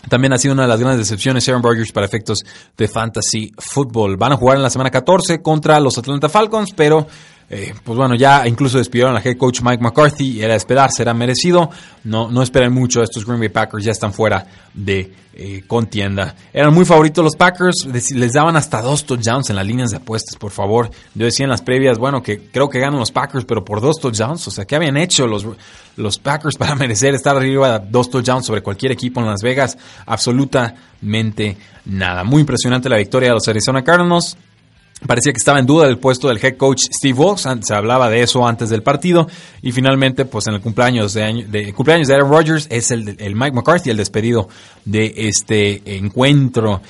También 0.08 0.32
ha 0.32 0.38
sido 0.38 0.53
una 0.53 0.63
de 0.63 0.69
las 0.69 0.79
grandes 0.79 0.99
decepciones 0.99 1.47
Aaron 1.49 1.62
Rodgers 1.62 1.91
para 1.91 2.05
efectos 2.05 2.45
de 2.77 2.88
fantasy 2.88 3.51
football. 3.58 4.15
Van 4.15 4.32
a 4.32 4.38
jugar 4.38 4.55
en 4.55 4.63
la 4.63 4.69
semana 4.69 4.89
14 4.89 5.41
contra 5.41 5.79
los 5.82 5.97
Atlanta 5.97 6.29
Falcons, 6.29 6.71
pero 6.73 7.05
eh, 7.49 7.73
pues 7.83 7.97
bueno, 7.97 8.13
ya 8.15 8.47
incluso 8.47 8.77
despidieron 8.77 9.15
al 9.15 9.25
head 9.25 9.38
coach 9.38 9.62
Mike 9.62 9.81
McCarthy, 9.81 10.41
era 10.41 10.55
esperar, 10.55 10.91
será 10.91 11.13
merecido. 11.13 11.69
No, 12.03 12.29
no 12.29 12.43
esperen 12.43 12.71
mucho, 12.71 13.01
estos 13.01 13.25
Green 13.25 13.39
Bay 13.39 13.49
Packers 13.49 13.83
ya 13.83 13.91
están 13.91 14.13
fuera 14.13 14.45
de 14.73 15.12
eh, 15.33 15.63
contienda. 15.65 16.35
Eran 16.53 16.73
muy 16.73 16.85
favoritos 16.85 17.23
los 17.23 17.35
Packers, 17.35 17.88
les 18.13 18.33
daban 18.33 18.55
hasta 18.55 18.81
dos 18.81 19.05
touchdowns 19.05 19.49
en 19.49 19.55
las 19.55 19.65
líneas 19.65 19.89
de 19.89 19.97
apuestas, 19.97 20.35
por 20.35 20.51
favor. 20.51 20.91
Yo 21.15 21.25
decía 21.25 21.45
en 21.45 21.49
las 21.49 21.62
previas, 21.62 21.97
bueno, 21.97 22.21
que 22.21 22.49
creo 22.51 22.69
que 22.69 22.79
ganan 22.79 22.99
los 22.99 23.12
Packers, 23.12 23.45
pero 23.45 23.65
por 23.65 23.81
dos 23.81 23.99
touchdowns, 23.99 24.47
o 24.47 24.51
sea, 24.51 24.65
¿qué 24.65 24.75
habían 24.75 24.97
hecho 24.97 25.25
los, 25.25 25.47
los 25.95 26.19
Packers 26.19 26.55
para 26.55 26.75
merecer 26.75 27.15
estar 27.15 27.35
arriba 27.35 27.79
dos 27.79 28.12
touchdowns 28.12 28.45
sobre 28.45 28.62
cualquier 28.62 28.91
equipo 28.91 29.21
en 29.21 29.27
Las 29.27 29.41
Vegas? 29.41 29.77
Absolutamente 30.05 31.57
nada. 31.85 32.23
Muy 32.23 32.41
impresionante 32.41 32.89
la 32.89 32.97
victoria 32.97 33.29
de 33.29 33.35
los 33.35 33.47
Arizona 33.47 33.83
Cardinals. 33.83 34.38
Parecía 35.07 35.31
que 35.31 35.38
estaba 35.38 35.59
en 35.59 35.65
duda 35.65 35.88
el 35.88 35.97
puesto 35.97 36.27
del 36.27 36.43
head 36.43 36.57
coach 36.57 36.81
Steve 36.91 37.13
Vox, 37.13 37.47
se 37.62 37.73
hablaba 37.73 38.09
de 38.09 38.21
eso 38.21 38.45
antes 38.45 38.69
del 38.69 38.83
partido 38.83 39.27
y 39.62 39.71
finalmente 39.71 40.25
pues 40.25 40.47
en 40.47 40.55
el 40.55 40.62
cumpleaños 40.62 41.13
de, 41.13 41.45
de 41.47 41.73
cumpleaños 41.73 42.09
de 42.09 42.15
Aaron 42.15 42.29
Rodgers 42.29 42.67
es 42.69 42.91
el, 42.91 43.15
el 43.17 43.35
Mike 43.35 43.53
McCarthy 43.53 43.91
el 43.91 43.97
despedido 43.97 44.49
de 44.83 45.13
este 45.15 45.97
encuentro. 45.97 46.81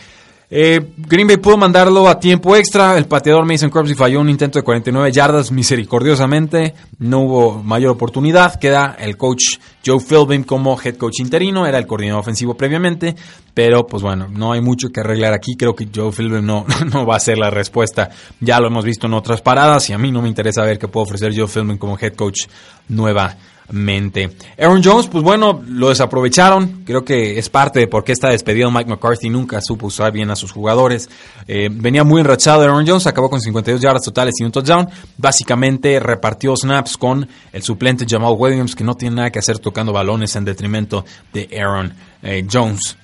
Eh, 0.52 0.94
Green 0.98 1.28
Bay 1.28 1.38
pudo 1.38 1.58
mandarlo 1.58 2.08
a 2.08 2.20
tiempo 2.20 2.56
extra. 2.56 2.98
El 2.98 3.06
pateador 3.06 3.46
Mason 3.46 3.70
Crosby 3.70 3.94
falló 3.94 4.20
un 4.20 4.30
intento 4.30 4.58
de 4.58 4.64
49 4.64 5.12
yardas 5.12 5.52
misericordiosamente. 5.52 6.74
No 6.98 7.20
hubo 7.20 7.64
mayor 7.64 7.92
oportunidad. 7.92 8.56
Queda 8.56 8.96
el 9.00 9.16
coach 9.16 9.58
Joe 9.86 10.00
Philbin 10.00 10.44
como 10.44 10.80
head 10.82 10.96
coach 10.96 11.20
interino. 11.20 11.68
Era 11.68 11.78
el 11.78 11.86
coordinador 11.86 12.22
ofensivo 12.22 12.56
previamente. 12.56 13.16
Pero 13.54 13.86
pues 13.86 14.02
bueno, 14.02 14.28
no 14.28 14.52
hay 14.52 14.62
mucho 14.62 14.90
que 14.90 15.02
arreglar 15.02 15.34
aquí. 15.34 15.56
Creo 15.56 15.76
que 15.76 15.88
Joe 15.94 16.12
Philbin 16.12 16.46
no, 16.46 16.66
no 16.94 17.06
va 17.06 17.18
a 17.18 17.20
ser 17.20 17.38
la 17.38 17.52
respuesta. 17.52 18.10
Ya 18.40 18.60
lo 18.60 18.68
hemos 18.68 18.84
visto 18.86 19.06
en 19.06 19.14
otras 19.14 19.42
paradas 19.42 19.88
y 19.92 19.94
a 19.94 20.00
mí 20.00 20.12
no 20.12 20.24
me 20.24 20.30
interesa 20.30 20.64
ver 20.64 20.80
qué 20.80 20.88
puede 20.88 21.04
ofrecer 21.04 21.32
Joe 21.36 21.48
Philbin 21.48 21.78
como 21.78 21.98
head 22.00 22.16
coach 22.16 22.48
nueva 22.88 23.38
mente. 23.72 24.32
Aaron 24.58 24.82
Jones, 24.84 25.08
pues 25.08 25.24
bueno, 25.24 25.62
lo 25.68 25.90
desaprovecharon. 25.90 26.84
Creo 26.86 27.04
que 27.04 27.38
es 27.38 27.50
parte 27.50 27.80
de 27.80 27.88
por 27.88 28.04
qué 28.04 28.12
está 28.12 28.30
despedido 28.30 28.72
Mike 28.72 28.90
McCarthy. 28.90 29.30
Nunca 29.30 29.60
supo 29.62 29.88
usar 29.88 30.12
bien 30.12 30.30
a 30.32 30.36
sus 30.36 30.52
jugadores. 30.52 31.10
Eh, 31.48 31.70
venía 31.72 32.04
muy 32.04 32.22
enrachado 32.22 32.64
Aaron 32.64 32.88
Jones, 32.88 33.08
acabó 33.08 33.30
con 33.30 33.42
52 33.42 33.82
yardas 33.82 34.04
totales 34.04 34.36
y 34.40 34.44
un 34.44 34.52
touchdown. 34.52 34.90
Básicamente 35.18 36.00
repartió 36.00 36.56
snaps 36.56 36.98
con 36.98 37.28
el 37.52 37.64
suplente 37.64 38.06
Jamal 38.08 38.36
Williams, 38.38 38.76
que 38.76 38.84
no 38.84 38.96
tiene 38.96 39.18
nada 39.18 39.30
que 39.32 39.40
hacer 39.40 39.60
tocando 39.60 39.94
balones 39.94 40.36
en 40.36 40.46
detrimento 40.46 41.06
de 41.34 41.50
Aaron 41.60 41.94
eh, 42.24 42.46
Jones. 42.52 42.98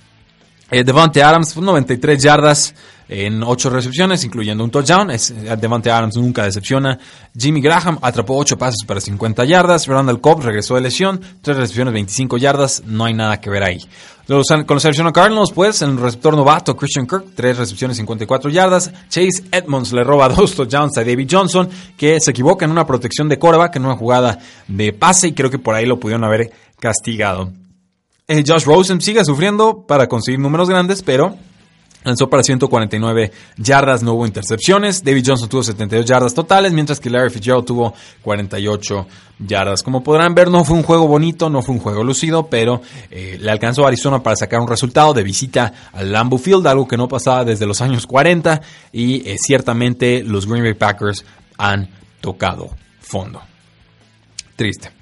Eh, 0.71 0.83
Devante 0.83 1.21
Adams, 1.21 1.55
93 1.55 2.21
yardas 2.21 2.73
en 3.07 3.43
8 3.43 3.69
recepciones, 3.69 4.23
incluyendo 4.23 4.63
un 4.63 4.71
touchdown. 4.71 5.11
Es, 5.11 5.31
eh, 5.31 5.55
Devante 5.59 5.91
Adams 5.91 6.15
nunca 6.15 6.43
decepciona. 6.43 6.97
Jimmy 7.37 7.61
Graham 7.61 7.99
atrapó 8.01 8.37
8 8.37 8.57
pases 8.57 8.83
para 8.85 8.99
50 8.99 9.45
yardas. 9.45 9.87
Randall 9.87 10.21
Cobb 10.21 10.43
regresó 10.43 10.75
de 10.75 10.81
lesión, 10.81 11.21
3 11.41 11.57
recepciones, 11.57 11.93
25 11.93 12.37
yardas. 12.37 12.83
No 12.85 13.05
hay 13.05 13.13
nada 13.13 13.39
que 13.39 13.49
ver 13.49 13.63
ahí. 13.63 13.79
Los, 14.27 14.47
con 14.47 14.75
los 14.75 14.85
Arizona 14.85 15.13
Cardinals, 15.13 15.51
pues, 15.51 15.83
el 15.83 15.97
receptor 15.97 16.35
novato 16.35 16.75
Christian 16.75 17.05
Kirk, 17.05 17.35
3 17.35 17.57
recepciones, 17.57 17.97
54 17.97 18.49
yardas. 18.49 18.91
Chase 19.07 19.43
Edmonds 19.51 19.93
le 19.93 20.03
roba 20.03 20.29
2 20.35 20.55
touchdowns 20.55 20.97
a 20.97 21.03
David 21.03 21.27
Johnson, 21.29 21.69
que 21.95 22.19
se 22.19 22.31
equivoca 22.31 22.65
en 22.65 22.71
una 22.71 22.87
protección 22.87 23.29
de 23.29 23.37
coreback, 23.37 23.75
en 23.75 23.85
una 23.85 23.95
jugada 23.95 24.39
de 24.67 24.93
pase, 24.93 25.27
y 25.27 25.33
creo 25.33 25.51
que 25.51 25.59
por 25.59 25.75
ahí 25.75 25.85
lo 25.85 25.99
pudieron 25.99 26.23
haber 26.23 26.51
castigado. 26.79 27.51
Eh, 28.27 28.43
Josh 28.45 28.65
Rosen 28.65 28.99
sigue 28.99 29.23
sufriendo 29.23 29.85
para 29.85 30.07
conseguir 30.07 30.39
números 30.39 30.67
grandes, 30.67 31.03
pero 31.03 31.37
lanzó 32.05 32.29
para 32.29 32.43
149 32.43 33.31
yardas, 33.57 34.03
no 34.03 34.13
hubo 34.13 34.25
intercepciones. 34.25 35.03
David 35.03 35.23
Johnson 35.27 35.49
tuvo 35.49 35.63
72 35.63 36.05
yardas 36.05 36.33
totales, 36.33 36.71
mientras 36.71 36.99
que 36.99 37.09
Larry 37.09 37.31
Fitzgerald 37.31 37.65
tuvo 37.65 37.93
48 38.21 39.07
yardas. 39.39 39.83
Como 39.83 40.03
podrán 40.03 40.33
ver, 40.33 40.49
no 40.49 40.63
fue 40.63 40.77
un 40.77 40.83
juego 40.83 41.07
bonito, 41.07 41.49
no 41.49 41.61
fue 41.61 41.75
un 41.75 41.81
juego 41.81 42.03
lucido, 42.03 42.47
pero 42.47 42.81
eh, 43.11 43.37
le 43.41 43.51
alcanzó 43.51 43.83
a 43.83 43.87
Arizona 43.89 44.23
para 44.23 44.35
sacar 44.35 44.61
un 44.61 44.67
resultado 44.67 45.13
de 45.13 45.23
visita 45.23 45.73
al 45.91 46.11
Lambeau 46.11 46.39
Field, 46.39 46.65
algo 46.67 46.87
que 46.87 46.95
no 46.95 47.07
pasaba 47.07 47.43
desde 47.43 47.65
los 47.65 47.81
años 47.81 48.05
40, 48.07 48.61
y 48.93 49.27
eh, 49.29 49.35
ciertamente 49.37 50.23
los 50.23 50.47
Green 50.47 50.63
Bay 50.63 50.75
Packers 50.75 51.25
han 51.57 51.89
tocado 52.21 52.69
fondo. 53.01 53.41
Triste. 54.55 54.94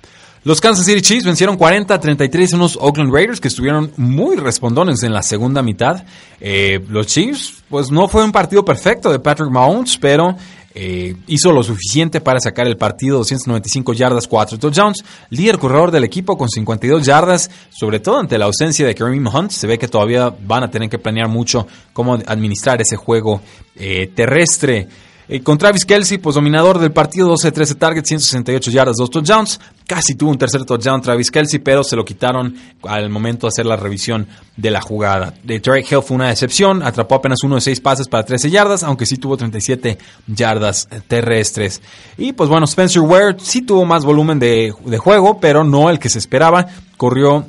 Los 0.45 0.59
Kansas 0.59 0.85
City 0.85 1.01
Chiefs 1.01 1.25
vencieron 1.25 1.55
40 1.55 1.93
a 1.93 1.99
33 1.99 2.53
a 2.53 2.55
unos 2.57 2.77
Oakland 2.81 3.13
Raiders 3.13 3.39
que 3.39 3.47
estuvieron 3.47 3.93
muy 3.95 4.35
respondones 4.35 5.01
en 5.03 5.13
la 5.13 5.23
segunda 5.23 5.61
mitad. 5.61 6.03
Eh, 6.41 6.83
los 6.89 7.07
Chiefs, 7.07 7.63
pues 7.69 7.89
no 7.89 8.09
fue 8.09 8.25
un 8.25 8.33
partido 8.33 8.65
perfecto 8.65 9.09
de 9.09 9.19
Patrick 9.19 9.49
Mahomes, 9.49 9.97
pero 9.97 10.35
eh, 10.75 11.15
hizo 11.27 11.53
lo 11.53 11.63
suficiente 11.63 12.19
para 12.19 12.41
sacar 12.41 12.67
el 12.67 12.75
partido, 12.75 13.19
295 13.19 13.93
yardas, 13.93 14.27
4 14.27 14.59
touchdowns. 14.59 15.03
Líder 15.29 15.59
corredor 15.59 15.91
del 15.91 16.03
equipo 16.03 16.37
con 16.37 16.49
52 16.49 17.05
yardas, 17.05 17.49
sobre 17.69 18.01
todo 18.01 18.19
ante 18.19 18.37
la 18.37 18.45
ausencia 18.45 18.85
de 18.85 18.95
Kareem 18.95 19.27
Hunt. 19.27 19.51
Se 19.51 19.65
ve 19.65 19.79
que 19.79 19.87
todavía 19.87 20.33
van 20.45 20.63
a 20.63 20.71
tener 20.71 20.89
que 20.89 20.99
planear 20.99 21.29
mucho 21.29 21.67
cómo 21.93 22.15
administrar 22.15 22.81
ese 22.81 22.97
juego 22.97 23.41
eh, 23.77 24.11
terrestre. 24.13 24.89
Eh, 25.29 25.41
con 25.41 25.57
Travis 25.57 25.85
Kelsey, 25.85 26.17
pues 26.17 26.35
dominador 26.35 26.79
del 26.79 26.91
partido, 26.91 27.33
12-13 27.33 27.75
targets, 27.77 28.07
168 28.09 28.71
yardas, 28.71 28.97
2 28.97 29.09
touchdowns. 29.09 29.59
Casi 29.87 30.15
tuvo 30.15 30.31
un 30.31 30.37
tercer 30.37 30.65
touchdown 30.65 31.01
Travis 31.01 31.31
Kelsey, 31.31 31.59
pero 31.59 31.83
se 31.83 31.95
lo 31.95 32.03
quitaron 32.03 32.55
al 32.83 33.09
momento 33.09 33.47
de 33.47 33.49
hacer 33.49 33.65
la 33.65 33.75
revisión 33.75 34.27
de 34.57 34.71
la 34.71 34.81
jugada. 34.81 35.33
De 35.43 35.59
Drake 35.59 35.87
Hill 35.89 36.01
fue 36.01 36.15
una 36.15 36.27
decepción, 36.27 36.83
atrapó 36.83 37.15
apenas 37.15 37.39
uno 37.43 37.55
de 37.55 37.61
6 37.61 37.79
pases 37.79 38.07
para 38.07 38.25
13 38.25 38.49
yardas, 38.49 38.83
aunque 38.83 39.05
sí 39.05 39.17
tuvo 39.17 39.37
37 39.37 39.97
yardas 40.27 40.87
terrestres. 41.07 41.81
Y 42.17 42.33
pues 42.33 42.49
bueno, 42.49 42.65
Spencer 42.65 43.01
Ware 43.01 43.37
sí 43.39 43.61
tuvo 43.61 43.85
más 43.85 44.03
volumen 44.03 44.39
de, 44.39 44.73
de 44.85 44.97
juego, 44.97 45.39
pero 45.39 45.63
no 45.63 45.89
el 45.89 45.99
que 45.99 46.09
se 46.09 46.19
esperaba. 46.19 46.67
Corrió 46.97 47.45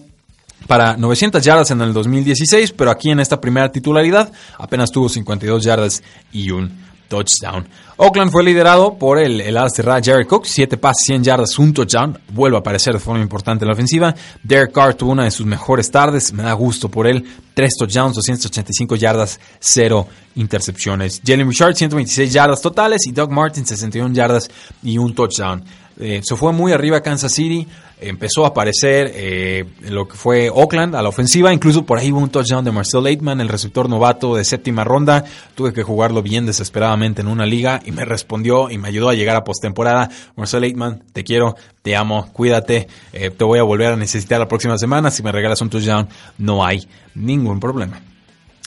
para 0.66 0.96
900 0.96 1.42
yardas 1.42 1.70
en 1.70 1.80
el 1.80 1.92
2016, 1.92 2.72
pero 2.72 2.90
aquí 2.90 3.10
en 3.10 3.20
esta 3.20 3.40
primera 3.40 3.70
titularidad 3.70 4.32
apenas 4.58 4.90
tuvo 4.90 5.08
52 5.08 5.62
yardas 5.62 6.02
y 6.32 6.50
un 6.50 6.83
touchdown. 7.08 7.66
Oakland 7.96 8.32
fue 8.32 8.42
liderado 8.42 8.98
por 8.98 9.18
el, 9.18 9.40
el 9.40 9.56
ala 9.56 9.68
cerrada 9.70 10.00
Jared 10.02 10.26
Cook, 10.26 10.46
7 10.46 10.76
pases, 10.76 11.04
100 11.06 11.24
yardas, 11.24 11.58
un 11.58 11.72
touchdown. 11.72 12.18
Vuelve 12.32 12.56
a 12.56 12.60
aparecer 12.60 12.92
de 12.92 12.98
forma 12.98 13.20
importante 13.20 13.64
en 13.64 13.68
la 13.68 13.74
ofensiva. 13.74 14.14
Derek 14.42 14.72
Carr 14.72 14.94
tuvo 14.94 15.12
una 15.12 15.24
de 15.24 15.30
sus 15.30 15.46
mejores 15.46 15.90
tardes, 15.90 16.32
me 16.32 16.42
da 16.42 16.52
gusto 16.54 16.88
por 16.88 17.06
él. 17.06 17.24
3 17.54 17.76
touchdowns, 17.76 18.16
285 18.16 18.96
yardas, 18.96 19.38
0 19.60 20.08
intercepciones. 20.34 21.22
Jalen 21.24 21.48
Richard, 21.48 21.76
126 21.76 22.32
yardas 22.32 22.60
totales 22.60 23.06
y 23.06 23.12
Doug 23.12 23.30
Martin, 23.30 23.64
61 23.64 24.12
yardas 24.12 24.50
y 24.82 24.98
un 24.98 25.14
touchdown. 25.14 25.62
Eh, 26.00 26.20
se 26.24 26.34
fue 26.34 26.52
muy 26.52 26.72
arriba 26.72 27.02
Kansas 27.02 27.32
City, 27.32 27.68
empezó 28.00 28.44
a 28.44 28.48
aparecer 28.48 29.12
eh, 29.14 29.64
lo 29.88 30.08
que 30.08 30.16
fue 30.16 30.50
Oakland 30.50 30.96
a 30.96 31.02
la 31.02 31.08
ofensiva, 31.08 31.52
incluso 31.52 31.86
por 31.86 31.98
ahí 31.98 32.10
hubo 32.10 32.18
un 32.18 32.30
touchdown 32.30 32.64
de 32.64 32.72
Marcel 32.72 33.06
Aitman, 33.06 33.40
el 33.40 33.48
receptor 33.48 33.88
novato 33.88 34.34
de 34.34 34.44
séptima 34.44 34.82
ronda, 34.82 35.24
tuve 35.54 35.72
que 35.72 35.84
jugarlo 35.84 36.22
bien 36.22 36.46
desesperadamente 36.46 37.22
en 37.22 37.28
una 37.28 37.46
liga 37.46 37.80
y 37.84 37.92
me 37.92 38.04
respondió 38.04 38.70
y 38.70 38.78
me 38.78 38.88
ayudó 38.88 39.08
a 39.08 39.14
llegar 39.14 39.36
a 39.36 39.44
postemporada. 39.44 40.10
Marcel 40.36 40.64
Aitman, 40.64 41.04
te 41.12 41.22
quiero, 41.22 41.54
te 41.82 41.94
amo, 41.94 42.28
cuídate, 42.32 42.88
eh, 43.12 43.30
te 43.30 43.44
voy 43.44 43.60
a 43.60 43.62
volver 43.62 43.92
a 43.92 43.96
necesitar 43.96 44.40
la 44.40 44.48
próxima 44.48 44.76
semana, 44.78 45.10
si 45.10 45.22
me 45.22 45.30
regalas 45.30 45.60
un 45.60 45.70
touchdown 45.70 46.08
no 46.38 46.64
hay 46.64 46.88
ningún 47.14 47.60
problema. 47.60 48.00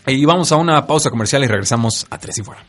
Y 0.06 0.24
vamos 0.24 0.52
a 0.54 0.56
una 0.56 0.88
pausa 0.88 1.10
comercial 1.10 1.44
y 1.44 1.48
regresamos 1.48 2.08
a 2.10 2.18
Tres 2.18 2.38
y 2.38 2.44
Fuera. 2.44 2.64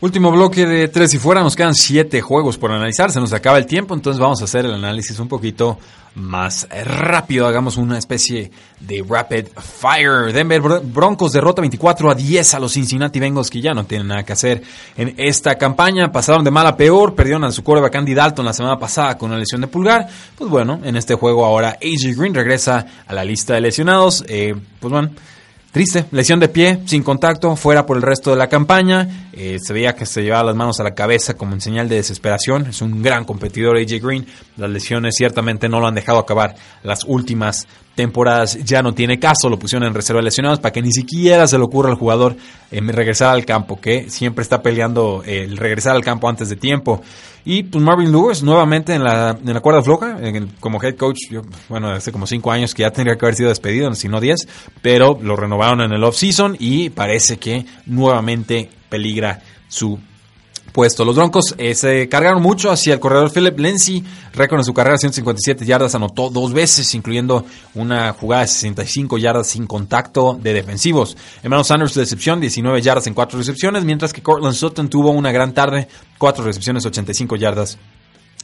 Último 0.00 0.32
bloque 0.32 0.66
de 0.66 0.88
tres 0.88 1.12
y 1.12 1.18
fuera, 1.18 1.42
nos 1.42 1.54
quedan 1.54 1.74
siete 1.74 2.22
juegos 2.22 2.56
por 2.56 2.72
analizar, 2.72 3.12
se 3.12 3.20
nos 3.20 3.34
acaba 3.34 3.58
el 3.58 3.66
tiempo, 3.66 3.94
entonces 3.94 4.18
vamos 4.18 4.40
a 4.40 4.44
hacer 4.44 4.64
el 4.64 4.72
análisis 4.72 5.18
un 5.18 5.28
poquito 5.28 5.78
más 6.14 6.66
rápido. 6.84 7.46
Hagamos 7.46 7.76
una 7.76 7.98
especie 7.98 8.50
de 8.80 9.04
rapid 9.06 9.48
fire. 9.56 10.32
Denver 10.32 10.62
Broncos 10.82 11.32
derrota 11.32 11.60
24 11.60 12.10
a 12.10 12.14
10 12.14 12.54
a 12.54 12.60
los 12.60 12.72
Cincinnati 12.72 13.20
Bengals 13.20 13.50
que 13.50 13.60
ya 13.60 13.74
no 13.74 13.84
tienen 13.84 14.08
nada 14.08 14.22
que 14.22 14.32
hacer 14.32 14.62
en 14.96 15.14
esta 15.18 15.56
campaña. 15.56 16.10
Pasaron 16.10 16.44
de 16.44 16.50
mal 16.50 16.66
a 16.66 16.76
peor, 16.76 17.14
perdieron 17.14 17.44
a 17.44 17.52
su 17.52 17.62
quarterback 17.62 17.96
Andy 17.96 18.14
Dalton 18.14 18.46
la 18.46 18.54
semana 18.54 18.78
pasada 18.78 19.18
con 19.18 19.30
una 19.30 19.38
lesión 19.38 19.60
de 19.60 19.66
pulgar. 19.66 20.08
Pues 20.34 20.48
bueno, 20.48 20.80
en 20.82 20.96
este 20.96 21.14
juego 21.14 21.44
ahora 21.44 21.78
AJ 21.82 22.16
Green 22.16 22.34
regresa 22.34 22.86
a 23.06 23.14
la 23.14 23.22
lista 23.22 23.52
de 23.52 23.60
lesionados. 23.60 24.24
Eh, 24.28 24.54
pues 24.80 24.90
bueno 24.90 25.10
Triste, 25.72 26.06
lesión 26.10 26.40
de 26.40 26.48
pie, 26.48 26.80
sin 26.86 27.04
contacto, 27.04 27.54
fuera 27.54 27.86
por 27.86 27.96
el 27.96 28.02
resto 28.02 28.30
de 28.30 28.36
la 28.36 28.48
campaña. 28.48 29.28
Eh, 29.32 29.58
se 29.62 29.72
veía 29.72 29.94
que 29.94 30.04
se 30.04 30.20
llevaba 30.20 30.42
las 30.42 30.56
manos 30.56 30.80
a 30.80 30.82
la 30.82 30.96
cabeza 30.96 31.34
como 31.34 31.54
en 31.54 31.60
señal 31.60 31.88
de 31.88 31.94
desesperación. 31.94 32.66
Es 32.66 32.82
un 32.82 33.04
gran 33.04 33.24
competidor 33.24 33.76
AJ 33.76 34.02
Green. 34.02 34.26
Las 34.56 34.68
lesiones 34.68 35.14
ciertamente 35.16 35.68
no 35.68 35.78
lo 35.78 35.86
han 35.86 35.94
dejado 35.94 36.18
acabar 36.18 36.56
las 36.82 37.04
últimas 37.04 37.68
temporadas. 38.00 38.58
Ya 38.64 38.82
no 38.82 38.94
tiene 38.94 39.18
caso, 39.18 39.50
lo 39.50 39.58
pusieron 39.58 39.86
en 39.86 39.92
reserva 39.92 40.20
de 40.20 40.24
lesionados 40.24 40.58
para 40.58 40.72
que 40.72 40.80
ni 40.80 40.90
siquiera 40.90 41.46
se 41.46 41.58
le 41.58 41.64
ocurra 41.64 41.90
al 41.90 41.96
jugador 41.96 42.34
eh, 42.70 42.80
regresar 42.80 43.34
al 43.34 43.44
campo, 43.44 43.78
que 43.78 44.08
siempre 44.08 44.42
está 44.42 44.62
peleando 44.62 45.22
el 45.26 45.58
regresar 45.58 45.94
al 45.94 46.02
campo 46.02 46.26
antes 46.26 46.48
de 46.48 46.56
tiempo. 46.56 47.02
Y 47.44 47.64
pues 47.64 47.84
Marvin 47.84 48.10
Lewis 48.10 48.42
nuevamente 48.42 48.94
en 48.94 49.04
la, 49.04 49.36
en 49.38 49.52
la 49.52 49.60
cuerda 49.60 49.82
floja, 49.82 50.16
como 50.60 50.82
head 50.82 50.96
coach, 50.96 51.18
bueno, 51.68 51.90
hace 51.90 52.10
como 52.10 52.26
cinco 52.26 52.50
años 52.50 52.74
que 52.74 52.82
ya 52.82 52.90
tendría 52.90 53.16
que 53.16 53.26
haber 53.26 53.34
sido 53.34 53.50
despedido, 53.50 53.92
si 53.94 54.08
no 54.08 54.18
10, 54.18 54.48
pero 54.80 55.18
lo 55.20 55.36
renovaron 55.36 55.82
en 55.82 55.92
el 55.92 56.02
off-season 56.02 56.56
y 56.58 56.88
parece 56.88 57.38
que 57.38 57.66
nuevamente 57.84 58.70
peligra 58.88 59.42
su 59.68 59.98
puesto. 60.72 61.04
Los 61.04 61.16
Broncos 61.16 61.54
eh, 61.58 61.74
se 61.74 62.08
cargaron 62.08 62.42
mucho 62.42 62.70
hacia 62.70 62.94
el 62.94 63.00
corredor 63.00 63.32
Philip 63.32 63.58
Lindsay, 63.58 64.04
récord 64.32 64.60
en 64.60 64.64
su 64.64 64.74
carrera, 64.74 64.98
157 64.98 65.64
yardas, 65.64 65.94
anotó 65.94 66.30
dos 66.30 66.52
veces, 66.52 66.94
incluyendo 66.94 67.44
una 67.74 68.12
jugada 68.12 68.42
de 68.42 68.48
65 68.48 69.18
yardas 69.18 69.48
sin 69.48 69.66
contacto 69.66 70.38
de 70.40 70.52
defensivos. 70.52 71.16
Emmanuel 71.42 71.64
Sanders, 71.64 71.94
decepción, 71.94 72.40
19 72.40 72.80
yardas 72.82 73.06
en 73.06 73.14
cuatro 73.14 73.38
recepciones, 73.38 73.84
mientras 73.84 74.12
que 74.12 74.22
Cortland 74.22 74.54
Sutton 74.54 74.88
tuvo 74.88 75.10
una 75.10 75.32
gran 75.32 75.54
tarde, 75.54 75.88
cuatro 76.18 76.44
recepciones, 76.44 76.84
85 76.86 77.36
yardas 77.36 77.78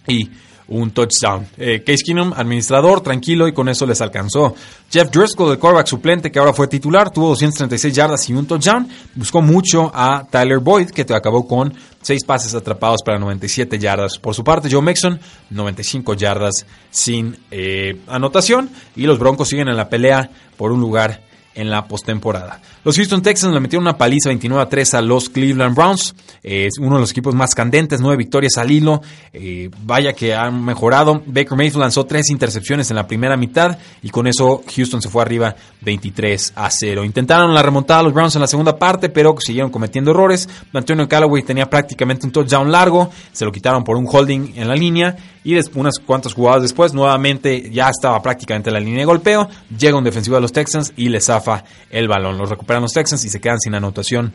y 0.09 0.31
un 0.69 0.91
touchdown. 0.91 1.47
Eh, 1.57 1.83
Case 1.85 2.03
Keenum, 2.05 2.33
administrador, 2.33 3.01
tranquilo 3.01 3.47
y 3.47 3.53
con 3.53 3.69
eso 3.69 3.87
les 3.87 4.01
alcanzó. 4.01 4.55
Jeff 4.91 5.11
Driscoll, 5.11 5.53
el 5.53 5.59
quarterback 5.59 5.87
suplente 5.87 6.31
que 6.31 6.39
ahora 6.39 6.53
fue 6.53 6.69
titular, 6.69 7.11
tuvo 7.11 7.29
236 7.29 7.95
yardas 7.95 8.29
y 8.29 8.35
un 8.35 8.47
touchdown. 8.47 8.89
Buscó 9.15 9.43
mucho 9.43 9.91
a 9.95 10.27
Tyler 10.29 10.59
Boyd, 10.59 10.91
que 10.91 11.03
acabó 11.15 11.47
con 11.47 11.73
6 12.03 12.25
pases 12.25 12.55
atrapados 12.55 13.03
para 13.05 13.19
97 13.19 13.79
yardas. 13.79 14.19
Por 14.19 14.35
su 14.35 14.43
parte, 14.43 14.69
Joe 14.71 14.83
Mixon, 14.83 15.21
95 15.51 16.15
yardas 16.15 16.67
sin 16.91 17.37
eh, 17.51 18.01
anotación. 18.09 18.71
Y 18.97 19.03
los 19.03 19.19
Broncos 19.19 19.49
siguen 19.49 19.69
en 19.69 19.77
la 19.77 19.89
pelea 19.89 20.31
por 20.57 20.73
un 20.73 20.81
lugar 20.81 21.23
en 21.57 21.71
la 21.71 21.89
postemporada. 21.89 22.61
Los 22.85 22.97
Houston 22.97 23.23
Texans 23.23 23.53
le 23.53 23.61
metieron 23.61 23.83
una 23.85 23.97
paliza 23.97 24.29
29 24.29 24.63
a 24.63 24.69
3 24.69 24.95
a 24.95 25.03
los 25.03 25.29
Cleveland 25.29 25.75
Browns. 25.75 26.15
es 26.43 26.79
uno 26.79 26.97
de 26.97 27.01
los 27.01 27.11
equipos 27.11 27.35
más 27.35 27.55
candentes, 27.55 28.01
nueve 28.01 28.19
victorias 28.19 28.59
al 28.59 28.71
hilo. 28.71 29.03
Eh, 29.33 29.71
vaya 29.83 30.13
que 30.13 30.35
han 30.35 30.65
mejorado. 30.65 31.23
Baker 31.27 31.57
Mayfield 31.57 31.81
lanzó 31.81 32.05
tres 32.05 32.31
intercepciones 32.31 32.91
en 32.91 32.97
la 32.97 33.07
primera 33.07 33.37
mitad 33.37 33.79
y 34.03 34.11
con 34.11 34.27
eso 34.27 34.63
Houston 34.77 35.03
se 35.03 35.09
fue 35.09 35.23
arriba 35.23 35.57
23 35.81 36.53
a 36.55 36.71
0. 36.71 37.05
Intentaron 37.05 37.55
la 37.55 37.63
remontada 37.63 38.01
a 38.01 38.03
los 38.05 38.13
Browns 38.13 38.37
en 38.37 38.43
la 38.43 38.47
segunda 38.47 38.79
parte, 38.79 39.09
pero 39.09 39.35
siguieron 39.39 39.71
cometiendo 39.71 40.11
errores. 40.11 40.49
Antonio 40.73 41.09
Callaway 41.09 41.43
tenía 41.43 41.67
prácticamente 41.67 42.27
un 42.27 42.33
touchdown 42.33 42.71
largo, 42.71 43.11
se 43.33 43.45
lo 43.45 43.51
quitaron 43.51 43.83
por 43.83 43.97
un 43.97 44.07
holding 44.09 44.53
en 44.57 44.69
la 44.69 44.75
línea 44.75 45.17
y 45.47 45.55
después, 45.55 45.77
unas 45.77 46.01
cuantas 46.01 46.35
jugadas 46.35 46.63
después, 46.63 46.93
nuevamente 46.93 47.71
ya 47.71 47.89
estaba 47.89 48.21
prácticamente 48.21 48.69
en 48.69 48.75
la 48.75 48.81
línea 48.81 48.99
de 48.99 49.05
golpeo. 49.05 49.49
Llega 49.79 49.97
un 49.97 50.03
defensivo 50.03 50.35
de 50.35 50.43
los 50.43 50.51
Texans 50.51 50.93
y 50.97 51.09
le 51.09 51.21
zafa 51.21 51.63
el 51.89 52.09
balón. 52.09 52.37
Los 52.37 52.51
recuperan 52.51 52.83
los 52.83 52.93
Texans 52.93 53.25
y 53.25 53.29
se 53.29 53.41
quedan 53.41 53.61
sin 53.61 53.77
anotación 53.77 54.33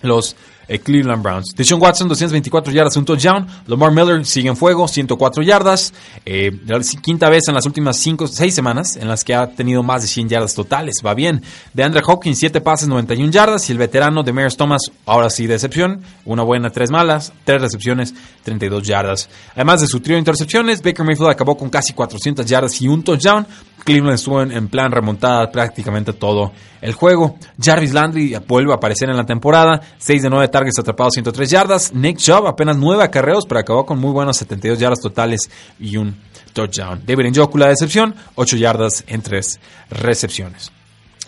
los 0.00 0.34
Cleveland 0.68 1.22
Browns. 1.22 1.54
Deshaun 1.56 1.80
Watson, 1.80 2.08
224 2.08 2.72
yardas, 2.72 2.96
un 2.96 3.04
touchdown. 3.04 3.46
Lamar 3.66 3.92
Miller 3.92 4.24
sigue 4.26 4.48
en 4.48 4.56
fuego, 4.56 4.88
104 4.88 5.42
yardas. 5.42 5.92
Eh, 6.24 6.50
la 6.66 6.80
quinta 7.00 7.28
vez 7.28 7.48
en 7.48 7.54
las 7.54 7.66
últimas 7.66 7.96
5, 7.98 8.26
6 8.26 8.54
semanas 8.54 8.96
en 8.96 9.08
las 9.08 9.24
que 9.24 9.34
ha 9.34 9.46
tenido 9.48 9.82
más 9.82 10.02
de 10.02 10.08
100 10.08 10.28
yardas 10.28 10.54
totales. 10.54 10.96
Va 11.04 11.14
bien. 11.14 11.42
De 11.72 11.84
Andre 11.84 12.02
Hopkins, 12.04 12.38
7 12.38 12.60
pases, 12.60 12.88
91 12.88 13.30
yardas. 13.30 13.68
Y 13.68 13.72
el 13.72 13.78
veterano 13.78 14.22
de 14.22 14.32
Maris 14.32 14.56
Thomas, 14.56 14.90
ahora 15.04 15.30
sí 15.30 15.46
decepción. 15.46 16.02
Una 16.24 16.42
buena, 16.42 16.70
tres 16.70 16.90
malas. 16.90 17.32
Tres 17.44 17.60
recepciones, 17.60 18.14
32 18.42 18.82
yardas. 18.82 19.28
Además 19.54 19.80
de 19.80 19.86
su 19.86 20.00
trío 20.00 20.16
de 20.16 20.20
intercepciones, 20.20 20.82
Baker 20.82 21.04
Mayfield 21.04 21.30
acabó 21.30 21.56
con 21.56 21.70
casi 21.70 21.92
400 21.92 22.44
yardas 22.46 22.80
y 22.80 22.88
un 22.88 23.02
touchdown. 23.02 23.46
Cleveland 23.86 24.16
estuvo 24.16 24.42
en, 24.42 24.68
plan 24.68 24.90
remontada 24.90 25.50
prácticamente 25.50 26.12
todo 26.12 26.52
el 26.80 26.92
juego. 26.92 27.38
Jarvis 27.62 27.92
Landry 27.92 28.36
vuelve 28.46 28.72
a 28.72 28.76
aparecer 28.76 29.08
en 29.08 29.16
la 29.16 29.24
temporada. 29.24 29.80
6 29.98 30.22
de 30.22 30.28
9 30.28 30.48
targets 30.56 30.78
atrapados, 30.78 31.12
103 31.12 31.50
yardas. 31.50 31.92
Nick 31.92 32.16
Chubb 32.16 32.46
apenas 32.46 32.78
9 32.78 33.04
acarreos, 33.04 33.44
pero 33.46 33.60
acabó 33.60 33.84
con 33.84 33.98
muy 33.98 34.10
buenos 34.10 34.38
72 34.38 34.78
yardas 34.78 35.00
totales 35.00 35.50
y 35.78 35.98
un 35.98 36.16
touchdown. 36.54 37.02
David 37.06 37.26
Njoku 37.30 37.58
la 37.58 37.68
decepción, 37.68 38.14
8 38.36 38.56
yardas 38.56 39.04
en 39.06 39.20
3 39.20 39.60
recepciones. 39.90 40.72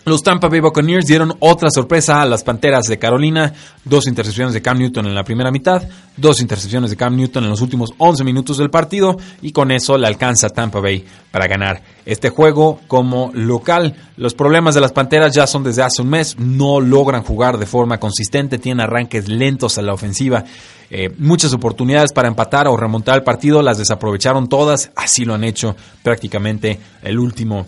Los 0.09 0.23
Tampa 0.23 0.47
Bay 0.47 0.59
Buccaneers 0.59 1.05
dieron 1.05 1.35
otra 1.37 1.69
sorpresa 1.69 2.19
a 2.19 2.25
las 2.25 2.43
Panteras 2.43 2.85
de 2.87 2.97
Carolina. 2.97 3.53
Dos 3.85 4.07
intercepciones 4.07 4.55
de 4.55 4.61
Cam 4.63 4.79
Newton 4.79 5.05
en 5.05 5.13
la 5.13 5.23
primera 5.23 5.51
mitad, 5.51 5.83
dos 6.17 6.41
intercepciones 6.41 6.89
de 6.89 6.97
Cam 6.97 7.15
Newton 7.15 7.43
en 7.43 7.51
los 7.51 7.61
últimos 7.61 7.91
11 7.95 8.23
minutos 8.23 8.57
del 8.57 8.71
partido 8.71 9.17
y 9.43 9.51
con 9.51 9.69
eso 9.69 9.99
le 9.99 10.07
alcanza 10.07 10.49
Tampa 10.49 10.79
Bay 10.79 11.05
para 11.29 11.45
ganar 11.45 11.83
este 12.07 12.31
juego 12.31 12.79
como 12.87 13.29
local. 13.35 13.93
Los 14.17 14.33
problemas 14.33 14.73
de 14.73 14.81
las 14.81 14.93
Panteras 14.93 15.35
ya 15.35 15.45
son 15.45 15.63
desde 15.63 15.83
hace 15.83 16.01
un 16.01 16.09
mes, 16.09 16.39
no 16.39 16.81
logran 16.81 17.21
jugar 17.21 17.59
de 17.59 17.67
forma 17.67 17.99
consistente, 17.99 18.57
tienen 18.57 18.81
arranques 18.81 19.27
lentos 19.27 19.77
a 19.77 19.83
la 19.83 19.93
ofensiva. 19.93 20.43
Eh, 20.89 21.13
muchas 21.19 21.53
oportunidades 21.53 22.13
para 22.13 22.29
empatar 22.29 22.67
o 22.67 22.75
remontar 22.75 23.15
el 23.15 23.23
partido, 23.23 23.61
las 23.61 23.77
desaprovecharon 23.77 24.49
todas, 24.49 24.89
así 24.95 25.23
lo 25.23 25.35
han 25.35 25.43
hecho 25.43 25.75
prácticamente 26.01 26.79
el 27.03 27.19
último 27.19 27.67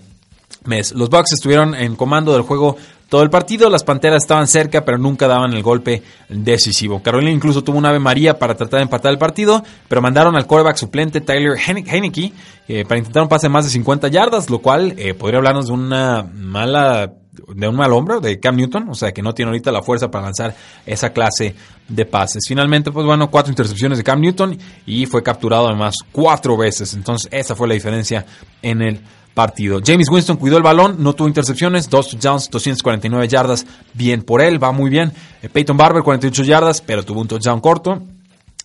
mes. 0.65 0.93
Los 0.93 1.09
Bucks 1.09 1.33
estuvieron 1.33 1.75
en 1.75 1.95
comando 1.95 2.33
del 2.33 2.41
juego 2.43 2.77
todo 3.11 3.23
el 3.23 3.29
partido, 3.29 3.69
las 3.69 3.83
Panteras 3.83 4.23
estaban 4.23 4.47
cerca, 4.47 4.85
pero 4.85 4.97
nunca 4.97 5.27
daban 5.27 5.51
el 5.51 5.61
golpe 5.61 6.01
decisivo. 6.29 7.03
Carolina 7.03 7.29
incluso 7.29 7.61
tuvo 7.61 7.77
una 7.77 7.89
Ave 7.89 7.99
María 7.99 8.39
para 8.39 8.55
tratar 8.55 8.79
de 8.79 8.83
empatar 8.83 9.11
el 9.11 9.17
partido, 9.17 9.61
pero 9.89 10.01
mandaron 10.01 10.37
al 10.37 10.47
quarterback 10.47 10.77
suplente 10.77 11.19
Tyler 11.19 11.57
Heineke 11.57 12.31
eh, 12.69 12.85
para 12.85 12.99
intentar 12.99 13.23
un 13.23 13.27
pase 13.27 13.47
de 13.47 13.49
más 13.49 13.65
de 13.65 13.71
50 13.71 14.07
yardas, 14.07 14.49
lo 14.49 14.59
cual 14.59 14.93
eh, 14.97 15.13
podría 15.13 15.39
hablarnos 15.39 15.67
de 15.67 15.73
una 15.73 16.23
mala 16.23 17.11
de 17.53 17.67
un 17.67 17.75
mal 17.75 17.91
hombro 17.91 18.21
de 18.21 18.39
Cam 18.39 18.55
Newton, 18.55 18.87
o 18.89 18.95
sea 18.95 19.11
que 19.11 19.21
no 19.21 19.33
tiene 19.33 19.49
ahorita 19.49 19.71
la 19.71 19.81
fuerza 19.81 20.09
para 20.09 20.25
lanzar 20.25 20.55
esa 20.85 21.11
clase 21.11 21.55
de 21.87 22.05
pases. 22.05 22.43
Finalmente, 22.47 22.91
pues 22.91 23.05
bueno, 23.05 23.29
cuatro 23.29 23.51
intercepciones 23.51 23.97
de 23.97 24.03
Cam 24.05 24.21
Newton 24.21 24.57
y 24.85 25.05
fue 25.05 25.21
capturado 25.21 25.67
además 25.67 25.95
cuatro 26.11 26.55
veces. 26.55 26.93
Entonces, 26.93 27.29
esa 27.31 27.55
fue 27.55 27.67
la 27.67 27.73
diferencia 27.73 28.25
en 28.61 28.81
el 28.81 29.01
partido. 29.33 29.79
James 29.85 30.07
Winston 30.09 30.37
cuidó 30.37 30.57
el 30.57 30.63
balón, 30.63 30.97
no 30.99 31.13
tuvo 31.13 31.27
intercepciones, 31.27 31.89
dos 31.89 32.09
touchdowns, 32.09 32.49
249 32.49 33.27
yardas, 33.27 33.65
bien 33.93 34.23
por 34.23 34.41
él, 34.41 34.61
va 34.61 34.71
muy 34.71 34.89
bien. 34.89 35.11
Eh, 35.41 35.49
Peyton 35.49 35.77
Barber, 35.77 36.03
48 36.03 36.43
yardas, 36.43 36.81
pero 36.81 37.03
tuvo 37.03 37.21
un 37.21 37.27
touchdown 37.27 37.61
corto. 37.61 38.01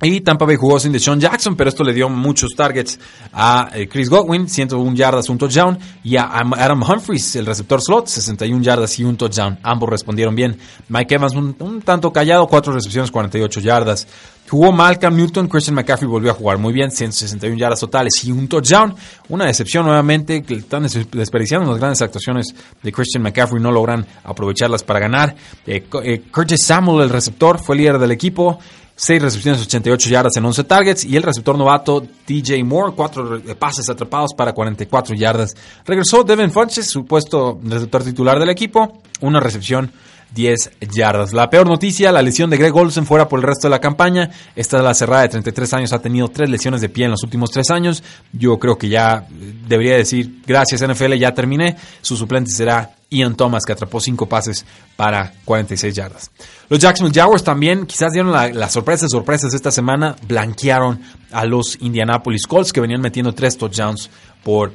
Y 0.02 0.20
Tampa 0.20 0.44
Bay 0.44 0.56
jugó 0.56 0.78
sin 0.78 0.92
Deshaun 0.92 1.18
Jackson, 1.18 1.56
pero 1.56 1.70
esto 1.70 1.82
le 1.82 1.94
dio 1.94 2.10
muchos 2.10 2.50
targets 2.54 2.98
a 3.32 3.70
eh, 3.72 3.88
Chris 3.88 4.10
Godwin, 4.10 4.46
101 4.46 4.94
yardas, 4.94 5.30
un 5.30 5.38
touchdown, 5.38 5.78
y 6.04 6.16
a 6.16 6.24
Adam 6.24 6.82
Humphries, 6.82 7.36
el 7.36 7.46
receptor 7.46 7.80
slot, 7.80 8.06
61 8.06 8.62
yardas 8.62 8.98
y 8.98 9.04
un 9.04 9.16
touchdown. 9.16 9.58
Ambos 9.62 9.88
respondieron 9.88 10.34
bien. 10.34 10.58
Mike 10.90 11.14
Evans, 11.14 11.34
un, 11.34 11.80
tanto 11.80 12.12
callado, 12.12 12.46
4 12.46 12.74
recepciones, 12.74 13.10
48 13.10 13.60
yardas. 13.60 14.06
Jugó 14.50 14.70
Malcolm 14.70 15.16
Newton, 15.16 15.48
Christian 15.48 15.74
McCaffrey 15.74 16.08
volvió 16.08 16.30
a 16.30 16.34
jugar 16.34 16.58
muy 16.58 16.74
bien, 16.74 16.90
161 16.90 17.58
yardas 17.58 17.80
totales 17.80 18.22
y 18.22 18.32
un 18.32 18.48
touchdown. 18.48 18.94
Una 19.30 19.46
decepción 19.46 19.86
nuevamente, 19.86 20.42
que 20.42 20.56
están 20.56 20.82
desperdiciando 20.82 21.70
las 21.70 21.80
grandes 21.80 22.02
actuaciones 22.02 22.54
de 22.82 22.92
Christian 22.92 23.22
McCaffrey, 23.22 23.62
no 23.62 23.72
logran 23.72 24.06
aprovecharlas 24.24 24.84
para 24.84 25.00
ganar. 25.00 25.34
Eh, 25.66 25.86
eh, 26.04 26.22
Curtis 26.30 26.66
Samuel, 26.66 27.04
el 27.04 27.10
receptor, 27.10 27.58
fue 27.58 27.76
líder 27.76 27.98
del 27.98 28.10
equipo. 28.10 28.58
6 28.96 29.22
recepciones, 29.22 29.62
88 29.62 30.08
yardas 30.08 30.36
en 30.36 30.44
11 30.44 30.64
targets. 30.64 31.04
Y 31.04 31.16
el 31.16 31.22
receptor 31.22 31.56
novato 31.56 32.02
DJ 32.26 32.64
Moore, 32.64 32.94
4 32.96 33.42
pases 33.58 33.88
atrapados 33.90 34.32
para 34.34 34.52
44 34.52 35.14
yardas. 35.14 35.54
Regresó 35.84 36.24
Devin 36.24 36.50
Funches, 36.50 36.86
supuesto 36.86 37.60
receptor 37.62 38.02
titular 38.02 38.38
del 38.38 38.48
equipo. 38.48 39.00
Una 39.20 39.38
recepción 39.38 39.92
10 40.34 40.72
yardas. 40.92 41.32
La 41.32 41.48
peor 41.48 41.66
noticia, 41.66 42.12
la 42.12 42.22
lesión 42.22 42.50
de 42.50 42.56
Greg 42.56 42.74
Olsen 42.74 43.06
fuera 43.06 43.28
por 43.28 43.40
el 43.40 43.46
resto 43.46 43.68
de 43.68 43.70
la 43.70 43.80
campaña. 43.80 44.30
Esta 44.54 44.78
es 44.78 44.82
la 44.82 44.94
cerrada 44.94 45.22
de 45.22 45.28
33 45.30 45.74
años, 45.74 45.92
ha 45.92 46.00
tenido 46.00 46.28
tres 46.28 46.50
lesiones 46.50 46.80
de 46.80 46.88
pie 46.88 47.06
en 47.06 47.12
los 47.12 47.22
últimos 47.22 47.50
tres 47.50 47.70
años. 47.70 48.02
Yo 48.32 48.58
creo 48.58 48.76
que 48.76 48.88
ya 48.88 49.26
debería 49.66 49.96
decir, 49.96 50.42
gracias 50.46 50.86
NFL, 50.86 51.14
ya 51.14 51.32
terminé. 51.32 51.76
Su 52.02 52.16
suplente 52.16 52.50
será 52.50 52.96
Ian 53.10 53.36
Thomas, 53.36 53.64
que 53.64 53.72
atrapó 53.72 54.00
cinco 54.00 54.26
pases 54.28 54.66
para 54.96 55.32
46 55.44 55.94
yardas. 55.94 56.30
Los 56.68 56.80
Jacksonville 56.80 57.18
Jaguars 57.18 57.44
también 57.44 57.86
quizás 57.86 58.12
dieron 58.12 58.32
las 58.32 58.54
la 58.54 58.68
sorpresas, 58.68 59.10
sorpresas 59.10 59.54
esta 59.54 59.70
semana, 59.70 60.16
blanquearon 60.26 61.00
a 61.30 61.44
los 61.44 61.78
Indianapolis 61.80 62.46
Colts, 62.46 62.72
que 62.72 62.80
venían 62.80 63.00
metiendo 63.00 63.32
tres 63.32 63.56
touchdowns 63.56 64.10
por 64.42 64.72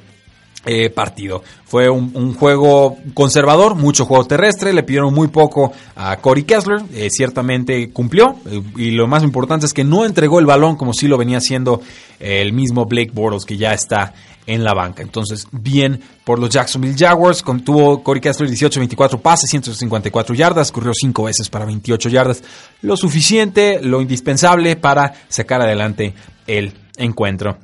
eh, 0.66 0.92
partido. 0.92 1.42
Fue 1.66 1.90
un, 1.90 2.36
juego 2.36 2.98
conservador, 3.16 3.74
mucho 3.74 4.06
juego 4.06 4.26
terrestre, 4.26 4.74
le 4.74 4.84
pidieron 4.84 5.12
muy 5.12 5.28
poco 5.28 5.72
a 5.96 6.18
Corey 6.18 6.44
Kessler, 6.44 6.84
eh, 6.94 7.10
ciertamente 7.10 7.90
cumplió, 7.92 8.36
eh, 8.46 8.62
y 8.78 8.92
lo 8.92 9.08
más 9.08 9.24
importante 9.24 9.66
es 9.66 9.74
que 9.74 9.84
no 9.84 10.06
entregó 10.06 10.40
el 10.40 10.46
balón 10.46 10.76
como 10.76 10.94
si 10.94 11.08
lo 11.08 11.18
venía 11.18 11.40
haciendo 11.40 11.82
el 12.20 12.54
mismo 12.54 12.86
Blake 12.86 13.10
Bortles, 13.12 13.46
que 13.46 13.58
ya 13.58 13.74
está 13.74 14.14
en 14.46 14.64
la 14.64 14.76
banca. 14.76 15.02
Entonces, 15.02 15.48
bien 15.52 16.00
por 16.24 16.38
los 16.38 16.52
Jacksonville 16.52 16.96
Jaguars, 16.96 17.44
tuvo 17.64 18.04
Corey 18.04 18.22
Kessler 18.22 18.48
18-24 18.48 19.20
pases, 19.20 19.50
154 19.50 20.36
yardas, 20.36 20.72
corrió 20.72 20.92
5 20.94 21.24
veces 21.24 21.50
para 21.50 21.66
28 21.66 22.10
yardas, 22.10 22.44
lo 22.84 22.96
suficiente, 22.98 23.80
lo 23.82 24.00
indispensable 24.00 24.76
para 24.76 25.14
sacar 25.28 25.62
adelante 25.62 26.14
el 26.46 26.74
encuentro. 26.98 27.58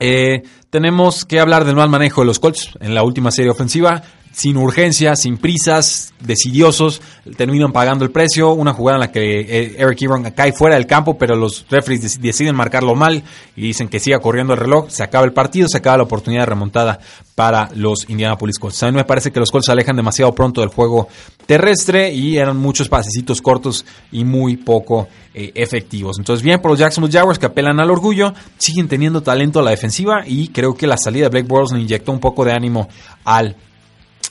Eh, 0.00 0.42
tenemos 0.70 1.24
que 1.24 1.40
hablar 1.40 1.64
del 1.64 1.76
mal 1.76 1.88
manejo 1.88 2.22
de 2.22 2.26
los 2.26 2.40
Colts 2.40 2.70
en 2.80 2.94
la 2.94 3.02
última 3.02 3.30
serie 3.30 3.50
ofensiva. 3.50 4.02
Sin 4.34 4.56
urgencia, 4.56 5.14
sin 5.14 5.38
prisas, 5.38 6.12
decidiosos, 6.18 7.00
terminan 7.36 7.70
pagando 7.70 8.04
el 8.04 8.10
precio. 8.10 8.52
Una 8.52 8.72
jugada 8.72 8.96
en 8.96 9.00
la 9.00 9.12
que 9.12 9.40
eh, 9.40 9.76
Eric 9.78 10.02
Ebron 10.02 10.24
cae 10.32 10.52
fuera 10.52 10.74
del 10.74 10.88
campo, 10.88 11.16
pero 11.16 11.36
los 11.36 11.64
referees 11.70 12.20
deciden 12.20 12.56
marcarlo 12.56 12.96
mal 12.96 13.22
y 13.54 13.62
dicen 13.62 13.88
que 13.88 14.00
siga 14.00 14.18
corriendo 14.18 14.52
el 14.52 14.58
reloj. 14.58 14.86
Se 14.88 15.04
acaba 15.04 15.24
el 15.24 15.32
partido, 15.32 15.68
se 15.68 15.78
acaba 15.78 15.98
la 15.98 16.02
oportunidad 16.02 16.42
de 16.42 16.46
remontada 16.46 16.98
para 17.36 17.70
los 17.76 18.10
Indianapolis 18.10 18.58
Colts. 18.58 18.82
A 18.82 18.90
mí 18.90 18.96
me 18.96 19.04
parece 19.04 19.30
que 19.30 19.38
los 19.38 19.52
Colts 19.52 19.66
se 19.66 19.72
alejan 19.72 19.94
demasiado 19.94 20.34
pronto 20.34 20.60
del 20.60 20.70
juego 20.70 21.06
terrestre 21.46 22.12
y 22.12 22.36
eran 22.36 22.56
muchos 22.56 22.88
pasecitos 22.88 23.40
cortos 23.40 23.84
y 24.10 24.24
muy 24.24 24.56
poco 24.56 25.06
eh, 25.32 25.52
efectivos. 25.54 26.18
Entonces, 26.18 26.42
bien 26.42 26.60
por 26.60 26.72
los 26.72 26.80
Jacksonville 26.80 27.16
Jaguars 27.16 27.38
que 27.38 27.46
apelan 27.46 27.78
al 27.78 27.90
orgullo, 27.90 28.34
siguen 28.58 28.88
teniendo 28.88 29.22
talento 29.22 29.60
a 29.60 29.62
la 29.62 29.70
defensiva 29.70 30.24
y 30.26 30.48
creo 30.48 30.74
que 30.74 30.88
la 30.88 30.96
salida 30.96 31.24
de 31.24 31.30
Blake 31.30 31.48
Bortles 31.48 31.72
le 31.72 31.82
inyectó 31.82 32.10
un 32.12 32.20
poco 32.20 32.44
de 32.44 32.52
ánimo 32.52 32.88
al 33.24 33.56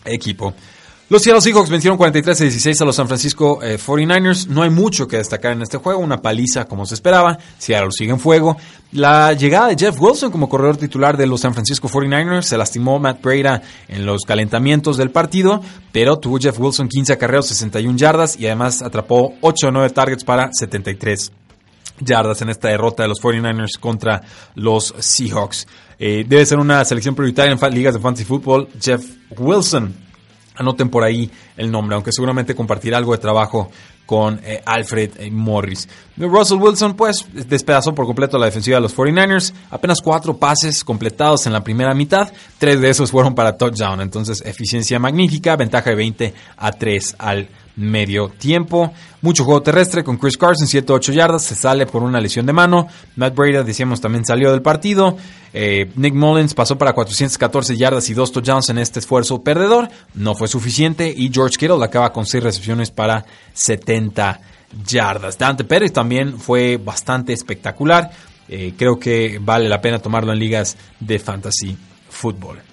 equipo. 0.05 0.53
Los 1.09 1.21
Seattle 1.21 1.41
Seahawks 1.41 1.69
vencieron 1.69 1.97
43 1.97 2.41
a 2.41 2.43
16 2.43 2.81
a 2.81 2.85
los 2.85 2.95
San 2.95 3.07
Francisco 3.07 3.59
49ers. 3.61 4.45
Eh, 4.45 4.47
no 4.49 4.63
hay 4.63 4.69
mucho 4.69 5.07
que 5.07 5.17
destacar 5.17 5.51
en 5.51 5.61
este 5.61 5.77
juego, 5.77 5.99
una 5.99 6.21
paliza 6.21 6.65
como 6.65 6.85
se 6.85 6.95
esperaba. 6.95 7.37
Seattle 7.59 7.91
sigue 7.91 8.11
en 8.11 8.19
fuego. 8.19 8.57
La 8.93 9.33
llegada 9.33 9.67
de 9.67 9.75
Jeff 9.77 9.99
Wilson 9.99 10.31
como 10.31 10.49
corredor 10.49 10.77
titular 10.77 11.17
de 11.17 11.27
los 11.27 11.41
San 11.41 11.53
Francisco 11.53 11.89
49ers 11.89 12.43
se 12.43 12.57
lastimó 12.57 12.99
Matt 12.99 13.21
Breda 13.21 13.61
en 13.89 14.05
los 14.05 14.23
calentamientos 14.23 14.97
del 14.97 15.11
partido, 15.11 15.61
pero 15.91 16.17
tuvo 16.17 16.39
Jeff 16.39 16.57
Wilson 16.57 16.87
15 16.87 17.13
acarreos, 17.13 17.47
61 17.47 17.97
yardas 17.97 18.39
y 18.39 18.47
además 18.47 18.81
atrapó 18.81 19.35
8 19.41 19.67
o 19.67 19.71
9 19.71 19.89
targets 19.91 20.23
para 20.23 20.49
73 20.51 21.31
yardas 21.99 22.41
en 22.41 22.49
esta 22.49 22.69
derrota 22.69 23.03
de 23.03 23.09
los 23.09 23.21
49ers 23.21 23.77
contra 23.79 24.21
los 24.55 24.95
Seahawks. 24.97 25.67
Eh, 26.05 26.25
debe 26.27 26.45
ser 26.45 26.59
una 26.59 26.83
selección 26.83 27.15
prioritaria 27.15 27.53
en 27.53 27.73
ligas 27.73 27.93
de 27.93 27.99
fantasy 28.01 28.25
football. 28.25 28.67
Jeff 28.77 29.05
Wilson, 29.37 29.95
anoten 30.55 30.89
por 30.89 31.01
ahí 31.01 31.31
el 31.55 31.71
nombre, 31.71 31.95
aunque 31.95 32.11
seguramente 32.11 32.53
compartirá 32.53 32.97
algo 32.97 33.13
de 33.13 33.19
trabajo 33.19 33.71
con 34.05 34.37
eh, 34.43 34.61
Alfred 34.65 35.11
eh, 35.17 35.31
Morris. 35.31 35.87
Russell 36.17 36.57
Wilson, 36.57 36.97
pues, 36.97 37.25
despedazó 37.31 37.95
por 37.95 38.05
completo 38.05 38.37
la 38.37 38.47
defensiva 38.47 38.75
de 38.75 38.81
los 38.81 38.93
49ers. 38.93 39.53
Apenas 39.69 40.01
cuatro 40.01 40.35
pases 40.35 40.83
completados 40.83 41.47
en 41.47 41.53
la 41.53 41.63
primera 41.63 41.93
mitad. 41.93 42.33
Tres 42.57 42.81
de 42.81 42.89
esos 42.89 43.09
fueron 43.09 43.33
para 43.33 43.55
touchdown. 43.55 44.01
Entonces, 44.01 44.43
eficiencia 44.45 44.99
magnífica. 44.99 45.55
Ventaja 45.55 45.91
de 45.91 45.95
20 45.95 46.33
a 46.57 46.71
3 46.73 47.15
al 47.17 47.47
medio 47.75 48.29
tiempo. 48.29 48.93
Mucho 49.21 49.45
juego 49.45 49.61
terrestre 49.61 50.03
con 50.03 50.17
Chris 50.17 50.37
Carson, 50.37 50.67
7-8 50.67 51.13
yardas, 51.13 51.43
se 51.43 51.55
sale 51.55 51.85
por 51.85 52.03
una 52.03 52.19
lesión 52.19 52.45
de 52.45 52.53
mano. 52.53 52.87
Matt 53.15 53.35
Breda, 53.35 53.63
decíamos, 53.63 54.01
también 54.01 54.25
salió 54.25 54.51
del 54.51 54.61
partido. 54.61 55.17
Eh, 55.53 55.89
Nick 55.95 56.13
Mullins 56.13 56.53
pasó 56.53 56.77
para 56.77 56.93
414 56.93 57.77
yardas 57.77 58.09
y 58.09 58.13
2 58.13 58.31
touchdowns 58.31 58.69
en 58.69 58.77
este 58.77 58.99
esfuerzo 58.99 59.41
perdedor. 59.41 59.89
No 60.13 60.35
fue 60.35 60.47
suficiente 60.47 61.13
y 61.15 61.31
George 61.31 61.57
Kittle 61.57 61.83
acaba 61.83 62.11
con 62.11 62.25
6 62.25 62.43
recepciones 62.43 62.91
para 62.91 63.25
70 63.53 64.39
yardas. 64.85 65.37
Dante 65.37 65.63
Pérez 65.63 65.93
también 65.93 66.39
fue 66.39 66.77
bastante 66.77 67.33
espectacular. 67.33 68.11
Eh, 68.49 68.73
creo 68.77 68.99
que 68.99 69.39
vale 69.41 69.69
la 69.69 69.79
pena 69.81 69.99
tomarlo 69.99 70.33
en 70.33 70.39
ligas 70.39 70.77
de 70.99 71.17
fantasy 71.19 71.77
fútbol. 72.09 72.72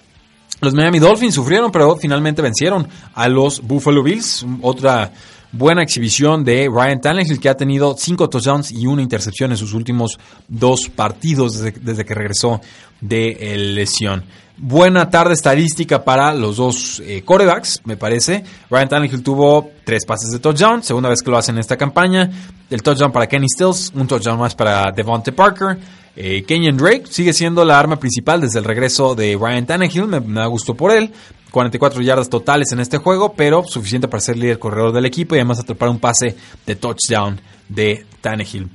Los 0.61 0.75
Miami 0.75 0.99
Dolphins 0.99 1.33
sufrieron, 1.33 1.71
pero 1.71 1.95
finalmente 1.97 2.41
vencieron 2.43 2.87
a 3.15 3.27
los 3.27 3.61
Buffalo 3.61 4.03
Bills. 4.03 4.45
Otra 4.61 5.11
buena 5.51 5.81
exhibición 5.81 6.43
de 6.43 6.69
Ryan 6.71 7.01
Tannehill, 7.01 7.39
que 7.39 7.49
ha 7.49 7.57
tenido 7.57 7.95
cinco 7.97 8.29
touchdowns 8.29 8.71
y 8.71 8.85
una 8.85 9.01
intercepción 9.01 9.49
en 9.49 9.57
sus 9.57 9.73
últimos 9.73 10.19
dos 10.47 10.87
partidos 10.87 11.59
desde, 11.59 12.05
que 12.05 12.13
regresó 12.13 12.61
de 13.01 13.57
lesión. 13.73 14.23
Buena 14.55 15.09
tarde 15.09 15.33
estadística 15.33 16.03
para 16.03 16.35
los 16.35 16.57
dos 16.57 17.01
eh, 17.07 17.23
corebacks, 17.25 17.81
me 17.85 17.97
parece. 17.97 18.43
Ryan 18.69 18.89
Tannehill 18.89 19.23
tuvo 19.23 19.71
tres 19.83 20.05
pases 20.05 20.31
de 20.31 20.37
touchdown, 20.37 20.83
segunda 20.83 21.09
vez 21.09 21.23
que 21.23 21.31
lo 21.31 21.37
hace 21.39 21.49
en 21.49 21.57
esta 21.57 21.75
campaña. 21.75 22.29
El 22.69 22.83
touchdown 22.83 23.11
para 23.11 23.25
Kenny 23.25 23.47
Stills, 23.49 23.91
un 23.95 24.07
touchdown 24.07 24.37
más 24.37 24.53
para 24.53 24.91
Devontae 24.91 25.33
Parker. 25.33 25.79
Eh, 26.15 26.43
Kenyon 26.43 26.77
Drake 26.77 27.03
sigue 27.09 27.33
siendo 27.33 27.63
la 27.63 27.79
arma 27.79 27.97
principal 27.97 28.41
desde 28.41 28.59
el 28.59 28.65
regreso 28.65 29.15
de 29.15 29.37
Ryan 29.39 29.65
Tannehill, 29.65 30.07
me, 30.07 30.19
da 30.19 30.45
gusto 30.47 30.75
por 30.75 30.91
él. 30.91 31.11
44 31.51 32.01
yardas 32.01 32.29
totales 32.29 32.71
en 32.71 32.79
este 32.79 32.97
juego, 32.97 33.33
pero 33.33 33.63
suficiente 33.63 34.07
para 34.07 34.21
ser 34.21 34.37
líder 34.37 34.57
corredor 34.57 34.93
del 34.93 35.05
equipo 35.05 35.35
y 35.35 35.39
además 35.39 35.59
atrapar 35.59 35.89
un 35.89 35.99
pase 35.99 36.35
de 36.65 36.75
touchdown 36.75 37.39
de 37.67 38.05
Tannehill. 38.21 38.69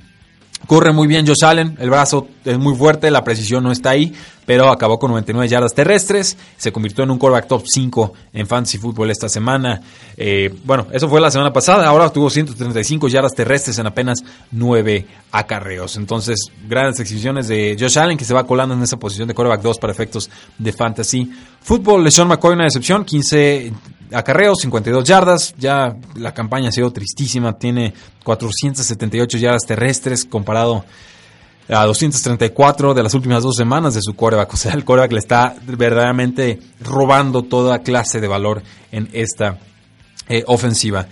Corre 0.65 0.91
muy 0.91 1.07
bien 1.07 1.25
Josh 1.25 1.45
Allen, 1.45 1.77
el 1.79 1.89
brazo 1.89 2.27
es 2.43 2.57
muy 2.57 2.75
fuerte, 2.75 3.11
la 3.11 3.23
precisión 3.23 3.63
no 3.63 3.71
está 3.71 3.91
ahí, 3.91 4.13
pero 4.45 4.69
acabó 4.69 4.97
con 4.97 5.11
99 5.11 5.47
yardas 5.47 5.73
terrestres, 5.73 6.37
se 6.57 6.71
convirtió 6.71 7.03
en 7.03 7.11
un 7.11 7.19
quarterback 7.19 7.47
top 7.47 7.63
5 7.65 8.13
en 8.33 8.47
fantasy 8.47 8.77
football 8.77 9.11
esta 9.11 9.29
semana. 9.29 9.81
Eh, 10.17 10.53
bueno, 10.65 10.87
eso 10.91 11.07
fue 11.07 11.21
la 11.21 11.31
semana 11.31 11.53
pasada, 11.53 11.87
ahora 11.87 12.09
tuvo 12.09 12.29
135 12.29 13.07
yardas 13.07 13.33
terrestres 13.33 13.77
en 13.77 13.87
apenas 13.87 14.23
9 14.51 15.05
acarreos. 15.31 15.95
Entonces, 15.95 16.51
grandes 16.67 16.99
exhibiciones 16.99 17.47
de 17.47 17.77
Josh 17.79 17.99
Allen 17.99 18.17
que 18.17 18.25
se 18.25 18.33
va 18.33 18.45
colando 18.45 18.73
en 18.73 18.81
esa 18.81 18.97
posición 18.97 19.27
de 19.27 19.35
quarterback 19.35 19.61
2 19.61 19.77
para 19.77 19.93
efectos 19.93 20.29
de 20.57 20.73
fantasy. 20.73 21.31
Fútbol, 21.61 22.03
LeSean 22.03 22.27
McCoy 22.27 22.55
una 22.55 22.63
decepción, 22.65 23.05
15 23.05 23.71
acarreos, 24.11 24.59
52 24.61 25.03
yardas. 25.03 25.55
Ya 25.57 25.95
la 26.15 26.33
campaña 26.33 26.69
ha 26.69 26.71
sido 26.71 26.91
tristísima. 26.91 27.57
Tiene 27.57 27.93
478 28.23 29.37
yardas 29.37 29.63
terrestres 29.65 30.25
comparado 30.25 30.85
a 31.69 31.85
234 31.85 32.93
de 32.93 33.03
las 33.03 33.13
últimas 33.13 33.43
dos 33.43 33.55
semanas 33.55 33.93
de 33.93 34.01
su 34.01 34.15
coreback. 34.15 34.53
O 34.57 34.57
sea, 34.57 34.73
el 34.73 34.85
coreback 34.85 35.11
le 35.11 35.19
está 35.19 35.55
verdaderamente 35.65 36.59
robando 36.81 37.43
toda 37.43 37.79
clase 37.79 38.19
de 38.21 38.27
valor 38.27 38.63
en 38.91 39.09
esta 39.13 39.59
eh, 40.29 40.43
ofensiva. 40.47 41.07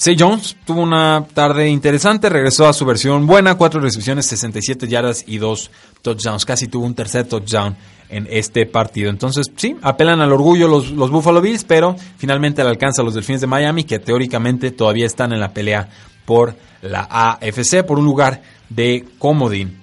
Say 0.00 0.16
Jones 0.18 0.56
tuvo 0.64 0.80
una 0.80 1.26
tarde 1.34 1.68
interesante, 1.68 2.30
regresó 2.30 2.66
a 2.66 2.72
su 2.72 2.86
versión 2.86 3.26
buena, 3.26 3.56
cuatro 3.56 3.82
recepciones, 3.82 4.24
67 4.24 4.88
yardas 4.88 5.24
y 5.26 5.36
dos 5.36 5.70
touchdowns. 6.00 6.46
Casi 6.46 6.68
tuvo 6.68 6.86
un 6.86 6.94
tercer 6.94 7.28
touchdown 7.28 7.76
en 8.08 8.26
este 8.30 8.64
partido. 8.64 9.10
Entonces, 9.10 9.48
sí, 9.56 9.76
apelan 9.82 10.22
al 10.22 10.32
orgullo 10.32 10.68
los, 10.68 10.90
los 10.92 11.10
Buffalo 11.10 11.42
Bills, 11.42 11.64
pero 11.64 11.96
finalmente 12.16 12.64
le 12.64 12.70
alcanza 12.70 13.02
a 13.02 13.04
los 13.04 13.12
Delfines 13.12 13.42
de 13.42 13.46
Miami, 13.46 13.84
que 13.84 13.98
teóricamente 13.98 14.70
todavía 14.70 15.04
están 15.04 15.34
en 15.34 15.40
la 15.40 15.52
pelea 15.52 15.90
por 16.24 16.56
la 16.80 17.06
AFC, 17.10 17.84
por 17.86 17.98
un 17.98 18.06
lugar 18.06 18.40
de 18.70 19.04
comodín. 19.18 19.80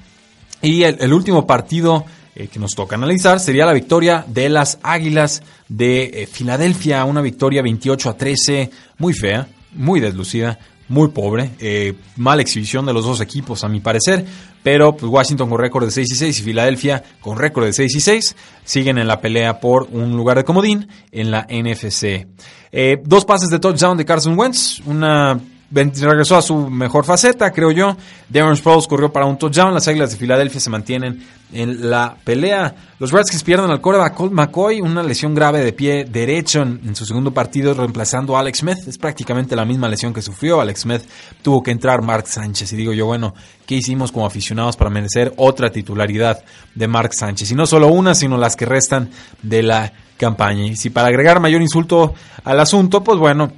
Y 0.64 0.82
el, 0.82 1.14
último 1.14 1.46
partido 1.46 2.06
eh, 2.34 2.48
que 2.48 2.58
nos 2.58 2.74
toca 2.74 2.96
analizar 2.96 3.40
sería 3.40 3.68
la 3.68 3.74
victoria 3.74 4.26
de 4.28 4.50
las 4.50 4.80
Águilas 4.82 5.44
de 5.70 6.06
eh, 6.06 6.26
Filadelfia, 6.26 7.06
una 7.06 7.22
victoria 7.22 7.62
28 7.62 8.10
a 8.10 8.18
13, 8.18 8.72
muy 8.98 9.14
fea, 9.14 9.48
muy 9.78 10.00
deslucida, 10.00 10.60
muy 10.90 11.10
pobre, 11.10 11.52
eh, 11.60 11.94
mala 12.16 12.42
exhibición 12.42 12.86
de 12.86 12.94
los 12.94 13.06
dos 13.06 13.22
equipos 13.22 13.64
a 13.64 13.70
mi 13.70 13.80
parecer, 13.80 14.26
pero 14.64 14.96
pues, 14.96 15.12
Washington 15.12 15.50
con 15.50 15.60
récord 15.60 15.86
de 15.86 15.92
6 15.92 16.12
y 16.12 16.16
6 16.16 16.40
y 16.40 16.44
Filadelfia 16.44 17.04
con 17.22 17.38
récord 17.38 17.66
de 17.66 17.74
6 17.74 17.96
y 17.96 18.00
6 18.00 18.36
siguen 18.64 18.98
en 18.98 19.08
la 19.08 19.20
pelea 19.20 19.60
por 19.60 19.88
un 19.92 20.16
lugar 20.16 20.38
de 20.38 20.44
comodín 20.44 20.88
en 21.12 21.32
la 21.32 21.46
NFC. 21.50 22.28
Eh, 22.72 23.02
dos 23.04 23.26
pases 23.26 23.50
de 23.50 23.60
touchdown 23.60 23.98
de 23.98 24.06
Carson 24.06 24.38
Wentz, 24.38 24.82
una 24.86 25.40
regresó 25.72 26.38
a 26.38 26.42
su 26.42 26.70
mejor 26.70 27.06
faceta, 27.06 27.52
creo 27.52 27.72
yo. 27.72 27.98
Darren 28.30 28.56
Sproles 28.56 28.88
corrió 28.88 29.12
para 29.12 29.26
un 29.26 29.38
touchdown. 29.38 29.74
Las 29.74 29.88
Águilas 29.88 30.12
de 30.12 30.18
Filadelfia 30.18 30.60
se 30.60 30.70
mantienen 30.70 31.26
en 31.52 31.90
la 31.90 32.16
pelea. 32.24 32.74
Los 33.00 33.12
Redskins 33.12 33.44
pierden 33.44 33.70
al 33.70 33.82
coreback 33.82 34.14
Colt 34.14 34.32
McCoy, 34.32 34.82
una 34.82 35.04
lesión 35.04 35.36
grave 35.36 35.64
de 35.64 35.74
pie 35.74 36.06
derecho 36.06 36.62
en, 36.62 36.96
su 36.96 37.06
segundo 37.06 37.32
partido, 37.32 37.74
reemplazando 37.74 38.38
a 38.38 38.40
Alex 38.40 38.60
Smith. 38.60 38.88
Es 38.88 38.98
prácticamente 38.98 39.56
la 39.56 39.66
misma 39.66 39.90
lesión 39.90 40.14
que 40.14 40.22
sufrió. 40.22 40.62
Alex 40.62 40.82
Smith 40.82 41.02
tuvo 41.42 41.62
que 41.62 41.72
entrar 41.72 42.02
Mark 42.02 42.28
Sánchez. 42.28 42.72
Y 42.74 42.76
digo 42.78 42.94
yo, 42.94 43.06
bueno, 43.06 43.34
¿qué 43.66 43.76
hicimos 43.76 44.12
como 44.12 44.26
aficionados 44.26 44.78
para 44.78 44.90
merecer 44.90 45.34
otra 45.38 45.70
titularidad 45.70 46.44
de 46.76 46.88
Mark 46.88 47.14
Sánchez? 47.14 47.52
Y 47.52 47.56
no 47.56 47.66
solo 47.66 47.88
una, 47.88 48.16
sino 48.16 48.38
las 48.38 48.56
que 48.56 48.66
restan 48.66 49.10
de 49.42 49.64
la 49.64 49.92
campaña. 50.18 50.66
Y 50.66 50.76
si 50.76 50.90
para 50.90 51.10
agregar 51.10 51.40
mayor 51.40 51.62
insulto 51.62 52.14
al 52.44 52.60
asunto, 52.60 53.04
pues 53.04 53.20
bueno, 53.20 53.52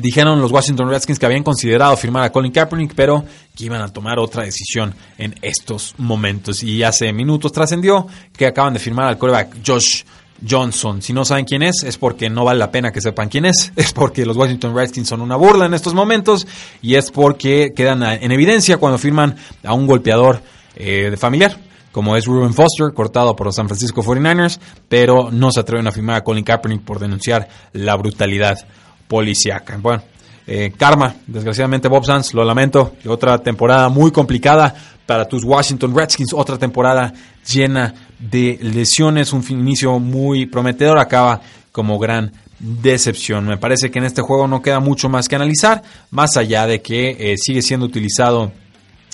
Dijeron 0.00 0.40
los 0.40 0.50
Washington 0.50 0.88
Redskins 0.88 1.18
que 1.18 1.26
habían 1.26 1.42
considerado 1.42 1.96
firmar 1.96 2.24
a 2.24 2.32
Colin 2.32 2.50
Kaepernick, 2.50 2.94
pero 2.94 3.24
que 3.54 3.64
iban 3.64 3.82
a 3.82 3.88
tomar 3.88 4.18
otra 4.18 4.44
decisión 4.44 4.94
en 5.18 5.34
estos 5.42 5.94
momentos. 5.98 6.62
Y 6.62 6.82
hace 6.82 7.12
minutos 7.12 7.52
trascendió 7.52 8.06
que 8.36 8.46
acaban 8.46 8.72
de 8.72 8.78
firmar 8.78 9.06
al 9.06 9.18
quarterback 9.18 9.58
Josh 9.66 10.04
Johnson. 10.48 11.02
Si 11.02 11.12
no 11.12 11.24
saben 11.24 11.44
quién 11.44 11.62
es, 11.62 11.82
es 11.82 11.98
porque 11.98 12.30
no 12.30 12.44
vale 12.44 12.58
la 12.58 12.70
pena 12.70 12.90
que 12.90 13.00
sepan 13.00 13.28
quién 13.28 13.44
es. 13.44 13.72
Es 13.76 13.92
porque 13.92 14.24
los 14.24 14.36
Washington 14.36 14.74
Redskins 14.74 15.08
son 15.08 15.20
una 15.20 15.36
burla 15.36 15.66
en 15.66 15.74
estos 15.74 15.94
momentos 15.94 16.46
y 16.80 16.94
es 16.94 17.10
porque 17.10 17.72
quedan 17.74 18.02
en 18.02 18.32
evidencia 18.32 18.78
cuando 18.78 18.98
firman 18.98 19.36
a 19.62 19.74
un 19.74 19.86
golpeador 19.86 20.40
eh, 20.74 21.08
de 21.10 21.16
familiar 21.16 21.58
como 21.92 22.16
es 22.16 22.24
Ruben 22.24 22.54
Foster, 22.54 22.92
cortado 22.94 23.36
por 23.36 23.46
los 23.46 23.54
San 23.54 23.68
Francisco 23.68 24.02
49ers, 24.02 24.58
pero 24.88 25.30
no 25.30 25.52
se 25.52 25.60
atreven 25.60 25.86
a 25.86 25.92
firmar 25.92 26.16
a 26.16 26.24
Colin 26.24 26.42
Kaepernick 26.42 26.82
por 26.82 26.98
denunciar 26.98 27.48
la 27.74 27.94
brutalidad 27.96 28.56
policíaca. 29.12 29.76
Bueno, 29.76 30.02
eh, 30.46 30.72
karma, 30.74 31.14
desgraciadamente 31.26 31.86
Bob 31.86 32.02
Sanz, 32.02 32.32
lo 32.32 32.42
lamento, 32.44 32.94
otra 33.06 33.36
temporada 33.36 33.90
muy 33.90 34.10
complicada 34.10 34.74
para 35.04 35.26
tus 35.26 35.44
Washington 35.44 35.94
Redskins, 35.94 36.32
otra 36.32 36.56
temporada 36.56 37.12
llena 37.46 37.92
de 38.18 38.58
lesiones, 38.62 39.34
un 39.34 39.44
inicio 39.50 39.98
muy 39.98 40.46
prometedor, 40.46 40.98
acaba 40.98 41.42
como 41.72 41.98
gran 41.98 42.32
decepción. 42.58 43.44
Me 43.44 43.58
parece 43.58 43.90
que 43.90 43.98
en 43.98 44.06
este 44.06 44.22
juego 44.22 44.48
no 44.48 44.62
queda 44.62 44.80
mucho 44.80 45.10
más 45.10 45.28
que 45.28 45.36
analizar, 45.36 45.82
más 46.10 46.38
allá 46.38 46.66
de 46.66 46.80
que 46.80 47.10
eh, 47.10 47.34
sigue 47.36 47.60
siendo 47.60 47.84
utilizado 47.84 48.50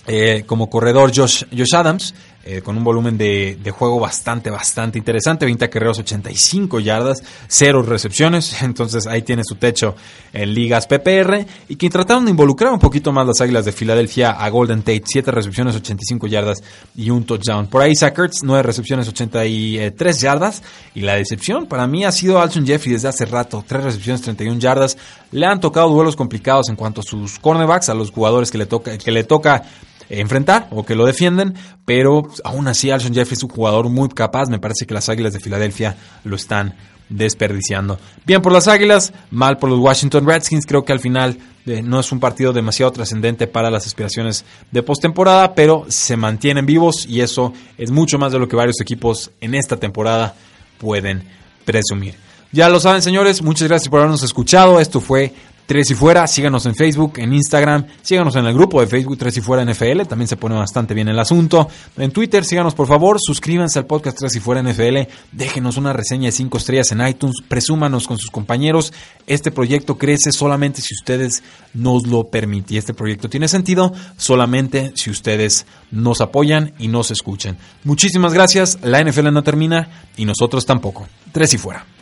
eh, 0.07 0.45
como 0.47 0.71
corredor 0.71 1.11
Josh, 1.13 1.43
Josh 1.51 1.75
Adams, 1.75 2.15
eh, 2.51 2.63
con 2.63 2.79
un 2.79 2.83
volumen 2.83 3.19
de, 3.19 3.75
juego 3.77 4.01
bastante, 4.01 4.49
bastante 4.49 4.97
interesante. 4.97 5.45
20 5.45 5.67
acarreos, 5.67 5.99
85 5.99 6.81
yardas, 6.81 7.23
cero 7.47 7.83
recepciones. 7.83 8.63
Entonces 8.63 9.07
ahí 9.07 9.21
tiene 9.21 9.43
su 9.45 9.57
techo 9.57 9.95
en 10.33 10.55
ligas 10.55 10.87
PPR. 10.87 11.45
Y 11.69 11.77
que 11.77 11.91
trataron 11.91 12.25
de 12.25 12.31
involucrar 12.31 12.73
un 12.73 12.79
poquito 12.79 13.13
más 13.13 13.27
las 13.27 13.43
águilas 13.43 13.67
de 13.67 13.73
Filadelfia 13.73 14.31
a 14.31 14.49
Golden 14.49 14.79
Tate. 14.79 15.03
7 15.05 15.31
recepciones, 15.31 15.77
85 15.77 16.27
yardas 16.27 16.63
y 16.97 17.11
un 17.11 17.25
touchdown. 17.25 17.67
Por 17.67 17.83
ahí 17.83 17.95
Sackers, 17.95 18.39
9 18.43 18.63
recepciones, 18.63 19.07
83 19.09 20.19
yardas. 20.19 20.63
Y 20.95 21.03
la 21.03 21.17
decepción 21.17 21.67
para 21.67 21.87
mí 21.87 22.07
ha 22.07 22.13
sido 22.13 22.41
Alson 22.41 22.67
Jeffrey 22.67 22.95
desde 22.95 23.09
hace 23.09 23.27
rato. 23.27 23.63
3 23.69 23.85
recepciones, 23.85 24.23
31 24.23 24.59
yardas. 24.59 24.97
Le 25.33 25.45
han 25.45 25.61
tocado 25.61 25.91
duelos 25.91 26.17
complicados 26.17 26.71
en 26.71 26.77
cuanto 26.77 27.03
a 27.03 27.05
sus 27.05 27.39
cornerbacks, 27.39 27.91
a 27.91 27.95
los 27.95 28.11
jugadores 28.11 28.51
que 28.51 28.57
le 28.57 28.65
toca, 28.65 28.97
que 28.97 29.13
le 29.13 29.25
toca 29.25 29.65
enfrentar 30.09 30.69
o 30.71 30.85
que 30.85 30.95
lo 30.95 31.07
defienden, 31.07 31.55
pero 31.85 32.29
aún 32.45 32.69
así 32.69 32.91
Alshon 32.91 33.15
Jeffrey 33.15 33.37
es 33.37 33.43
un 33.43 33.51
jugador 33.51 33.89
muy 33.89 34.09
capaz, 34.09 34.49
me 34.49 34.59
parece 34.59 34.87
que 34.87 34.95
las 34.95 35.09
Águilas 35.09 35.33
de 35.33 35.41
Filadelfia 35.41 35.97
lo 36.25 36.37
están 36.37 36.75
desperdiciando. 37.09 37.99
Bien 38.27 38.43
por 38.43 38.53
las 38.53 38.69
Águilas, 38.69 39.13
mal 39.31 39.59
por 39.59 39.71
los 39.71 39.79
Washington 39.79 40.27
Redskins, 40.27 40.67
creo 40.67 40.85
que 40.85 40.93
al 40.93 41.01
final 41.01 41.39
eh, 41.67 41.83
no 41.83 42.01
es 42.01 42.13
un 42.13 42.21
partido 42.21 42.53
demasiado 42.53 42.93
trascendente 42.93 43.47
para 43.47 43.71
las 43.71 43.87
aspiraciones 43.87 44.45
de 44.71 44.83
postemporada, 44.83 45.55
pero 45.55 45.87
se 45.89 46.17
mantienen 46.17 46.67
vivos 46.67 47.07
y 47.07 47.21
eso 47.21 47.53
es 47.77 47.91
mucho 47.91 48.19
más 48.19 48.33
de 48.33 48.39
lo 48.39 48.49
que 48.49 48.57
varios 48.57 48.81
equipos 48.81 49.31
en 49.41 49.55
esta 49.55 49.77
temporada 49.77 50.35
pueden 50.79 51.23
presumir. 51.65 52.15
Ya 52.51 52.71
lo 52.71 52.81
saben, 52.81 53.03
señores, 53.03 53.43
muchas 53.43 53.69
gracias 53.69 53.91
por 53.91 54.01
habernos 54.01 54.23
escuchado. 54.23 54.81
Esto 54.81 55.01
fue 55.01 55.35
Tres 55.69 55.91
y 55.91 55.95
Fuera, 55.95 56.27
síganos 56.27 56.65
en 56.65 56.75
Facebook, 56.75 57.19
en 57.19 57.35
Instagram, 57.35 57.85
síganos 58.01 58.35
en 58.37 58.47
el 58.47 58.55
grupo 58.55 58.81
de 58.81 58.87
Facebook 58.87 59.19
Tres 59.19 59.37
y 59.37 59.43
Fuera 59.43 59.63
NFL, 59.71 60.07
también 60.09 60.27
se 60.27 60.39
pone 60.39 60.55
bastante 60.55 60.95
bien 60.95 61.09
el 61.09 61.19
asunto. 61.19 61.69
En 61.99 62.11
Twitter, 62.11 62.43
síganos 62.43 62.75
por 62.75 62.87
favor, 62.87 63.19
suscríbanse 63.21 63.79
al 63.79 63.85
podcast 63.85 64.17
Tres 64.17 64.35
y 64.35 64.41
Fuera 64.41 64.63
NFL, 64.63 65.01
déjenos 65.31 65.77
una 65.77 65.93
reseña 65.93 66.29
de 66.29 66.33
cinco 66.33 66.57
estrellas 66.57 66.91
en 66.93 67.07
iTunes, 67.07 67.43
presúmanos 67.47 68.09
con 68.09 68.17
sus 68.17 68.31
compañeros. 68.31 68.95
Este 69.27 69.51
proyecto 69.51 69.99
crece 69.99 70.33
solamente 70.33 70.81
si 70.81 70.95
ustedes 70.95 71.43
nos 71.75 72.07
lo 72.07 72.29
permiten. 72.29 72.75
Y 72.75 72.79
este 72.79 72.95
proyecto 72.95 73.29
tiene 73.29 73.47
sentido 73.47 73.93
solamente 74.17 74.93
si 74.95 75.11
ustedes 75.11 75.67
nos 75.91 76.23
apoyan 76.23 76.73
y 76.79 76.89
nos 76.89 77.11
escuchen. 77.11 77.59
Muchísimas 77.85 78.33
gracias, 78.33 78.79
la 78.83 79.05
NFL 79.05 79.31
no 79.35 79.43
termina 79.43 79.91
y 80.17 80.25
nosotros 80.25 80.65
tampoco. 80.65 81.07
Tres 81.31 81.53
y 81.53 81.59
Fuera. 81.59 81.98